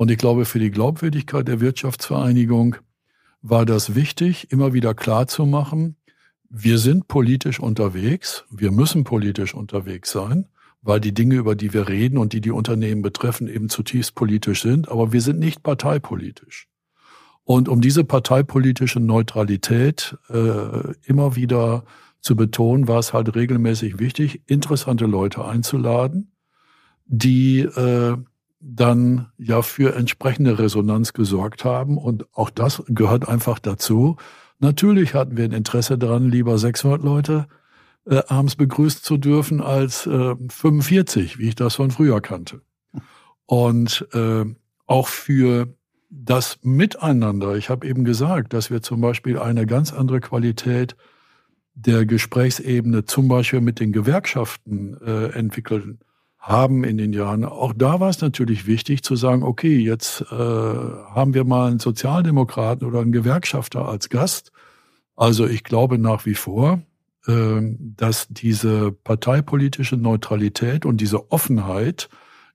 Und 0.00 0.10
ich 0.10 0.16
glaube, 0.16 0.46
für 0.46 0.58
die 0.58 0.70
Glaubwürdigkeit 0.70 1.46
der 1.46 1.60
Wirtschaftsvereinigung 1.60 2.76
war 3.42 3.66
das 3.66 3.94
wichtig, 3.94 4.50
immer 4.50 4.72
wieder 4.72 4.94
klar 4.94 5.26
zu 5.26 5.44
machen, 5.44 5.96
wir 6.48 6.78
sind 6.78 7.06
politisch 7.06 7.60
unterwegs, 7.60 8.46
wir 8.50 8.70
müssen 8.70 9.04
politisch 9.04 9.52
unterwegs 9.52 10.10
sein 10.10 10.46
weil 10.82 11.00
die 11.00 11.12
Dinge, 11.12 11.36
über 11.36 11.54
die 11.54 11.72
wir 11.72 11.88
reden 11.88 12.16
und 12.16 12.32
die 12.32 12.40
die 12.40 12.50
Unternehmen 12.50 13.02
betreffen, 13.02 13.48
eben 13.48 13.68
zutiefst 13.68 14.14
politisch 14.14 14.62
sind. 14.62 14.88
Aber 14.88 15.12
wir 15.12 15.20
sind 15.20 15.38
nicht 15.38 15.62
parteipolitisch. 15.62 16.68
Und 17.44 17.68
um 17.68 17.80
diese 17.80 18.04
parteipolitische 18.04 19.00
Neutralität 19.00 20.16
äh, 20.28 20.94
immer 21.04 21.36
wieder 21.36 21.84
zu 22.20 22.36
betonen, 22.36 22.88
war 22.88 22.98
es 22.98 23.12
halt 23.12 23.34
regelmäßig 23.34 23.98
wichtig, 23.98 24.42
interessante 24.46 25.06
Leute 25.06 25.44
einzuladen, 25.44 26.32
die 27.06 27.60
äh, 27.60 28.16
dann 28.60 29.28
ja 29.38 29.62
für 29.62 29.96
entsprechende 29.96 30.58
Resonanz 30.58 31.12
gesorgt 31.12 31.64
haben. 31.64 31.96
Und 31.96 32.26
auch 32.36 32.50
das 32.50 32.82
gehört 32.88 33.28
einfach 33.28 33.58
dazu. 33.58 34.16
Natürlich 34.58 35.14
hatten 35.14 35.36
wir 35.36 35.44
ein 35.44 35.52
Interesse 35.52 35.96
daran, 35.96 36.28
lieber 36.28 36.58
600 36.58 37.02
Leute 37.02 37.46
äh, 38.06 38.22
abends 38.28 38.56
begrüßt 38.56 39.02
zu 39.04 39.16
dürfen 39.16 39.60
als 39.62 40.06
äh, 40.06 40.34
45, 40.48 41.38
wie 41.38 41.48
ich 41.48 41.54
das 41.54 41.76
von 41.76 41.90
früher 41.90 42.20
kannte. 42.20 42.60
Und 43.46 44.06
äh, 44.12 44.44
auch 44.86 45.08
für 45.08 45.74
das 46.10 46.58
Miteinander. 46.62 47.54
Ich 47.54 47.70
habe 47.70 47.86
eben 47.86 48.04
gesagt, 48.04 48.52
dass 48.52 48.70
wir 48.70 48.82
zum 48.82 49.00
Beispiel 49.00 49.38
eine 49.38 49.64
ganz 49.64 49.92
andere 49.92 50.20
Qualität 50.20 50.96
der 51.74 52.04
Gesprächsebene 52.04 53.04
zum 53.04 53.28
Beispiel 53.28 53.60
mit 53.60 53.80
den 53.80 53.92
Gewerkschaften 53.92 55.00
äh, 55.00 55.28
entwickeln 55.28 56.00
haben 56.40 56.84
in 56.84 56.96
den 56.96 57.12
Jahren. 57.12 57.44
Auch 57.44 57.74
da 57.76 58.00
war 58.00 58.08
es 58.08 58.20
natürlich 58.20 58.66
wichtig 58.66 59.02
zu 59.02 59.14
sagen, 59.14 59.42
okay, 59.42 59.76
jetzt 59.76 60.22
äh, 60.22 60.34
haben 60.34 61.34
wir 61.34 61.44
mal 61.44 61.68
einen 61.68 61.78
Sozialdemokraten 61.78 62.86
oder 62.88 63.00
einen 63.00 63.12
Gewerkschafter 63.12 63.86
als 63.86 64.08
Gast. 64.08 64.50
Also 65.16 65.46
ich 65.46 65.64
glaube 65.64 65.98
nach 65.98 66.24
wie 66.24 66.34
vor, 66.34 66.80
äh, 67.26 67.60
dass 67.78 68.26
diese 68.28 68.90
parteipolitische 68.90 69.96
Neutralität 69.96 70.86
und 70.86 71.02
diese 71.02 71.30
Offenheit 71.30 72.08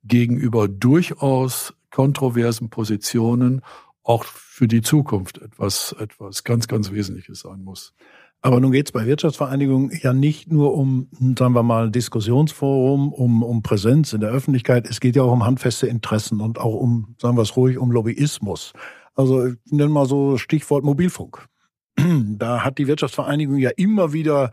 gegenüber 0.04 0.68
durchaus 0.68 1.74
kontroversen 1.92 2.70
Positionen 2.70 3.62
auch 4.02 4.24
für 4.24 4.68
die 4.68 4.82
Zukunft 4.82 5.38
etwas, 5.38 5.96
etwas 6.00 6.44
ganz, 6.44 6.68
ganz 6.68 6.92
Wesentliches 6.92 7.42
sein 7.42 7.64
muss. 7.64 7.94
Aber 8.46 8.60
nun 8.60 8.72
geht 8.72 8.86
es 8.86 8.91
bei 8.91 9.08
Wirtschaftsvereinigungen 9.08 9.89
ja 10.04 10.14
nicht 10.14 10.52
nur 10.52 10.76
um, 10.76 11.08
sagen 11.36 11.56
wir 11.56 11.64
mal, 11.64 11.89
Diskussionsforum, 11.89 13.12
um, 13.12 13.41
um 13.41 13.64
Präsenz 13.64 14.14
in 14.14 14.22
der 14.22 14.30
Öffentlichkeit. 14.30 14.88
Es 14.88 15.00
geht 15.00 15.16
ja 15.16 15.24
auch 15.24 15.32
um 15.32 15.43
handfeste 15.43 15.88
Interessen 15.88 16.39
und 16.39 16.60
auch 16.60 16.76
um, 16.76 17.16
sagen 17.20 17.38
wir 17.38 17.41
es 17.41 17.58
ruhig, 17.58 17.80
um 17.80 17.89
Lobbyismus. 17.89 18.74
Also 19.16 19.48
ich 19.48 19.56
nenne 19.72 19.89
mal 19.89 20.06
so 20.06 20.38
Stichwort 20.38 20.84
Mobilfunk. 20.84 21.48
Da 22.38 22.64
hat 22.64 22.78
die 22.78 22.86
Wirtschaftsvereinigung 22.86 23.58
ja 23.58 23.72
immer 23.78 24.14
wieder 24.14 24.52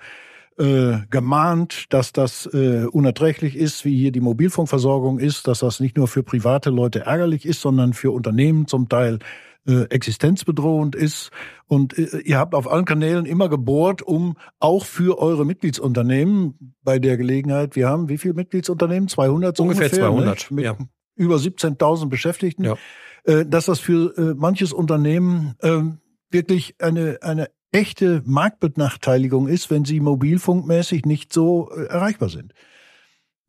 äh, 0.57 1.01
gemahnt, 1.11 1.93
dass 1.93 2.13
das 2.13 2.47
äh, 2.47 2.87
unerträglich 2.91 3.57
ist, 3.57 3.85
wie 3.85 3.99
hier 3.99 4.11
die 4.11 4.21
Mobilfunkversorgung 4.21 5.19
ist, 5.19 5.47
dass 5.47 5.59
das 5.59 5.81
nicht 5.81 5.99
nur 5.99 6.09
für 6.09 6.23
private 6.23 6.71
Leute 6.71 7.01
ärgerlich 7.01 7.45
ist, 7.45 7.61
sondern 7.61 7.93
für 7.93 8.11
Unternehmen 8.11 8.67
zum 8.67 8.89
Teil 8.89 9.19
äh, 9.67 9.85
existenzbedrohend 9.91 10.95
ist. 10.95 11.31
Und 11.67 11.97
äh, 11.97 12.19
ihr 12.19 12.39
habt 12.39 12.55
auf 12.55 12.71
allen 12.71 12.85
Kanälen 12.85 13.27
immer 13.27 13.49
gebohrt, 13.49 14.03
um 14.03 14.37
auch 14.59 14.85
für 14.85 15.19
eure 15.19 15.45
Mitgliedsunternehmen 15.45 16.75
bei 16.83 16.99
der 16.99 17.17
Gelegenheit, 17.17 17.77
wir 17.77 17.89
haben 17.89 18.09
wie 18.09 18.19
viele 18.19 18.35
Mitgliedsunternehmen? 18.35 19.09
200? 19.09 19.57
So 19.57 19.63
ungefähr, 19.63 19.87
ungefähr 19.87 20.09
200. 20.09 20.51
Mit 20.51 20.65
ja. 20.65 20.77
über 21.17 21.37
17.000 21.37 22.09
Beschäftigten. 22.09 22.65
Ja. 22.65 22.77
Äh, 23.25 23.47
dass 23.47 23.67
das 23.67 23.79
für 23.79 24.17
äh, 24.17 24.35
manches 24.35 24.73
Unternehmen 24.73 25.55
äh, 25.61 25.83
wirklich 26.31 26.75
eine, 26.81 27.19
eine 27.23 27.49
echte 27.71 28.23
Marktbenachteiligung 28.25 29.49
ist, 29.49 29.71
wenn 29.71 29.85
sie 29.85 30.01
mobilfunkmäßig 30.01 31.07
nicht 31.07 31.33
so 31.33 31.71
äh, 31.71 31.85
erreichbar 31.85 32.29
sind. 32.29 32.53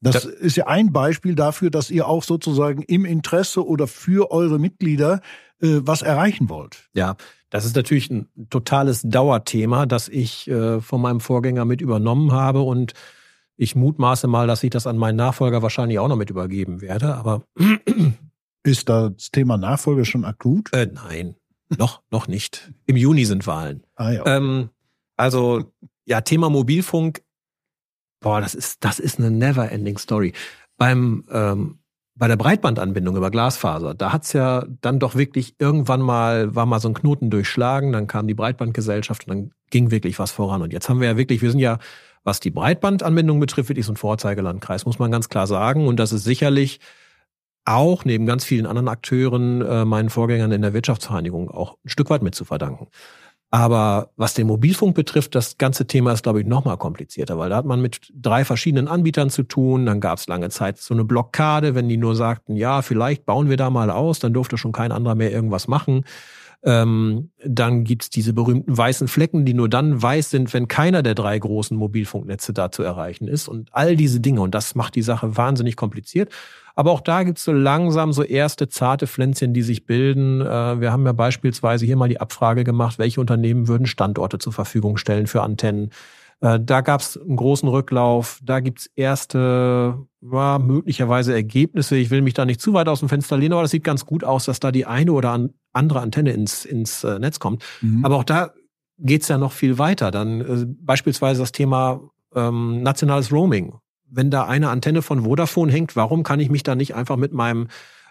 Das, 0.04 0.16
das 0.16 0.26
ist 0.26 0.58
ja 0.58 0.68
ein 0.68 0.92
Beispiel 0.92 1.34
dafür, 1.34 1.70
dass 1.70 1.90
ihr 1.90 2.08
auch 2.08 2.24
sozusagen 2.24 2.82
im 2.84 3.06
Interesse 3.06 3.66
oder 3.66 3.88
für 3.88 4.32
eure 4.32 4.60
Mitglieder 4.60 5.22
äh, 5.62 5.80
was 5.82 6.02
erreichen 6.02 6.50
wollt. 6.50 6.90
Ja, 6.94 7.16
das 7.50 7.66
ist 7.66 7.76
natürlich 7.76 8.10
ein 8.10 8.28
totales 8.50 9.04
Dauerthema, 9.04 9.86
das 9.86 10.10
ich 10.10 10.50
äh, 10.50 10.82
von 10.82 11.02
meinem 11.02 11.22
Vorgänger 11.22 11.66
mit 11.66 11.82
übernommen 11.82 12.32
habe 12.32 12.62
und 12.62 12.94
ich 13.56 13.76
mutmaße 13.76 14.28
mal, 14.28 14.48
dass 14.48 14.64
ich 14.64 14.72
das 14.72 14.88
an 14.88 14.98
meinen 14.98 15.16
Nachfolger 15.16 15.62
wahrscheinlich 15.62 16.00
auch 16.00 16.08
noch 16.08 16.18
mit 16.18 16.30
übergeben 16.30 16.82
werde, 16.82 17.16
aber 17.16 17.44
ist 18.64 18.90
das 18.90 19.32
Thema 19.32 19.58
Nachfolge 19.58 20.04
schon 20.04 20.26
akut? 20.26 20.74
Äh, 20.74 20.90
nein, 20.92 21.36
noch, 21.78 22.02
noch 22.12 22.28
nicht. 22.28 22.74
Im 22.88 22.98
Juni 22.98 23.26
sind 23.26 23.48
Wahlen. 23.48 23.84
Ah, 23.96 24.12
ja. 24.12 24.26
Ähm, 24.26 24.70
also, 25.16 25.72
ja, 26.06 26.22
Thema 26.22 26.50
Mobilfunk, 26.50 27.22
boah, 28.24 28.42
das 28.42 28.56
ist, 28.56 28.84
das 28.84 28.98
ist 28.98 29.20
eine 29.20 29.30
never-ending 29.30 30.00
Story. 30.00 30.34
Beim, 30.78 31.26
ähm, 31.32 31.78
bei 32.16 32.28
der 32.28 32.38
Breitbandanbindung 32.38 33.16
über 33.16 33.30
Glasfaser, 33.30 33.94
da 33.94 34.12
hat's 34.12 34.34
ja 34.34 34.66
dann 34.82 35.00
doch 35.00 35.16
wirklich 35.16 35.56
irgendwann 35.60 36.02
mal, 36.02 36.56
war 36.56 36.66
mal 36.66 36.80
so 36.80 36.88
ein 36.88 36.94
Knoten 36.96 37.30
durchschlagen, 37.30 37.92
dann 37.92 38.08
kam 38.08 38.28
die 38.28 38.34
Breitbandgesellschaft 38.34 39.28
und 39.28 39.30
dann 39.30 39.52
ging 39.70 39.92
wirklich 39.92 40.18
was 40.18 40.32
voran. 40.32 40.62
Und 40.62 40.74
jetzt 40.74 40.90
haben 40.90 41.00
wir 41.00 41.08
ja 41.08 41.18
wirklich, 41.18 41.42
wir 41.42 41.52
sind 41.52 41.60
ja, 41.60 41.78
was 42.24 42.40
die 42.40 42.52
Breitbandanbindung 42.52 43.40
betrifft, 43.40 43.70
wirklich 43.70 43.86
so 43.86 43.94
ein 43.94 43.98
Vorzeigelandkreis, 43.98 44.86
muss 44.86 45.00
man 45.00 45.12
ganz 45.12 45.30
klar 45.30 45.48
sagen. 45.48 45.88
Und 45.88 45.98
das 46.00 46.14
ist 46.14 46.24
sicherlich 46.24 46.80
auch 47.66 48.06
neben 48.06 48.26
ganz 48.26 48.44
vielen 48.44 48.66
anderen 48.66 48.90
Akteuren 48.90 49.62
äh, 49.62 49.86
meinen 49.86 50.10
Vorgängern 50.10 50.52
in 50.52 50.62
der 50.62 50.74
Wirtschaftsvereinigung 50.74 51.50
auch 51.50 51.78
ein 51.84 51.90
Stück 51.90 52.10
weit 52.10 52.22
mit 52.22 52.36
zu 52.36 52.46
verdanken. 52.46 52.88
Aber 53.54 54.10
was 54.18 54.34
den 54.34 54.48
Mobilfunk 54.48 54.96
betrifft, 54.96 55.36
das 55.36 55.60
ganze 55.60 55.86
Thema 55.86 56.12
ist, 56.12 56.24
glaube 56.24 56.42
ich, 56.42 56.48
noch 56.48 56.66
mal 56.66 56.76
komplizierter, 56.76 57.38
weil 57.38 57.52
da 57.52 57.58
hat 57.58 57.66
man 57.66 57.84
mit 57.84 58.12
drei 58.20 58.46
verschiedenen 58.46 58.88
Anbietern 58.88 59.30
zu 59.30 59.44
tun. 59.44 59.86
Dann 59.86 60.00
gab 60.02 60.18
es 60.18 60.26
lange 60.26 60.50
Zeit 60.50 60.80
so 60.80 60.96
eine 60.96 61.04
Blockade, 61.04 61.76
wenn 61.76 61.88
die 61.88 61.98
nur 61.98 62.16
sagten, 62.16 62.56
ja, 62.56 62.82
vielleicht 62.82 63.28
bauen 63.28 63.52
wir 63.52 63.58
da 63.58 63.70
mal 63.70 63.92
aus, 63.92 64.18
dann 64.18 64.34
durfte 64.34 64.58
schon 64.58 64.72
kein 64.72 64.92
anderer 64.92 65.14
mehr 65.14 65.32
irgendwas 65.32 65.68
machen. 65.68 66.04
Ähm, 66.66 67.32
dann 67.46 67.84
gibt's 67.84 68.10
diese 68.10 68.34
berühmten 68.34 68.78
weißen 68.78 69.08
Flecken, 69.08 69.44
die 69.44 69.54
nur 69.54 69.68
dann 69.68 70.02
weiß 70.02 70.30
sind, 70.30 70.54
wenn 70.54 70.68
keiner 70.68 71.04
der 71.04 71.14
drei 71.14 71.38
großen 71.38 71.76
Mobilfunknetze 71.76 72.54
da 72.54 72.72
zu 72.72 72.84
erreichen 72.84 73.28
ist. 73.28 73.48
Und 73.48 73.70
all 73.74 73.96
diese 73.96 74.20
Dinge. 74.20 74.42
Und 74.42 74.56
das 74.56 74.76
macht 74.76 74.96
die 74.96 75.02
Sache 75.02 75.36
wahnsinnig 75.36 75.76
kompliziert. 75.76 76.32
Aber 76.76 76.92
auch 76.92 77.02
da 77.02 77.24
gibt's 77.24 77.44
so 77.44 77.52
langsam 77.52 78.14
so 78.14 78.24
erste 78.24 78.68
zarte 78.68 79.08
Pflänzchen, 79.08 79.54
die 79.54 79.62
sich 79.62 79.86
bilden. 79.86 80.42
Äh, 80.42 80.80
wir 80.80 80.92
haben 80.92 81.06
ja 81.06 81.12
beispielsweise 81.12 81.86
hier 81.86 81.98
mal 81.98 82.10
die 82.10 82.20
Abfrage 82.20 82.64
gemacht, 82.64 82.98
welche 82.98 83.22
Unternehmen 83.22 83.68
würden 83.68 83.86
Standorte 83.86 84.40
zur 84.40 84.54
Verfügung 84.54 84.98
stellen 84.98 85.28
für 85.28 85.42
Antennen. 85.42 85.92
Äh, 86.44 86.60
da 86.62 86.82
gab's 86.82 87.18
einen 87.18 87.36
großen 87.36 87.68
Rücklauf. 87.68 88.40
Da 88.44 88.60
gibt's 88.60 88.90
erste, 88.96 89.98
ja, 90.22 90.60
möglicherweise 90.60 91.34
Ergebnisse. 91.34 91.96
Ich 91.96 92.12
will 92.12 92.22
mich 92.22 92.34
da 92.34 92.46
nicht 92.46 92.62
zu 92.62 92.74
weit 92.74 92.88
aus 92.88 93.00
dem 93.00 93.10
Fenster 93.10 93.38
lehnen, 93.38 93.54
aber 93.54 93.64
das 93.64 93.72
sieht 93.72 93.84
ganz 93.84 94.06
gut 94.06 94.24
aus, 94.24 94.46
dass 94.46 94.60
da 94.60 94.72
die 94.72 94.86
eine 94.86 95.14
oder 95.14 95.50
andere 95.72 96.00
Antenne 96.02 96.32
ins, 96.34 96.66
ins 96.66 97.04
äh, 97.04 97.18
Netz 97.18 97.40
kommt. 97.40 97.64
Mhm. 97.82 98.06
Aber 98.06 98.18
auch 98.18 98.24
da 98.24 98.54
geht's 99.00 99.28
ja 99.28 99.38
noch 99.38 99.52
viel 99.54 99.80
weiter. 99.80 100.12
Dann 100.12 100.42
äh, 100.42 100.66
beispielsweise 100.68 101.42
das 101.42 101.52
Thema 101.52 102.02
ähm, 102.36 102.84
nationales 102.84 103.32
Roaming 103.32 103.74
wenn 104.14 104.30
da 104.30 104.46
eine 104.46 104.70
Antenne 104.70 105.02
von 105.02 105.24
Vodafone 105.24 105.72
hängt, 105.72 105.96
warum 105.96 106.24
kann 106.24 106.40
ich 106.40 106.50
mich 106.50 106.64
da 106.64 106.76
nicht 106.76 106.96
einfach 106.96 107.18
mit 107.18 107.34
meinem 107.34 107.68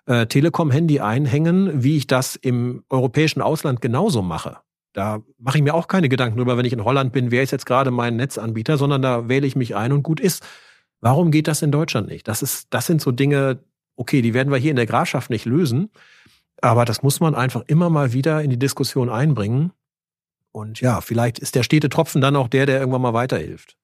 äh, 0.07 0.27
Telekom-Handy 0.27 1.01
einhängen, 1.01 1.83
wie 1.83 1.97
ich 1.97 2.07
das 2.07 2.37
im 2.37 2.83
europäischen 2.91 3.41
Ausland 3.41 3.81
genauso 3.81 4.21
mache? 4.21 4.59
Da 4.93 5.23
mache 5.39 5.59
ich 5.59 5.65
mir 5.65 5.75
auch 5.75 5.89
keine 5.89 6.09
Gedanken 6.09 6.37
drüber, 6.37 6.57
wenn 6.57 6.67
ich 6.67 6.73
in 6.73 6.85
Holland 6.85 7.13
bin, 7.13 7.31
wer 7.31 7.43
ist 7.43 7.51
jetzt 7.51 7.67
gerade 7.67 7.91
mein 7.91 8.17
Netzanbieter, 8.17 8.77
sondern 8.77 9.03
da 9.03 9.29
wähle 9.29 9.47
ich 9.47 9.57
mich 9.57 9.75
ein 9.75 9.93
und 9.93 10.03
gut 10.03 10.21
ist. 10.21 10.45
Warum 11.01 11.31
geht 11.31 11.49
das 11.49 11.63
in 11.63 11.73
Deutschland 11.73 12.09
nicht? 12.09 12.29
Das 12.29 12.43
ist, 12.43 12.69
das 12.71 12.87
sind 12.87 13.01
so 13.01 13.11
Dinge, 13.11 13.65
okay, 13.97 14.23
die 14.23 14.35
werden 14.35 14.53
wir 14.53 14.59
hier 14.59 14.71
in 14.71 14.77
der 14.77 14.87
Grafschaft 14.87 15.31
nicht 15.31 15.47
lösen. 15.47 15.91
Aber 16.61 16.85
das 16.85 17.03
muss 17.03 17.21
man 17.21 17.35
einfach 17.35 17.63
immer 17.67 17.91
mal 17.91 18.13
wieder 18.13 18.43
in 18.43 18.51
die 18.51 18.59
Diskussion 18.59 19.09
einbringen. 19.09 19.73
Und 20.53 20.81
ja, 20.81 21.01
vielleicht 21.01 21.39
ist 21.39 21.55
der 21.55 21.63
stete 21.63 21.89
Tropfen 21.89 22.21
dann 22.21 22.37
auch 22.37 22.49
der, 22.49 22.67
der 22.67 22.79
irgendwann 22.79 23.03
mal 23.03 23.15
weiterhilft. 23.15 23.77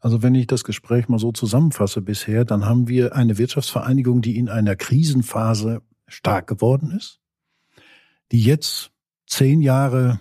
Also 0.00 0.22
wenn 0.22 0.34
ich 0.34 0.46
das 0.46 0.64
Gespräch 0.64 1.08
mal 1.08 1.18
so 1.18 1.32
zusammenfasse 1.32 2.00
bisher, 2.00 2.44
dann 2.44 2.64
haben 2.64 2.88
wir 2.88 3.14
eine 3.14 3.38
Wirtschaftsvereinigung, 3.38 4.22
die 4.22 4.36
in 4.36 4.48
einer 4.48 4.76
Krisenphase 4.76 5.82
stark 6.08 6.46
geworden 6.46 6.90
ist, 6.90 7.20
die 8.32 8.42
jetzt 8.42 8.90
zehn 9.26 9.60
Jahre 9.60 10.20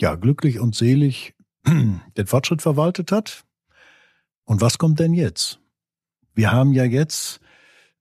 ja 0.00 0.14
glücklich 0.14 0.60
und 0.60 0.74
selig 0.74 1.34
den 1.66 2.26
Fortschritt 2.26 2.62
verwaltet 2.62 3.12
hat. 3.12 3.44
Und 4.44 4.60
was 4.60 4.78
kommt 4.78 4.98
denn 5.00 5.12
jetzt? 5.12 5.60
Wir 6.34 6.52
haben 6.52 6.72
ja 6.72 6.84
jetzt 6.84 7.40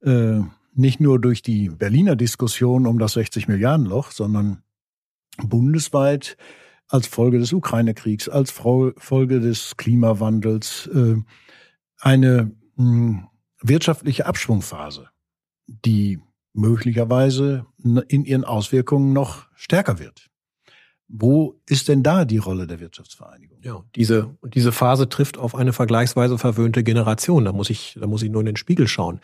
äh, 0.02 0.42
nicht 0.74 1.00
nur 1.00 1.20
durch 1.20 1.42
die 1.42 1.70
Berliner 1.70 2.16
Diskussion 2.16 2.86
um 2.86 3.00
das 3.00 3.14
60 3.14 3.48
Milliarden 3.48 3.86
Loch, 3.86 4.12
sondern 4.12 4.62
bundesweit 5.38 6.38
als 6.88 7.08
Folge 7.08 7.40
des 7.40 7.52
Ukraine-Kriegs, 7.52 8.30
als 8.30 8.52
Folge 8.52 9.40
des 9.40 9.76
Klimawandels 9.78 10.88
äh, 10.94 11.16
eine 12.00 12.52
hm, 12.76 13.28
wirtschaftliche 13.62 14.26
Abschwungphase, 14.26 15.10
die 15.68 16.20
möglicherweise 16.54 17.66
in 17.84 18.26
ihren 18.26 18.46
Auswirkungen 18.46 19.14
noch 19.14 19.48
stärker 19.56 20.00
wird. 20.00 20.30
Wo 21.10 21.56
ist 21.70 21.88
denn 21.88 22.04
da 22.04 22.26
die 22.26 22.38
Rolle 22.38 22.68
der 22.68 22.80
Wirtschaftsvereinigung? 22.80 23.60
Ja, 23.62 23.84
diese, 23.96 24.36
diese 24.44 24.72
Phase 24.74 25.08
trifft 25.08 25.38
auf 25.38 25.56
eine 25.56 25.72
vergleichsweise 25.72 26.38
verwöhnte 26.38 26.84
Generation. 26.84 27.46
Da 27.46 27.54
muss 27.54 27.70
ich, 27.70 27.98
da 28.00 28.08
muss 28.08 28.24
ich 28.24 28.30
nur 28.30 28.42
in 28.42 28.48
den 28.48 28.58
Spiegel 28.58 28.88
schauen. 28.88 29.22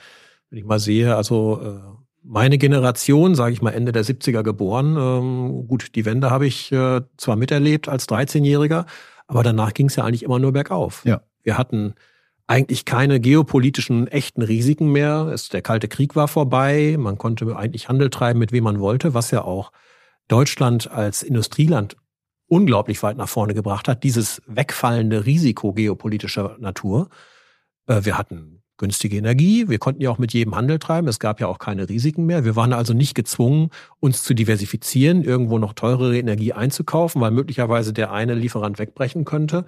Wenn 0.49 0.59
ich 0.59 0.65
mal 0.65 0.79
sehe, 0.79 1.15
also 1.15 1.61
äh, 1.61 1.79
meine 2.23 2.57
Generation, 2.57 3.35
sage 3.35 3.53
ich 3.53 3.61
mal 3.61 3.71
Ende 3.71 3.91
der 3.91 4.05
70er 4.05 4.43
geboren. 4.43 4.95
Ähm, 4.97 5.67
gut, 5.67 5.95
die 5.95 6.05
Wende 6.05 6.31
habe 6.31 6.47
ich 6.47 6.71
äh, 6.71 7.01
zwar 7.17 7.35
miterlebt 7.35 7.89
als 7.89 8.07
13-Jähriger, 8.07 8.85
aber 9.27 9.43
danach 9.43 9.73
ging 9.73 9.87
es 9.87 9.97
ja 9.97 10.05
eigentlich 10.05 10.23
immer 10.23 10.39
nur 10.39 10.53
bergauf. 10.53 11.03
Ja. 11.03 11.21
Wir 11.43 11.57
hatten 11.57 11.95
eigentlich 12.47 12.85
keine 12.85 13.19
geopolitischen 13.19 14.07
echten 14.07 14.41
Risiken 14.41 14.91
mehr. 14.91 15.29
Es, 15.33 15.49
der 15.49 15.61
Kalte 15.61 15.87
Krieg 15.89 16.15
war 16.15 16.27
vorbei. 16.27 16.95
Man 16.97 17.17
konnte 17.17 17.55
eigentlich 17.57 17.89
Handel 17.89 18.09
treiben, 18.09 18.39
mit 18.39 18.51
wem 18.51 18.63
man 18.63 18.79
wollte, 18.79 19.13
was 19.13 19.31
ja 19.31 19.43
auch 19.43 19.71
Deutschland 20.27 20.89
als 20.89 21.23
Industrieland 21.23 21.95
unglaublich 22.47 23.01
weit 23.03 23.17
nach 23.17 23.29
vorne 23.29 23.53
gebracht 23.53 23.87
hat. 23.87 24.03
Dieses 24.03 24.41
wegfallende 24.47 25.25
Risiko 25.25 25.73
geopolitischer 25.73 26.57
Natur. 26.59 27.09
Äh, 27.87 28.01
wir 28.03 28.17
hatten 28.17 28.63
günstige 28.77 29.17
Energie. 29.17 29.69
Wir 29.69 29.79
konnten 29.79 30.01
ja 30.01 30.09
auch 30.09 30.17
mit 30.17 30.33
jedem 30.33 30.55
Handel 30.55 30.79
treiben. 30.79 31.07
Es 31.07 31.19
gab 31.19 31.39
ja 31.39 31.47
auch 31.47 31.59
keine 31.59 31.89
Risiken 31.89 32.25
mehr. 32.25 32.43
Wir 32.43 32.55
waren 32.55 32.73
also 32.73 32.93
nicht 32.93 33.15
gezwungen, 33.15 33.69
uns 33.99 34.23
zu 34.23 34.33
diversifizieren, 34.33 35.23
irgendwo 35.23 35.59
noch 35.59 35.73
teurere 35.73 36.17
Energie 36.17 36.53
einzukaufen, 36.53 37.21
weil 37.21 37.31
möglicherweise 37.31 37.93
der 37.93 38.11
eine 38.11 38.33
Lieferant 38.33 38.79
wegbrechen 38.79 39.25
könnte. 39.25 39.65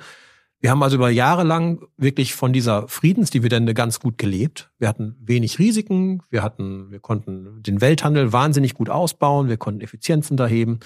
Wir 0.66 0.72
haben 0.72 0.82
also 0.82 0.95
über 0.95 1.11
Jahre 1.11 1.43
lang 1.43 1.86
wirklich 1.95 2.34
von 2.34 2.51
dieser 2.51 2.88
Friedensdividende 2.88 3.76
ganz 3.76 3.99
gut 3.99 4.18
gelebt. 4.18 4.72
Wir 4.80 4.88
hatten 4.88 5.16
wenig 5.20 5.59
Risiken, 5.59 6.24
wir 6.32 6.41
hatten, 6.41 6.89
wir 6.89 6.99
konnten 6.99 7.61
den 7.61 7.82
Welthandel 7.82 8.34
wahnsinnig 8.34 8.74
gut 8.74 8.89
ausbauen, 8.89 9.47
wir 9.47 9.57
konnten 9.57 9.82
Effizienzen 9.82 10.38
da 10.38 10.47
heben. 10.47 10.80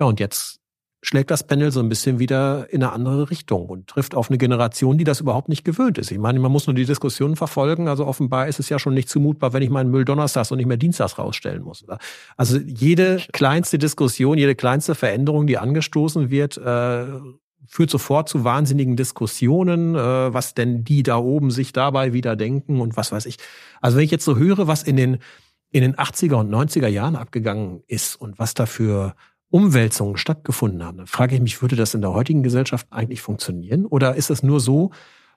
Ja, 0.00 0.06
und 0.06 0.18
jetzt 0.18 0.58
schlägt 1.02 1.30
das 1.30 1.46
Pendel 1.46 1.70
so 1.70 1.78
ein 1.78 1.88
bisschen 1.88 2.18
wieder 2.18 2.66
in 2.72 2.82
eine 2.82 2.92
andere 2.92 3.30
Richtung 3.30 3.66
und 3.66 3.86
trifft 3.86 4.16
auf 4.16 4.28
eine 4.28 4.38
Generation, 4.38 4.98
die 4.98 5.04
das 5.04 5.20
überhaupt 5.20 5.48
nicht 5.48 5.64
gewöhnt 5.64 5.98
ist. 5.98 6.10
Ich 6.10 6.18
meine, 6.18 6.40
man 6.40 6.50
muss 6.50 6.66
nur 6.66 6.74
die 6.74 6.84
Diskussionen 6.84 7.36
verfolgen. 7.36 7.86
Also 7.86 8.08
offenbar 8.08 8.48
ist 8.48 8.58
es 8.58 8.70
ja 8.70 8.80
schon 8.80 8.94
nicht 8.94 9.08
zumutbar, 9.08 9.52
wenn 9.52 9.62
ich 9.62 9.70
meinen 9.70 9.92
Müll 9.92 10.04
donnerstags 10.04 10.50
und 10.50 10.56
nicht 10.56 10.66
mehr 10.66 10.78
dienstags 10.78 11.16
rausstellen 11.16 11.62
muss. 11.62 11.84
Also 12.36 12.58
jede 12.58 13.22
kleinste 13.32 13.78
Diskussion, 13.78 14.36
jede 14.36 14.56
kleinste 14.56 14.96
Veränderung, 14.96 15.46
die 15.46 15.58
angestoßen 15.58 16.28
wird, 16.30 16.56
äh, 16.56 17.06
führt 17.66 17.90
sofort 17.90 18.28
zu 18.28 18.44
wahnsinnigen 18.44 18.96
Diskussionen, 18.96 19.94
äh, 19.94 20.34
was 20.34 20.54
denn 20.54 20.84
die 20.84 21.02
da 21.02 21.16
oben 21.16 21.50
sich 21.50 21.72
dabei 21.72 22.12
wieder 22.12 22.36
denken 22.36 22.80
und 22.80 22.96
was 22.96 23.12
weiß 23.12 23.26
ich. 23.26 23.38
Also 23.80 23.96
wenn 23.96 24.04
ich 24.04 24.10
jetzt 24.10 24.24
so 24.24 24.36
höre, 24.36 24.66
was 24.66 24.82
in 24.82 24.96
den 24.96 25.18
in 25.72 25.82
den 25.82 25.96
80er 25.96 26.34
und 26.34 26.50
90er 26.50 26.86
Jahren 26.86 27.16
abgegangen 27.16 27.82
ist 27.86 28.14
und 28.14 28.38
was 28.38 28.52
dafür 28.54 29.14
Umwälzungen 29.48 30.16
stattgefunden 30.16 30.84
haben, 30.84 30.98
dann 30.98 31.06
frage 31.06 31.34
ich 31.34 31.40
mich, 31.40 31.62
würde 31.62 31.76
das 31.76 31.94
in 31.94 32.02
der 32.02 32.12
heutigen 32.12 32.42
Gesellschaft 32.42 32.86
eigentlich 32.90 33.22
funktionieren? 33.22 33.86
Oder 33.86 34.14
ist 34.14 34.30
es 34.30 34.42
nur 34.42 34.60
so, 34.60 34.90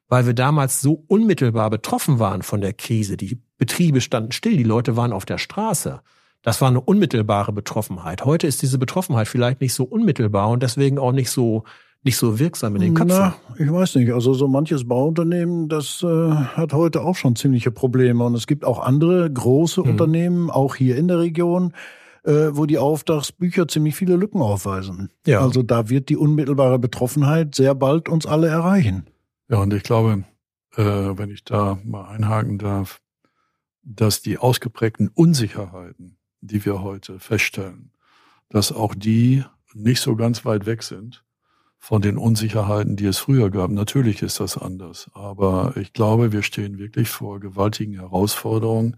weil 0.07 0.25
wir 0.25 0.33
damals 0.33 0.81
so 0.81 1.03
unmittelbar 1.07 1.69
betroffen 1.69 2.19
waren 2.19 2.41
von 2.41 2.61
der 2.61 2.73
Krise? 2.73 3.17
Die 3.17 3.41
Betriebe 3.57 4.01
standen 4.01 4.33
still, 4.33 4.57
die 4.57 4.63
Leute 4.63 4.97
waren 4.97 5.13
auf 5.13 5.25
der 5.25 5.37
Straße. 5.37 6.01
Das 6.41 6.61
war 6.61 6.67
eine 6.67 6.81
unmittelbare 6.81 7.51
Betroffenheit. 7.51 8.23
Heute 8.23 8.45
ist 8.45 8.61
diese 8.61 8.77
Betroffenheit 8.77 9.27
vielleicht 9.27 9.61
nicht 9.61 9.73
so 9.73 9.83
unmittelbar 9.83 10.49
und 10.49 10.61
deswegen 10.61 10.99
auch 10.99 11.13
nicht 11.13 11.31
so 11.31 11.63
nicht 12.05 12.17
so 12.17 12.37
wirksam 12.37 12.75
in 12.75 12.81
den 12.83 12.93
Köpfen. 12.93 13.17
Na, 13.17 13.35
ich 13.57 13.71
weiß 13.71 13.95
nicht. 13.95 14.13
Also 14.13 14.35
so 14.35 14.47
manches 14.47 14.87
Bauunternehmen, 14.87 15.69
das 15.69 16.03
äh, 16.03 16.31
hat 16.31 16.71
heute 16.71 17.01
auch 17.01 17.15
schon 17.15 17.35
ziemliche 17.35 17.71
Probleme. 17.71 18.23
Und 18.23 18.35
es 18.35 18.45
gibt 18.45 18.63
auch 18.63 18.79
andere 18.79 19.29
große 19.29 19.83
hm. 19.83 19.89
Unternehmen, 19.89 20.51
auch 20.51 20.75
hier 20.75 20.97
in 20.97 21.07
der 21.07 21.17
Region, 21.17 21.73
äh, 22.23 22.49
wo 22.51 22.67
die 22.67 22.77
Auftragsbücher 22.77 23.67
ziemlich 23.67 23.95
viele 23.95 24.17
Lücken 24.17 24.39
aufweisen. 24.39 25.09
Ja. 25.25 25.41
Also 25.41 25.63
da 25.63 25.89
wird 25.89 26.09
die 26.09 26.15
unmittelbare 26.15 26.77
Betroffenheit 26.77 27.55
sehr 27.55 27.73
bald 27.73 28.07
uns 28.07 28.27
alle 28.27 28.47
erreichen. 28.47 29.07
Ja, 29.49 29.57
und 29.57 29.73
ich 29.73 29.81
glaube, 29.81 30.25
äh, 30.75 30.83
wenn 30.83 31.31
ich 31.31 31.43
da 31.43 31.79
mal 31.83 32.07
einhaken 32.07 32.59
darf, 32.59 33.01
dass 33.81 34.21
die 34.21 34.37
ausgeprägten 34.37 35.09
Unsicherheiten, 35.09 36.17
die 36.41 36.63
wir 36.65 36.83
heute 36.83 37.19
feststellen, 37.19 37.91
dass 38.49 38.71
auch 38.71 38.93
die 38.93 39.43
nicht 39.73 40.01
so 40.01 40.15
ganz 40.15 40.45
weit 40.45 40.67
weg 40.67 40.83
sind 40.83 41.24
von 41.85 42.01
den 42.01 42.17
Unsicherheiten, 42.17 42.95
die 42.95 43.05
es 43.05 43.19
früher 43.19 43.51
gab. 43.51 43.69
Natürlich 43.69 44.23
ist 44.23 44.39
das 44.39 44.57
anders, 44.57 45.07
aber 45.13 45.77
ich 45.77 45.93
glaube, 45.93 46.31
wir 46.31 46.41
stehen 46.41 46.79
wirklich 46.79 47.09
vor 47.09 47.39
gewaltigen 47.39 47.93
Herausforderungen, 47.93 48.97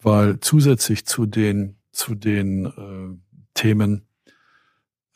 weil 0.00 0.38
zusätzlich 0.38 1.06
zu 1.06 1.26
den 1.26 1.74
zu 1.90 2.14
den 2.14 2.66
äh, 2.66 3.40
Themen, 3.54 4.06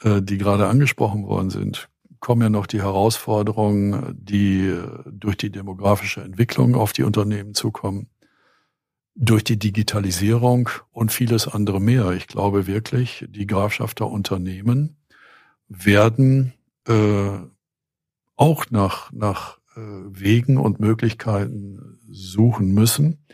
äh, 0.01 0.21
die 0.23 0.39
gerade 0.39 0.67
angesprochen 0.67 1.25
worden 1.25 1.51
sind, 1.51 1.89
kommen 2.19 2.43
ja 2.43 2.51
noch 2.51 2.67
die 2.67 2.83
Herausforderungen, 2.83 4.19
die 4.21 4.67
äh, 4.67 4.89
durch 5.07 5.37
die 5.37 5.51
demografische 5.51 6.23
Entwicklung 6.23 6.75
auf 6.75 6.93
die 6.93 7.05
Unternehmen 7.05 7.55
zukommen, 7.55 8.09
durch 9.15 9.45
die 9.45 9.57
Digitalisierung 9.57 10.69
und 10.91 11.13
vieles 11.13 11.47
andere 11.47 11.81
mehr. 11.81 12.11
Ich 12.11 12.27
glaube 12.27 12.67
wirklich, 12.67 13.25
die 13.29 13.47
Grafschafter 13.47 14.09
Unternehmen 14.09 14.97
werden 15.69 16.55
äh, 16.87 17.39
auch 18.37 18.71
nach, 18.71 19.13
nach 19.13 19.59
äh, 19.77 19.81
Wegen 19.81 20.57
und 20.57 20.81
Möglichkeiten 20.81 21.99
suchen 22.11 22.73
müssen, 22.73 23.25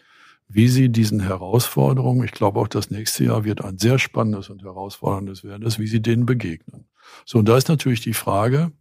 wie 0.49 0.69
sie 0.69 0.89
diesen 0.89 1.21
Herausforderungen, 1.21 2.25
ich 2.25 2.33
glaube 2.33 2.59
auch 2.61 2.69
das 2.69 2.91
nächste 2.91 3.25
Jahr 3.25 3.45
wird 3.45 3.63
ein 3.63 3.79
sehr 3.79 3.99
spannendes 3.99 4.49
und 4.49 4.63
herausforderndes 4.63 5.45
werden, 5.45 5.63
ist, 5.67 5.79
wie 5.79 5.87
sie 5.87 6.01
denen 6.01 6.25
begegnen. 6.25 6.87
So, 7.27 7.39
und 7.39 7.49
da 7.49 7.57
ist 7.57 7.69
natürlich 7.69 8.01
die 8.01 8.15
Frage, 8.15 8.73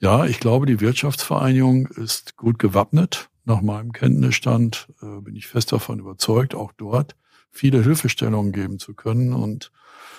ja, 0.00 0.26
ich 0.26 0.38
glaube, 0.38 0.66
die 0.66 0.80
Wirtschaftsvereinigung 0.80 1.86
ist 1.86 2.36
gut 2.36 2.58
gewappnet. 2.58 3.30
Nach 3.44 3.62
meinem 3.62 3.92
Kenntnisstand 3.92 4.88
äh, 5.02 5.20
bin 5.20 5.34
ich 5.34 5.46
fest 5.46 5.72
davon 5.72 5.98
überzeugt, 5.98 6.54
auch 6.54 6.72
dort 6.76 7.16
viele 7.50 7.82
Hilfestellungen 7.82 8.52
geben 8.52 8.78
zu 8.78 8.94
können 8.94 9.32
und 9.32 9.72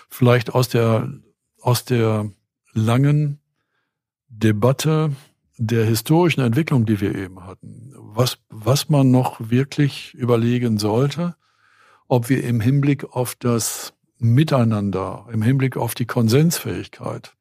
vielleicht 0.10 0.54
aus 0.54 0.68
der, 0.68 1.14
aus 1.62 1.86
der 1.86 2.32
langen 2.74 3.39
Debatte 4.30 5.12
der 5.58 5.86
historischen 5.86 6.42
Entwicklung, 6.42 6.86
die 6.86 7.02
wir 7.02 7.14
eben 7.16 7.46
hatten, 7.46 7.92
was, 7.96 8.38
was 8.50 8.90
man 8.90 9.12
noch 9.12 9.50
wirklich 9.50 10.14
überlegen 10.14 10.78
sollte, 10.78 11.36
ob 12.08 12.30
wir 12.30 12.44
im 12.44 12.62
Hinblick 12.62 13.04
auf 13.14 13.36
das 13.36 13.94
Miteinander, 14.18 15.28
im 15.32 15.42
Hinblick 15.42 15.78
auf 15.78 15.96
die 15.96 16.06
Konsensfähigkeit, 16.06 17.36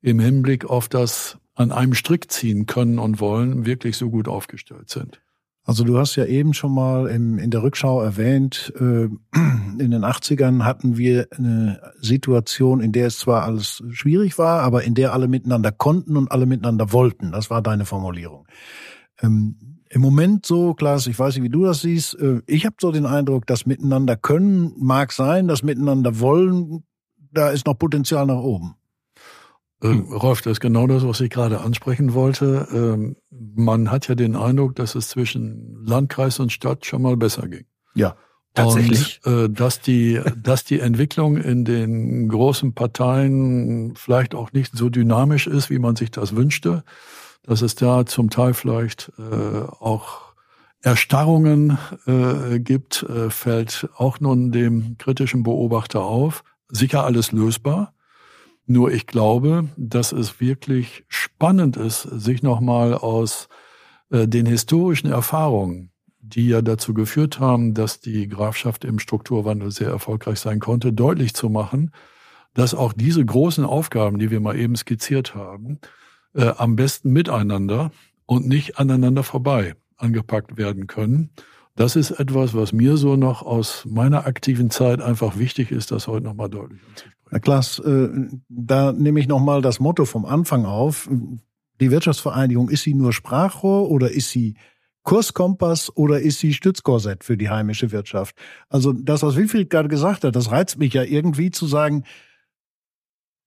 im 0.00 0.18
Hinblick 0.20 0.64
auf 0.64 0.88
das 0.88 1.38
an 1.54 1.72
einem 1.72 1.94
Strick 1.94 2.30
ziehen 2.30 2.66
können 2.66 2.98
und 2.98 3.20
wollen, 3.20 3.66
wirklich 3.66 3.96
so 3.96 4.08
gut 4.08 4.28
aufgestellt 4.28 4.88
sind. 4.88 5.20
Also 5.64 5.84
du 5.84 5.98
hast 5.98 6.16
ja 6.16 6.24
eben 6.24 6.54
schon 6.54 6.74
mal 6.74 7.06
im, 7.08 7.38
in 7.38 7.50
der 7.50 7.62
Rückschau 7.62 8.00
erwähnt, 8.00 8.72
äh, 8.76 9.04
in 9.78 9.90
den 9.90 10.04
80ern 10.04 10.64
hatten 10.64 10.96
wir 10.96 11.28
eine 11.36 11.80
Situation, 12.00 12.80
in 12.80 12.92
der 12.92 13.08
es 13.08 13.18
zwar 13.18 13.44
alles 13.44 13.82
schwierig 13.90 14.38
war, 14.38 14.62
aber 14.62 14.84
in 14.84 14.94
der 14.94 15.12
alle 15.12 15.28
miteinander 15.28 15.70
konnten 15.70 16.16
und 16.16 16.32
alle 16.32 16.46
miteinander 16.46 16.92
wollten. 16.92 17.32
Das 17.32 17.50
war 17.50 17.62
deine 17.62 17.84
Formulierung. 17.84 18.46
Ähm, 19.20 19.56
Im 19.90 20.00
Moment 20.00 20.46
so, 20.46 20.74
Klaas, 20.74 21.06
ich 21.06 21.18
weiß 21.18 21.34
nicht, 21.36 21.44
wie 21.44 21.50
du 21.50 21.64
das 21.64 21.82
siehst, 21.82 22.14
äh, 22.18 22.40
ich 22.46 22.64
habe 22.64 22.76
so 22.80 22.90
den 22.90 23.06
Eindruck, 23.06 23.46
das 23.46 23.66
Miteinander 23.66 24.16
können 24.16 24.72
mag 24.78 25.12
sein, 25.12 25.46
das 25.46 25.62
Miteinander 25.62 26.20
wollen, 26.20 26.84
da 27.32 27.50
ist 27.50 27.66
noch 27.66 27.78
Potenzial 27.78 28.26
nach 28.26 28.42
oben. 28.42 28.76
Ähm, 29.82 30.12
Rolf, 30.12 30.42
das 30.42 30.52
ist 30.52 30.60
genau 30.60 30.86
das, 30.86 31.06
was 31.06 31.20
ich 31.20 31.30
gerade 31.30 31.60
ansprechen 31.60 32.12
wollte. 32.12 32.68
Ähm, 32.72 33.16
man 33.30 33.90
hat 33.90 34.08
ja 34.08 34.14
den 34.14 34.36
Eindruck, 34.36 34.74
dass 34.76 34.94
es 34.94 35.08
zwischen 35.08 35.82
Landkreis 35.84 36.38
und 36.38 36.52
Stadt 36.52 36.84
schon 36.84 37.02
mal 37.02 37.16
besser 37.16 37.48
ging. 37.48 37.64
Ja. 37.94 38.16
Tatsächlich. 38.54 39.20
Und 39.24 39.32
äh, 39.32 39.48
dass 39.48 39.80
die, 39.80 40.20
dass 40.42 40.64
die 40.64 40.80
Entwicklung 40.80 41.36
in 41.36 41.64
den 41.64 42.28
großen 42.28 42.74
Parteien 42.74 43.94
vielleicht 43.96 44.34
auch 44.34 44.52
nicht 44.52 44.76
so 44.76 44.90
dynamisch 44.90 45.46
ist, 45.46 45.70
wie 45.70 45.78
man 45.78 45.96
sich 45.96 46.10
das 46.10 46.34
wünschte, 46.34 46.84
dass 47.42 47.62
es 47.62 47.74
da 47.74 48.04
zum 48.06 48.28
Teil 48.28 48.54
vielleicht 48.54 49.12
äh, 49.18 49.60
auch 49.80 50.30
Erstarrungen 50.82 51.78
äh, 52.06 52.58
gibt, 52.58 53.02
äh, 53.02 53.30
fällt 53.30 53.88
auch 53.96 54.18
nun 54.20 54.50
dem 54.50 54.96
kritischen 54.98 55.42
Beobachter 55.42 56.02
auf. 56.02 56.42
Sicher 56.68 57.04
alles 57.04 57.32
lösbar. 57.32 57.92
Nur 58.70 58.92
ich 58.92 59.08
glaube, 59.08 59.68
dass 59.76 60.12
es 60.12 60.40
wirklich 60.40 61.02
spannend 61.08 61.76
ist, 61.76 62.02
sich 62.02 62.44
nochmal 62.44 62.94
aus 62.94 63.48
äh, 64.10 64.28
den 64.28 64.46
historischen 64.46 65.10
Erfahrungen, 65.10 65.90
die 66.20 66.46
ja 66.46 66.62
dazu 66.62 66.94
geführt 66.94 67.40
haben, 67.40 67.74
dass 67.74 67.98
die 67.98 68.28
Grafschaft 68.28 68.84
im 68.84 69.00
Strukturwandel 69.00 69.72
sehr 69.72 69.88
erfolgreich 69.88 70.38
sein 70.38 70.60
konnte, 70.60 70.92
deutlich 70.92 71.34
zu 71.34 71.48
machen, 71.48 71.90
dass 72.54 72.72
auch 72.72 72.92
diese 72.92 73.24
großen 73.24 73.64
Aufgaben, 73.64 74.20
die 74.20 74.30
wir 74.30 74.38
mal 74.38 74.56
eben 74.56 74.76
skizziert 74.76 75.34
haben, 75.34 75.80
äh, 76.34 76.52
am 76.56 76.76
besten 76.76 77.10
miteinander 77.10 77.90
und 78.24 78.46
nicht 78.46 78.78
aneinander 78.78 79.24
vorbei 79.24 79.74
angepackt 79.96 80.58
werden 80.58 80.86
können. 80.86 81.30
Das 81.74 81.96
ist 81.96 82.12
etwas, 82.12 82.54
was 82.54 82.72
mir 82.72 82.96
so 82.96 83.16
noch 83.16 83.42
aus 83.42 83.84
meiner 83.84 84.26
aktiven 84.26 84.70
Zeit 84.70 85.00
einfach 85.00 85.38
wichtig 85.38 85.72
ist, 85.72 85.90
das 85.90 86.06
heute 86.06 86.26
nochmal 86.26 86.50
deutlich 86.50 86.80
anzusprechen. 86.88 87.19
Na 87.30 87.38
Klaas, 87.38 87.78
äh, 87.78 88.08
da 88.48 88.92
nehme 88.92 89.20
ich 89.20 89.28
nochmal 89.28 89.62
das 89.62 89.80
Motto 89.80 90.04
vom 90.04 90.24
Anfang 90.24 90.64
auf. 90.64 91.08
Die 91.80 91.90
Wirtschaftsvereinigung, 91.90 92.68
ist 92.68 92.82
sie 92.82 92.94
nur 92.94 93.12
Sprachrohr 93.12 93.90
oder 93.90 94.10
ist 94.10 94.30
sie 94.30 94.54
Kurskompass 95.02 95.96
oder 95.96 96.20
ist 96.20 96.40
sie 96.40 96.52
Stützkorsett 96.52 97.24
für 97.24 97.36
die 97.36 97.48
heimische 97.48 97.90
Wirtschaft? 97.92 98.36
Also 98.68 98.92
das, 98.92 99.22
was 99.22 99.36
Wilfried 99.36 99.70
gerade 99.70 99.88
gesagt 99.88 100.24
hat, 100.24 100.36
das 100.36 100.50
reizt 100.50 100.78
mich 100.78 100.92
ja 100.92 101.04
irgendwie 101.04 101.50
zu 101.50 101.66
sagen, 101.66 102.04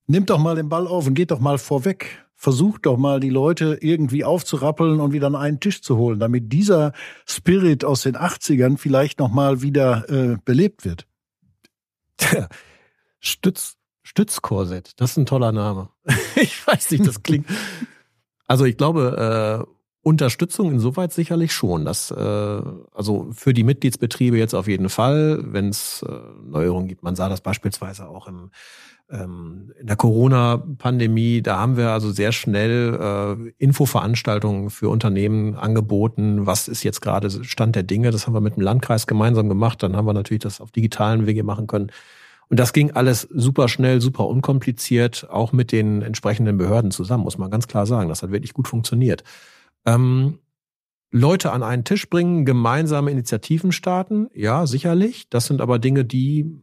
nimmt 0.08 0.30
doch 0.30 0.40
mal 0.40 0.56
den 0.56 0.70
Ball 0.70 0.88
auf 0.88 1.06
und 1.06 1.14
geht 1.14 1.32
doch 1.32 1.40
mal 1.40 1.58
vorweg. 1.58 2.26
Versucht 2.36 2.86
doch 2.86 2.98
mal 2.98 3.20
die 3.20 3.30
Leute 3.30 3.78
irgendwie 3.80 4.26
aufzurappeln 4.26 5.00
und 5.00 5.14
wieder 5.14 5.28
an 5.28 5.36
einen 5.36 5.60
Tisch 5.60 5.82
zu 5.82 5.98
holen, 5.98 6.20
damit 6.20 6.52
dieser 6.52 6.92
Spirit 7.26 7.86
aus 7.86 8.02
den 8.02 8.18
80ern 8.18 8.78
vielleicht 8.78 9.20
nochmal 9.20 9.62
wieder 9.62 10.10
äh, 10.10 10.38
belebt 10.44 10.84
wird. 10.84 11.08
Stütz, 13.24 13.78
Stützkorsett, 14.04 15.00
das 15.00 15.12
ist 15.12 15.18
ein 15.18 15.26
toller 15.26 15.52
Name. 15.52 15.90
ich 16.36 16.66
weiß 16.68 16.92
nicht, 16.92 17.08
das 17.08 17.24
klingt. 17.24 17.48
Also 18.46 18.66
ich 18.66 18.76
glaube, 18.76 19.66
äh, 19.66 19.72
Unterstützung 20.04 20.70
insoweit 20.70 21.14
sicherlich 21.14 21.54
schon. 21.54 21.86
Das, 21.86 22.12
äh, 22.12 22.62
also 22.92 23.30
für 23.32 23.54
die 23.54 23.64
Mitgliedsbetriebe 23.64 24.38
jetzt 24.38 24.54
auf 24.54 24.68
jeden 24.68 24.90
Fall, 24.90 25.40
wenn 25.54 25.70
es 25.70 26.04
äh, 26.08 26.12
Neuerungen 26.46 26.90
gibt. 26.90 27.04
Man 27.04 27.16
sah 27.16 27.30
das 27.30 27.40
beispielsweise 27.40 28.10
auch 28.10 28.28
im, 28.28 28.52
ähm, 29.10 29.74
in 29.80 29.88
der 29.88 29.96
Corona-Pandemie. 29.96 31.42
Da 31.42 31.58
haben 31.58 31.78
wir 31.78 31.92
also 31.92 32.12
sehr 32.12 32.34
schnell 32.34 33.00
äh, 33.00 33.64
Infoveranstaltungen 33.64 34.70
für 34.70 34.90
Unternehmen 34.90 35.56
angeboten. 35.56 36.46
Was 36.46 36.68
ist 36.68 36.84
jetzt 36.84 37.00
gerade 37.00 37.30
Stand 37.46 37.78
der 37.78 37.84
Dinge? 37.84 38.12
Das 38.12 38.28
haben 38.28 38.34
wir 38.34 38.42
mit 38.42 38.58
dem 38.58 38.64
Landkreis 38.64 39.08
gemeinsam 39.08 39.48
gemacht. 39.48 39.82
Dann 39.82 39.96
haben 39.96 40.06
wir 40.06 40.14
natürlich 40.14 40.44
das 40.44 40.60
auf 40.60 40.72
digitalen 40.72 41.28
Wege 41.28 41.44
machen 41.44 41.66
können. 41.66 41.92
Und 42.54 42.60
das 42.60 42.72
ging 42.72 42.92
alles 42.92 43.28
super 43.32 43.68
schnell, 43.68 44.00
super 44.00 44.28
unkompliziert, 44.28 45.28
auch 45.32 45.54
mit 45.54 45.72
den 45.72 46.04
entsprechenden 46.04 46.58
Behörden 46.58 46.92
zusammen, 46.92 47.24
muss 47.24 47.40
man 47.40 47.50
ganz 47.50 47.68
klar 47.68 47.88
sagen. 47.88 48.10
Das 48.10 48.22
hat 48.22 48.32
wirklich 48.32 48.54
gut 48.54 48.68
funktioniert 48.68 49.24
ähm, 49.86 50.40
Leute 51.12 51.52
an 51.52 51.64
einen 51.64 51.84
Tisch 51.84 52.10
bringen, 52.10 52.46
gemeinsame 52.46 53.12
Initiativen 53.12 53.72
starten, 53.72 54.30
ja, 54.34 54.66
sicherlich. 54.66 55.30
Das 55.30 55.46
sind 55.46 55.62
aber 55.62 55.78
Dinge, 55.78 56.06
die 56.06 56.60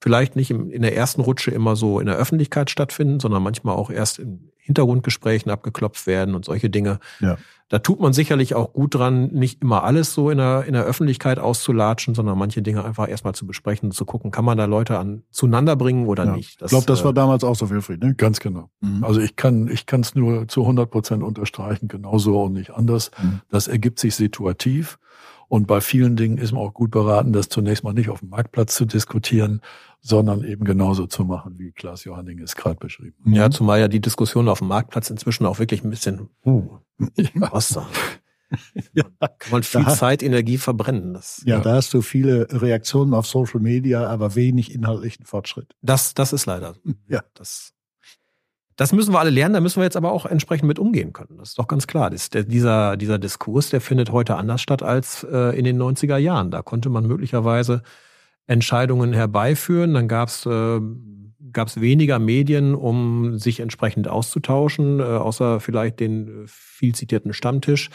vielleicht 0.00 0.36
nicht 0.36 0.50
in 0.50 0.82
der 0.82 0.96
ersten 0.96 1.22
Rutsche 1.22 1.50
immer 1.50 1.74
so 1.74 1.98
in 1.98 2.06
der 2.06 2.16
Öffentlichkeit 2.16 2.70
stattfinden, 2.70 3.18
sondern 3.18 3.42
manchmal 3.42 3.74
auch 3.74 3.90
erst 3.90 4.18
in 4.18 4.52
Hintergrundgesprächen 4.64 5.50
abgeklopft 5.50 6.06
werden 6.06 6.34
und 6.34 6.46
solche 6.46 6.70
Dinge. 6.70 6.98
Ja. 7.20 7.36
Da 7.68 7.78
tut 7.80 8.00
man 8.00 8.12
sicherlich 8.12 8.54
auch 8.54 8.72
gut 8.72 8.94
dran, 8.94 9.28
nicht 9.28 9.62
immer 9.62 9.84
alles 9.84 10.14
so 10.14 10.30
in 10.30 10.38
der, 10.38 10.64
in 10.64 10.72
der 10.72 10.84
Öffentlichkeit 10.84 11.38
auszulatschen, 11.38 12.14
sondern 12.14 12.38
manche 12.38 12.62
Dinge 12.62 12.84
einfach 12.84 13.08
erstmal 13.08 13.34
zu 13.34 13.46
besprechen 13.46 13.88
und 13.88 13.92
zu 13.92 14.06
gucken, 14.06 14.30
kann 14.30 14.44
man 14.44 14.56
da 14.56 14.64
Leute 14.64 14.98
an, 14.98 15.22
zueinander 15.30 15.76
bringen 15.76 16.06
oder 16.06 16.24
ja. 16.24 16.36
nicht. 16.36 16.62
Das, 16.62 16.70
ich 16.70 16.70
glaube, 16.70 16.86
das 16.86 17.04
war 17.04 17.10
äh, 17.10 17.14
damals 17.14 17.44
auch 17.44 17.56
so, 17.56 17.68
Wilfried. 17.68 18.02
Ne? 18.02 18.14
Ganz 18.14 18.40
genau. 18.40 18.70
Mhm. 18.80 19.04
Also 19.04 19.20
ich 19.20 19.36
kann 19.36 19.68
ich 19.68 19.84
kann 19.84 20.00
es 20.00 20.14
nur 20.14 20.48
zu 20.48 20.62
100 20.62 20.90
Prozent 20.90 21.22
unterstreichen, 21.22 21.88
genauso 21.88 22.42
und 22.42 22.54
nicht 22.54 22.70
anders. 22.70 23.10
Mhm. 23.22 23.40
Das 23.50 23.68
ergibt 23.68 23.98
sich 23.98 24.14
situativ. 24.14 24.98
Und 25.48 25.66
bei 25.66 25.80
vielen 25.80 26.16
Dingen 26.16 26.38
ist 26.38 26.52
man 26.52 26.62
auch 26.62 26.74
gut 26.74 26.90
beraten, 26.90 27.32
das 27.32 27.48
zunächst 27.48 27.84
mal 27.84 27.92
nicht 27.92 28.08
auf 28.08 28.20
dem 28.20 28.30
Marktplatz 28.30 28.74
zu 28.74 28.84
diskutieren, 28.84 29.60
sondern 30.00 30.44
eben 30.44 30.64
genauso 30.64 31.06
zu 31.06 31.24
machen, 31.24 31.58
wie 31.58 31.72
Klaas 31.72 32.04
Johanning 32.04 32.40
es 32.40 32.56
gerade 32.56 32.76
beschrieben 32.76 33.16
hat. 33.24 33.32
Ja, 33.34 33.50
zumal 33.50 33.80
ja 33.80 33.88
die 33.88 34.00
Diskussion 34.00 34.48
auf 34.48 34.58
dem 34.58 34.68
Marktplatz 34.68 35.10
inzwischen 35.10 35.46
auch 35.46 35.58
wirklich 35.58 35.84
ein 35.84 35.90
bisschen, 35.90 36.28
uh, 36.44 36.78
was 37.34 37.68
da? 37.68 37.86
ja, 38.92 39.04
kann 39.38 39.50
man 39.50 39.62
viel 39.62 39.84
da, 39.84 39.94
Zeit, 39.94 40.22
Energie 40.22 40.58
verbrennen. 40.58 41.14
Das, 41.14 41.42
ja, 41.44 41.56
ja, 41.56 41.62
da 41.62 41.74
hast 41.74 41.92
du 41.94 42.02
viele 42.02 42.46
Reaktionen 42.50 43.14
auf 43.14 43.26
Social 43.26 43.60
Media, 43.60 44.06
aber 44.06 44.34
wenig 44.34 44.72
inhaltlichen 44.74 45.24
Fortschritt. 45.24 45.74
Das, 45.82 46.14
das 46.14 46.32
ist 46.32 46.46
leider. 46.46 46.74
Ja. 47.08 47.22
Das, 47.34 47.73
das 48.76 48.92
müssen 48.92 49.12
wir 49.12 49.20
alle 49.20 49.30
lernen, 49.30 49.54
da 49.54 49.60
müssen 49.60 49.78
wir 49.78 49.84
jetzt 49.84 49.96
aber 49.96 50.12
auch 50.12 50.26
entsprechend 50.26 50.66
mit 50.66 50.78
umgehen 50.78 51.12
können. 51.12 51.38
Das 51.38 51.50
ist 51.50 51.58
doch 51.58 51.68
ganz 51.68 51.86
klar. 51.86 52.10
Das, 52.10 52.30
der, 52.30 52.44
dieser, 52.44 52.96
dieser 52.96 53.18
Diskurs, 53.18 53.70
der 53.70 53.80
findet 53.80 54.10
heute 54.10 54.36
anders 54.36 54.60
statt 54.60 54.82
als 54.82 55.24
äh, 55.30 55.56
in 55.56 55.64
den 55.64 55.80
90er 55.80 56.16
Jahren. 56.16 56.50
Da 56.50 56.62
konnte 56.62 56.88
man 56.88 57.06
möglicherweise 57.06 57.82
Entscheidungen 58.46 59.12
herbeiführen. 59.12 59.94
Dann 59.94 60.08
gab 60.08 60.28
es 60.28 60.46
äh, 60.46 60.80
weniger 60.80 62.18
Medien, 62.18 62.74
um 62.74 63.38
sich 63.38 63.60
entsprechend 63.60 64.08
auszutauschen, 64.08 64.98
äh, 64.98 65.04
außer 65.04 65.60
vielleicht 65.60 66.00
den 66.00 66.44
viel 66.46 66.94
zitierten 66.94 67.32
Stammtisch. 67.32 67.90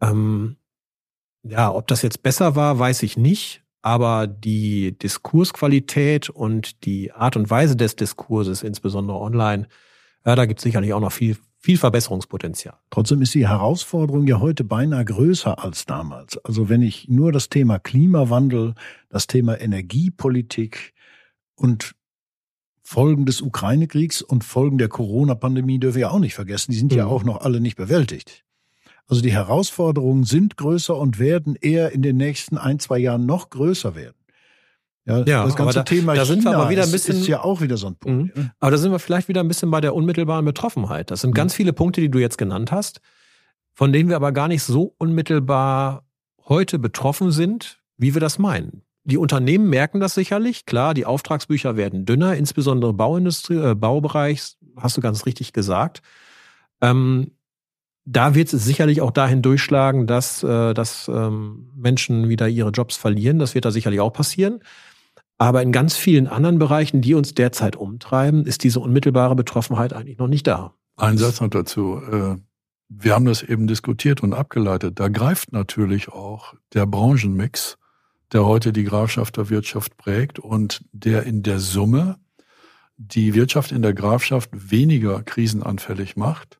Ähm, 0.00 0.56
ja, 1.42 1.72
ob 1.72 1.86
das 1.86 2.02
jetzt 2.02 2.22
besser 2.22 2.56
war, 2.56 2.78
weiß 2.78 3.02
ich 3.02 3.16
nicht. 3.16 3.62
Aber 3.82 4.26
die 4.26 4.98
Diskursqualität 4.98 6.28
und 6.28 6.84
die 6.86 7.12
Art 7.12 7.36
und 7.36 7.48
Weise 7.50 7.76
des 7.76 7.94
Diskurses, 7.94 8.64
insbesondere 8.64 9.18
online, 9.18 9.68
ja, 10.26 10.34
da 10.34 10.44
gibt 10.44 10.58
es 10.58 10.64
sicherlich 10.64 10.92
auch 10.92 11.00
noch 11.00 11.12
viel, 11.12 11.36
viel 11.58 11.78
Verbesserungspotenzial. 11.78 12.74
Trotzdem 12.90 13.22
ist 13.22 13.34
die 13.34 13.46
Herausforderung 13.46 14.26
ja 14.26 14.40
heute 14.40 14.64
beinahe 14.64 15.04
größer 15.04 15.62
als 15.62 15.86
damals. 15.86 16.36
Also 16.38 16.68
wenn 16.68 16.82
ich 16.82 17.08
nur 17.08 17.30
das 17.30 17.48
Thema 17.48 17.78
Klimawandel, 17.78 18.74
das 19.08 19.28
Thema 19.28 19.60
Energiepolitik 19.60 20.94
und 21.54 21.94
Folgen 22.82 23.24
des 23.24 23.40
Ukraine-Kriegs 23.40 24.20
und 24.20 24.42
Folgen 24.42 24.78
der 24.78 24.88
Corona-Pandemie 24.88 25.78
dürfen 25.78 25.98
wir 25.98 26.12
auch 26.12 26.18
nicht 26.18 26.34
vergessen. 26.34 26.72
Die 26.72 26.78
sind 26.78 26.92
ja 26.92 27.06
mhm. 27.06 27.10
auch 27.10 27.24
noch 27.24 27.40
alle 27.40 27.60
nicht 27.60 27.76
bewältigt. 27.76 28.44
Also 29.08 29.22
die 29.22 29.32
Herausforderungen 29.32 30.24
sind 30.24 30.56
größer 30.56 30.96
und 30.96 31.20
werden 31.20 31.56
eher 31.60 31.92
in 31.92 32.02
den 32.02 32.16
nächsten 32.16 32.58
ein, 32.58 32.80
zwei 32.80 32.98
Jahren 32.98 33.26
noch 33.26 33.50
größer 33.50 33.94
werden. 33.94 34.16
Ja, 35.06 35.22
ja 35.24 35.44
das 35.44 35.56
ganze 35.56 35.74
da, 35.74 35.82
Thema 35.84 36.14
da 36.14 36.24
sind 36.24 36.40
China 36.40 36.52
wir 36.52 36.58
aber 36.58 36.70
wieder 36.70 36.82
ein 36.82 36.90
bisschen, 36.90 37.16
ist, 37.16 37.28
ja 37.28 37.42
auch 37.42 37.60
wieder 37.60 37.76
so 37.76 37.86
ein 37.86 37.96
Punkt. 37.96 38.36
Mhm. 38.36 38.50
Aber 38.58 38.72
da 38.72 38.76
sind 38.76 38.90
wir 38.90 38.98
vielleicht 38.98 39.28
wieder 39.28 39.40
ein 39.40 39.48
bisschen 39.48 39.70
bei 39.70 39.80
der 39.80 39.94
unmittelbaren 39.94 40.44
Betroffenheit. 40.44 41.10
Das 41.10 41.20
sind 41.20 41.30
mhm. 41.30 41.34
ganz 41.34 41.54
viele 41.54 41.72
Punkte, 41.72 42.00
die 42.00 42.10
du 42.10 42.18
jetzt 42.18 42.38
genannt 42.38 42.72
hast, 42.72 43.00
von 43.72 43.92
denen 43.92 44.08
wir 44.08 44.16
aber 44.16 44.32
gar 44.32 44.48
nicht 44.48 44.62
so 44.62 44.94
unmittelbar 44.98 46.04
heute 46.44 46.78
betroffen 46.78 47.30
sind, 47.30 47.78
wie 47.96 48.14
wir 48.14 48.20
das 48.20 48.38
meinen. 48.38 48.82
Die 49.04 49.18
Unternehmen 49.18 49.70
merken 49.70 50.00
das 50.00 50.14
sicherlich. 50.14 50.66
Klar, 50.66 50.92
die 50.92 51.06
Auftragsbücher 51.06 51.76
werden 51.76 52.04
dünner, 52.04 52.34
insbesondere 52.34 52.92
Bauindustrie, 52.92 53.56
äh, 53.56 53.74
Baubereich, 53.76 54.56
hast 54.76 54.96
du 54.96 55.00
ganz 55.00 55.26
richtig 55.26 55.52
gesagt. 55.52 56.02
Ähm, 56.80 57.30
da 58.04 58.34
wird 58.34 58.52
es 58.52 58.64
sicherlich 58.64 59.00
auch 59.00 59.12
dahin 59.12 59.42
durchschlagen, 59.42 60.08
dass, 60.08 60.42
äh, 60.42 60.74
dass 60.74 61.08
ähm, 61.08 61.70
Menschen 61.76 62.28
wieder 62.28 62.48
ihre 62.48 62.70
Jobs 62.70 62.96
verlieren. 62.96 63.38
Das 63.38 63.54
wird 63.54 63.64
da 63.64 63.70
sicherlich 63.70 64.00
auch 64.00 64.12
passieren. 64.12 64.60
Aber 65.38 65.62
in 65.62 65.72
ganz 65.72 65.96
vielen 65.96 66.26
anderen 66.26 66.58
Bereichen, 66.58 67.02
die 67.02 67.14
uns 67.14 67.34
derzeit 67.34 67.76
umtreiben, 67.76 68.46
ist 68.46 68.64
diese 68.64 68.80
unmittelbare 68.80 69.36
Betroffenheit 69.36 69.92
eigentlich 69.92 70.18
noch 70.18 70.28
nicht 70.28 70.46
da. 70.46 70.74
Ein 70.96 71.18
Satz 71.18 71.40
noch 71.40 71.50
dazu. 71.50 72.00
Äh, 72.10 72.36
wir 72.88 73.14
haben 73.14 73.26
das 73.26 73.42
eben 73.42 73.66
diskutiert 73.66 74.22
und 74.22 74.32
abgeleitet. 74.32 74.98
Da 74.98 75.08
greift 75.08 75.52
natürlich 75.52 76.08
auch 76.08 76.54
der 76.72 76.86
Branchenmix, 76.86 77.76
der 78.32 78.46
heute 78.46 78.72
die 78.72 78.84
Grafschaft 78.84 79.36
der 79.36 79.50
Wirtschaft 79.50 79.96
prägt 79.96 80.38
und 80.38 80.84
der 80.92 81.24
in 81.24 81.42
der 81.42 81.58
Summe 81.58 82.16
die 82.96 83.34
Wirtschaft 83.34 83.72
in 83.72 83.82
der 83.82 83.92
Grafschaft 83.92 84.50
weniger 84.52 85.22
krisenanfällig 85.22 86.16
macht 86.16 86.58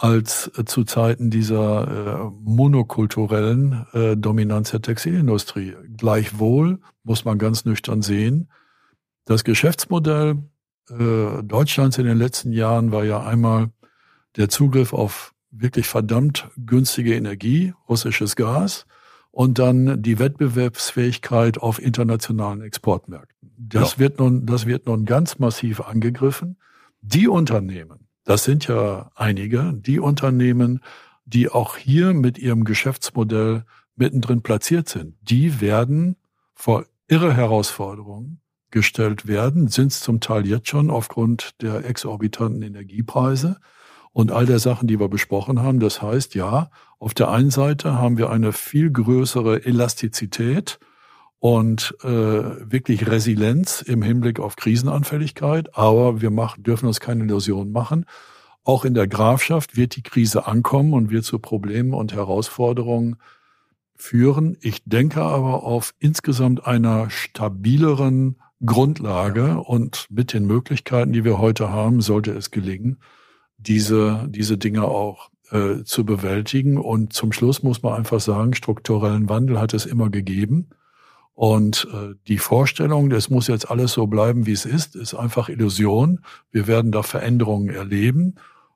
als 0.00 0.50
zu 0.64 0.84
Zeiten 0.84 1.30
dieser 1.30 2.28
äh, 2.28 2.30
monokulturellen 2.42 3.86
äh, 3.92 4.16
Dominanz 4.16 4.70
der 4.70 4.80
Textilindustrie. 4.80 5.74
Gleichwohl 5.96 6.80
muss 7.04 7.26
man 7.26 7.38
ganz 7.38 7.66
nüchtern 7.66 8.00
sehen, 8.00 8.48
das 9.26 9.44
Geschäftsmodell 9.44 10.38
äh, 10.88 11.42
Deutschlands 11.42 11.98
in 11.98 12.06
den 12.06 12.16
letzten 12.16 12.52
Jahren 12.52 12.92
war 12.92 13.04
ja 13.04 13.22
einmal 13.22 13.70
der 14.36 14.48
Zugriff 14.48 14.94
auf 14.94 15.34
wirklich 15.50 15.86
verdammt 15.86 16.48
günstige 16.56 17.14
Energie, 17.14 17.74
russisches 17.88 18.36
Gas, 18.36 18.86
und 19.30 19.58
dann 19.58 20.02
die 20.02 20.18
Wettbewerbsfähigkeit 20.18 21.58
auf 21.58 21.80
internationalen 21.80 22.62
Exportmärkten. 22.62 23.50
Das 23.56 23.92
ja. 23.92 23.98
wird 23.98 24.18
nun, 24.18 24.46
das 24.46 24.66
wird 24.66 24.86
nun 24.86 25.04
ganz 25.04 25.38
massiv 25.38 25.80
angegriffen. 25.82 26.56
Die 27.02 27.28
Unternehmen, 27.28 28.08
das 28.30 28.44
sind 28.44 28.68
ja 28.68 29.10
einige, 29.16 29.72
die 29.74 29.98
Unternehmen, 29.98 30.82
die 31.24 31.48
auch 31.48 31.76
hier 31.76 32.14
mit 32.14 32.38
ihrem 32.38 32.62
Geschäftsmodell 32.62 33.64
mittendrin 33.96 34.42
platziert 34.42 34.88
sind, 34.88 35.16
die 35.20 35.60
werden 35.60 36.14
vor 36.54 36.84
irre 37.08 37.34
Herausforderungen 37.34 38.40
gestellt 38.70 39.26
werden, 39.26 39.66
sind 39.66 39.90
es 39.90 39.98
zum 39.98 40.20
Teil 40.20 40.46
jetzt 40.46 40.68
schon 40.68 40.90
aufgrund 40.92 41.60
der 41.60 41.84
exorbitanten 41.84 42.62
Energiepreise 42.62 43.58
und 44.12 44.30
all 44.30 44.46
der 44.46 44.60
Sachen, 44.60 44.86
die 44.86 45.00
wir 45.00 45.08
besprochen 45.08 45.60
haben. 45.60 45.80
Das 45.80 46.00
heißt, 46.00 46.36
ja, 46.36 46.70
auf 47.00 47.14
der 47.14 47.32
einen 47.32 47.50
Seite 47.50 47.98
haben 47.98 48.16
wir 48.16 48.30
eine 48.30 48.52
viel 48.52 48.92
größere 48.92 49.64
Elastizität 49.64 50.78
und 51.40 51.96
äh, 52.02 52.06
wirklich 52.08 53.06
Resilienz 53.08 53.80
im 53.80 54.02
Hinblick 54.02 54.38
auf 54.38 54.56
Krisenanfälligkeit. 54.56 55.76
Aber 55.76 56.20
wir 56.20 56.30
machen, 56.30 56.62
dürfen 56.62 56.86
uns 56.86 57.00
keine 57.00 57.24
Illusionen 57.24 57.72
machen. 57.72 58.04
Auch 58.62 58.84
in 58.84 58.92
der 58.92 59.08
Grafschaft 59.08 59.74
wird 59.74 59.96
die 59.96 60.02
Krise 60.02 60.46
ankommen 60.46 60.92
und 60.92 61.10
wird 61.10 61.24
zu 61.24 61.38
Problemen 61.38 61.94
und 61.94 62.12
Herausforderungen 62.12 63.16
führen. 63.96 64.58
Ich 64.60 64.84
denke 64.84 65.22
aber 65.22 65.64
auf 65.64 65.94
insgesamt 65.98 66.66
einer 66.66 67.08
stabileren 67.08 68.36
Grundlage 68.64 69.60
und 69.60 70.06
mit 70.10 70.34
den 70.34 70.46
Möglichkeiten, 70.46 71.14
die 71.14 71.24
wir 71.24 71.38
heute 71.38 71.70
haben, 71.70 72.02
sollte 72.02 72.32
es 72.32 72.50
gelingen, 72.50 72.98
diese, 73.56 74.26
diese 74.28 74.58
Dinge 74.58 74.84
auch 74.84 75.30
äh, 75.50 75.84
zu 75.84 76.04
bewältigen. 76.04 76.76
Und 76.76 77.14
zum 77.14 77.32
Schluss 77.32 77.62
muss 77.62 77.82
man 77.82 77.94
einfach 77.94 78.20
sagen, 78.20 78.52
strukturellen 78.52 79.30
Wandel 79.30 79.58
hat 79.58 79.72
es 79.72 79.86
immer 79.86 80.10
gegeben. 80.10 80.68
Und 81.40 81.88
äh, 81.90 82.16
die 82.28 82.36
Vorstellung, 82.36 83.10
es 83.12 83.30
muss 83.30 83.46
jetzt 83.46 83.70
alles 83.70 83.92
so 83.92 84.06
bleiben, 84.06 84.44
wie 84.44 84.52
es 84.52 84.66
ist, 84.66 84.94
ist 84.94 85.14
einfach 85.14 85.48
Illusion. 85.48 86.20
Wir 86.50 86.66
werden 86.66 86.92
da 86.92 87.02
Veränderungen 87.02 87.70
erleben. 87.70 88.34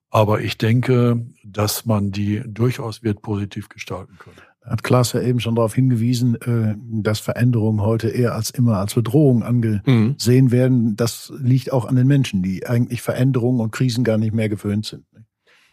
Aber 0.08 0.40
ich 0.40 0.56
denke, 0.56 1.26
dass 1.44 1.84
man 1.84 2.10
die 2.10 2.42
durchaus 2.46 3.02
wird 3.02 3.20
positiv 3.20 3.68
gestalten 3.68 4.16
können. 4.18 4.36
Hat 4.64 4.82
Klaas 4.82 5.12
ja 5.12 5.20
eben 5.20 5.40
schon 5.40 5.56
darauf 5.56 5.74
hingewiesen, 5.74 6.36
äh, 6.40 6.74
dass 7.02 7.20
Veränderungen 7.20 7.82
heute 7.82 8.08
eher 8.08 8.34
als 8.34 8.48
immer 8.48 8.78
als 8.78 8.94
Bedrohung 8.94 9.42
angesehen 9.42 10.16
mhm. 10.46 10.50
werden. 10.50 10.96
Das 10.96 11.34
liegt 11.38 11.70
auch 11.70 11.84
an 11.84 11.96
den 11.96 12.06
Menschen, 12.06 12.42
die 12.42 12.66
eigentlich 12.66 13.02
Veränderungen 13.02 13.60
und 13.60 13.72
Krisen 13.72 14.04
gar 14.04 14.16
nicht 14.16 14.32
mehr 14.32 14.48
gewöhnt 14.48 14.86
sind. 14.86 15.04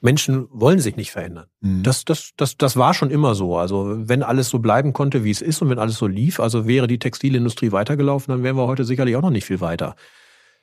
Menschen 0.01 0.47
wollen 0.51 0.79
sich 0.79 0.95
nicht 0.95 1.11
verändern. 1.11 1.45
Mhm. 1.61 1.83
Das, 1.83 2.03
das, 2.05 2.31
das, 2.35 2.57
das 2.57 2.75
war 2.75 2.93
schon 2.93 3.11
immer 3.11 3.35
so. 3.35 3.55
Also 3.55 3.95
wenn 4.09 4.23
alles 4.23 4.49
so 4.49 4.59
bleiben 4.59 4.93
konnte, 4.93 5.23
wie 5.23 5.31
es 5.31 5.41
ist 5.41 5.61
und 5.61 5.69
wenn 5.69 5.79
alles 5.79 5.97
so 5.97 6.07
lief, 6.07 6.39
also 6.39 6.67
wäre 6.67 6.87
die 6.87 6.99
Textilindustrie 6.99 7.71
weitergelaufen, 7.71 8.31
dann 8.31 8.43
wären 8.43 8.57
wir 8.57 8.67
heute 8.67 8.83
sicherlich 8.83 9.15
auch 9.15 9.21
noch 9.21 9.29
nicht 9.29 9.45
viel 9.45 9.61
weiter. 9.61 9.95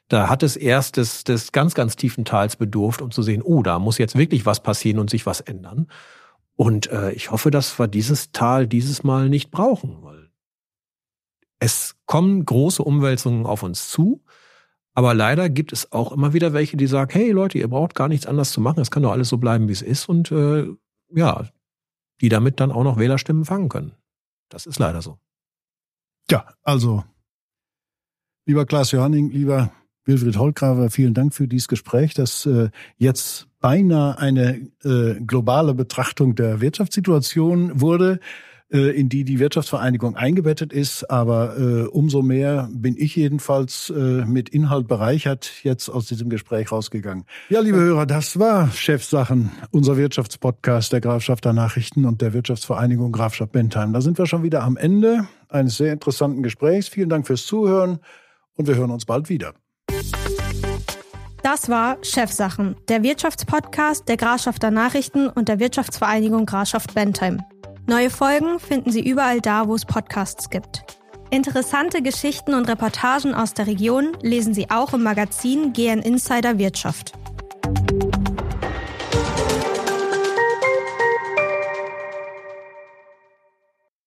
Da 0.09 0.29
hat 0.29 0.43
es 0.43 0.57
erst 0.57 0.97
des, 0.97 1.23
des 1.23 1.53
ganz, 1.53 1.75
ganz 1.75 1.95
tiefen 1.95 2.25
Tals 2.25 2.57
bedurft, 2.57 3.01
um 3.01 3.11
zu 3.11 3.23
sehen, 3.23 3.43
oh, 3.43 3.63
da 3.63 3.79
muss 3.79 3.99
jetzt 3.99 4.17
wirklich 4.17 4.45
was 4.45 4.63
passieren 4.63 4.99
und 4.99 5.09
sich 5.09 5.25
was 5.25 5.41
ändern. 5.41 5.87
Und 6.57 6.91
äh, 6.91 7.13
ich 7.13 7.31
hoffe, 7.31 7.53
dass 7.53 7.79
wir 7.79 7.87
dieses 7.87 8.33
Tal 8.33 8.67
dieses 8.67 9.05
Mal 9.05 9.29
nicht 9.29 9.53
brauchen, 9.53 9.99
weil 10.03 10.31
es 11.61 11.95
kommen 12.07 12.45
große 12.45 12.83
Umwälzungen 12.83 13.47
auf 13.47 13.63
uns 13.63 13.91
zu. 13.91 14.25
Aber 14.99 15.15
leider 15.15 15.49
gibt 15.49 15.73
es 15.73 15.93
auch 15.93 16.11
immer 16.11 16.33
wieder 16.33 16.53
welche, 16.53 16.77
die 16.77 16.89
sagen, 16.89 17.13
hey 17.13 17.31
Leute, 17.31 17.57
ihr 17.57 17.69
braucht 17.69 17.95
gar 17.95 18.09
nichts 18.09 18.27
anderes 18.27 18.51
zu 18.51 18.61
machen, 18.61 18.81
es 18.81 18.91
kann 18.91 19.05
doch 19.05 19.13
alles 19.13 19.29
so 19.29 19.39
bleiben, 19.39 19.69
wie 19.69 19.73
es 19.73 19.81
ist. 19.81 20.09
Und 20.09 20.33
äh, 20.33 20.67
ja, 21.15 21.49
die 22.21 22.29
damit 22.29 22.59
dann 22.59 22.73
auch 22.73 22.83
noch 22.83 22.99
Wählerstimmen 22.99 23.45
fangen 23.45 23.69
können. 23.69 23.93
Das 24.49 24.67
ist 24.67 24.81
leider 24.81 25.01
so. 25.01 25.21
Ja, 26.29 26.49
also, 26.65 27.05
lieber 28.45 28.67
Klaas 28.67 28.91
Johanning, 28.91 29.31
lieber 29.31 29.71
Wilfried 30.05 30.37
Holgraver, 30.37 30.91
vielen 30.91 31.15
Dank 31.15 31.33
für 31.33 31.47
dieses 31.47 31.69
Gespräch, 31.69 32.15
das 32.15 32.45
äh, 32.47 32.71
jetzt 32.97 33.47
beinahe 33.61 34.19
eine 34.19 34.69
äh, 34.83 35.15
globale 35.25 35.75
Betrachtung 35.75 36.35
der 36.35 36.61
Wirtschaftssituation 36.61 37.81
wurde 37.81 38.19
äh, 38.71 38.91
in 38.91 39.09
die 39.09 39.25
die 39.25 39.39
Wirtschaftsvereinigung 39.39 40.17
eingebettet 40.17 40.73
ist. 40.73 41.11
Aber 41.11 41.59
äh, 41.59 41.85
umso 41.85 42.23
mehr 42.23 42.69
bin 42.73 42.97
ich 42.99 43.17
jedenfalls 43.17 43.91
äh, 43.91 44.25
mit 44.27 44.51
Inhalt 44.51 44.89
bereichert 44.89 45.51
jetzt 45.63 45.89
aus 45.89 46.07
diesem 46.07 46.29
Gespräch 46.29 46.71
rausgegangen. 46.71 47.25
Ja, 47.49 47.61
liebe 47.61 47.79
Hörer, 47.79 48.05
das 48.05 48.39
war 48.39 48.71
Chefsachen, 48.71 49.53
unser 49.71 49.97
Wirtschaftspodcast 49.97 50.93
der 50.93 51.01
Grafschafter 51.01 51.53
Nachrichten 51.53 52.05
und 52.05 52.21
der 52.21 52.33
Wirtschaftsvereinigung 52.35 53.13
Grafschaft 53.13 53.53
Bentheim. 53.53 53.93
Da 53.93 54.01
sind 54.01 54.19
wir 54.19 54.27
schon 54.27 54.43
wieder 54.43 54.63
am 54.63 54.77
Ende 54.77 55.27
eines 55.49 55.77
sehr 55.79 55.93
interessanten 55.93 56.43
Gesprächs. 56.43 56.89
Vielen 56.89 57.09
Dank 57.09 57.27
fürs 57.27 57.47
Zuhören 57.47 58.01
und 58.55 58.69
wir 58.69 58.77
hören 58.77 58.91
uns 58.91 59.07
bald 59.07 59.29
wieder. 59.29 59.55
Das 61.43 61.71
war 61.71 61.97
Chefsachen, 62.03 62.77
der 62.89 63.03
Wirtschaftspodcast 63.03 64.09
der 64.09 64.19
Grafschafter 64.19 64.71
Nachrichten 64.71 65.29
und 65.29 65.49
der 65.49 65.59
Wirtschaftsvereinigung 65.59 66.45
Grafschaft 66.45 66.95
Bentheim. 66.95 67.41
Neue 67.89 68.11
Folgen 68.11 68.61
finden 68.61 68.93
Sie 68.93 69.01
überall 69.01 69.41
da, 69.41 69.67
wo 69.67 69.75
es 69.75 69.87
Podcasts 69.87 70.51
gibt. 70.51 70.85
Interessante 71.31 72.03
Geschichten 72.03 72.53
und 72.53 72.69
Reportagen 72.69 73.35
aus 73.35 73.55
der 73.55 73.67
Region 73.67 74.13
lesen 74.21 74.53
Sie 74.53 74.69
auch 74.69 74.93
im 74.93 75.03
Magazin 75.03 75.73
GN 75.73 76.01
Insider 76.01 76.59
Wirtschaft. 76.59 77.15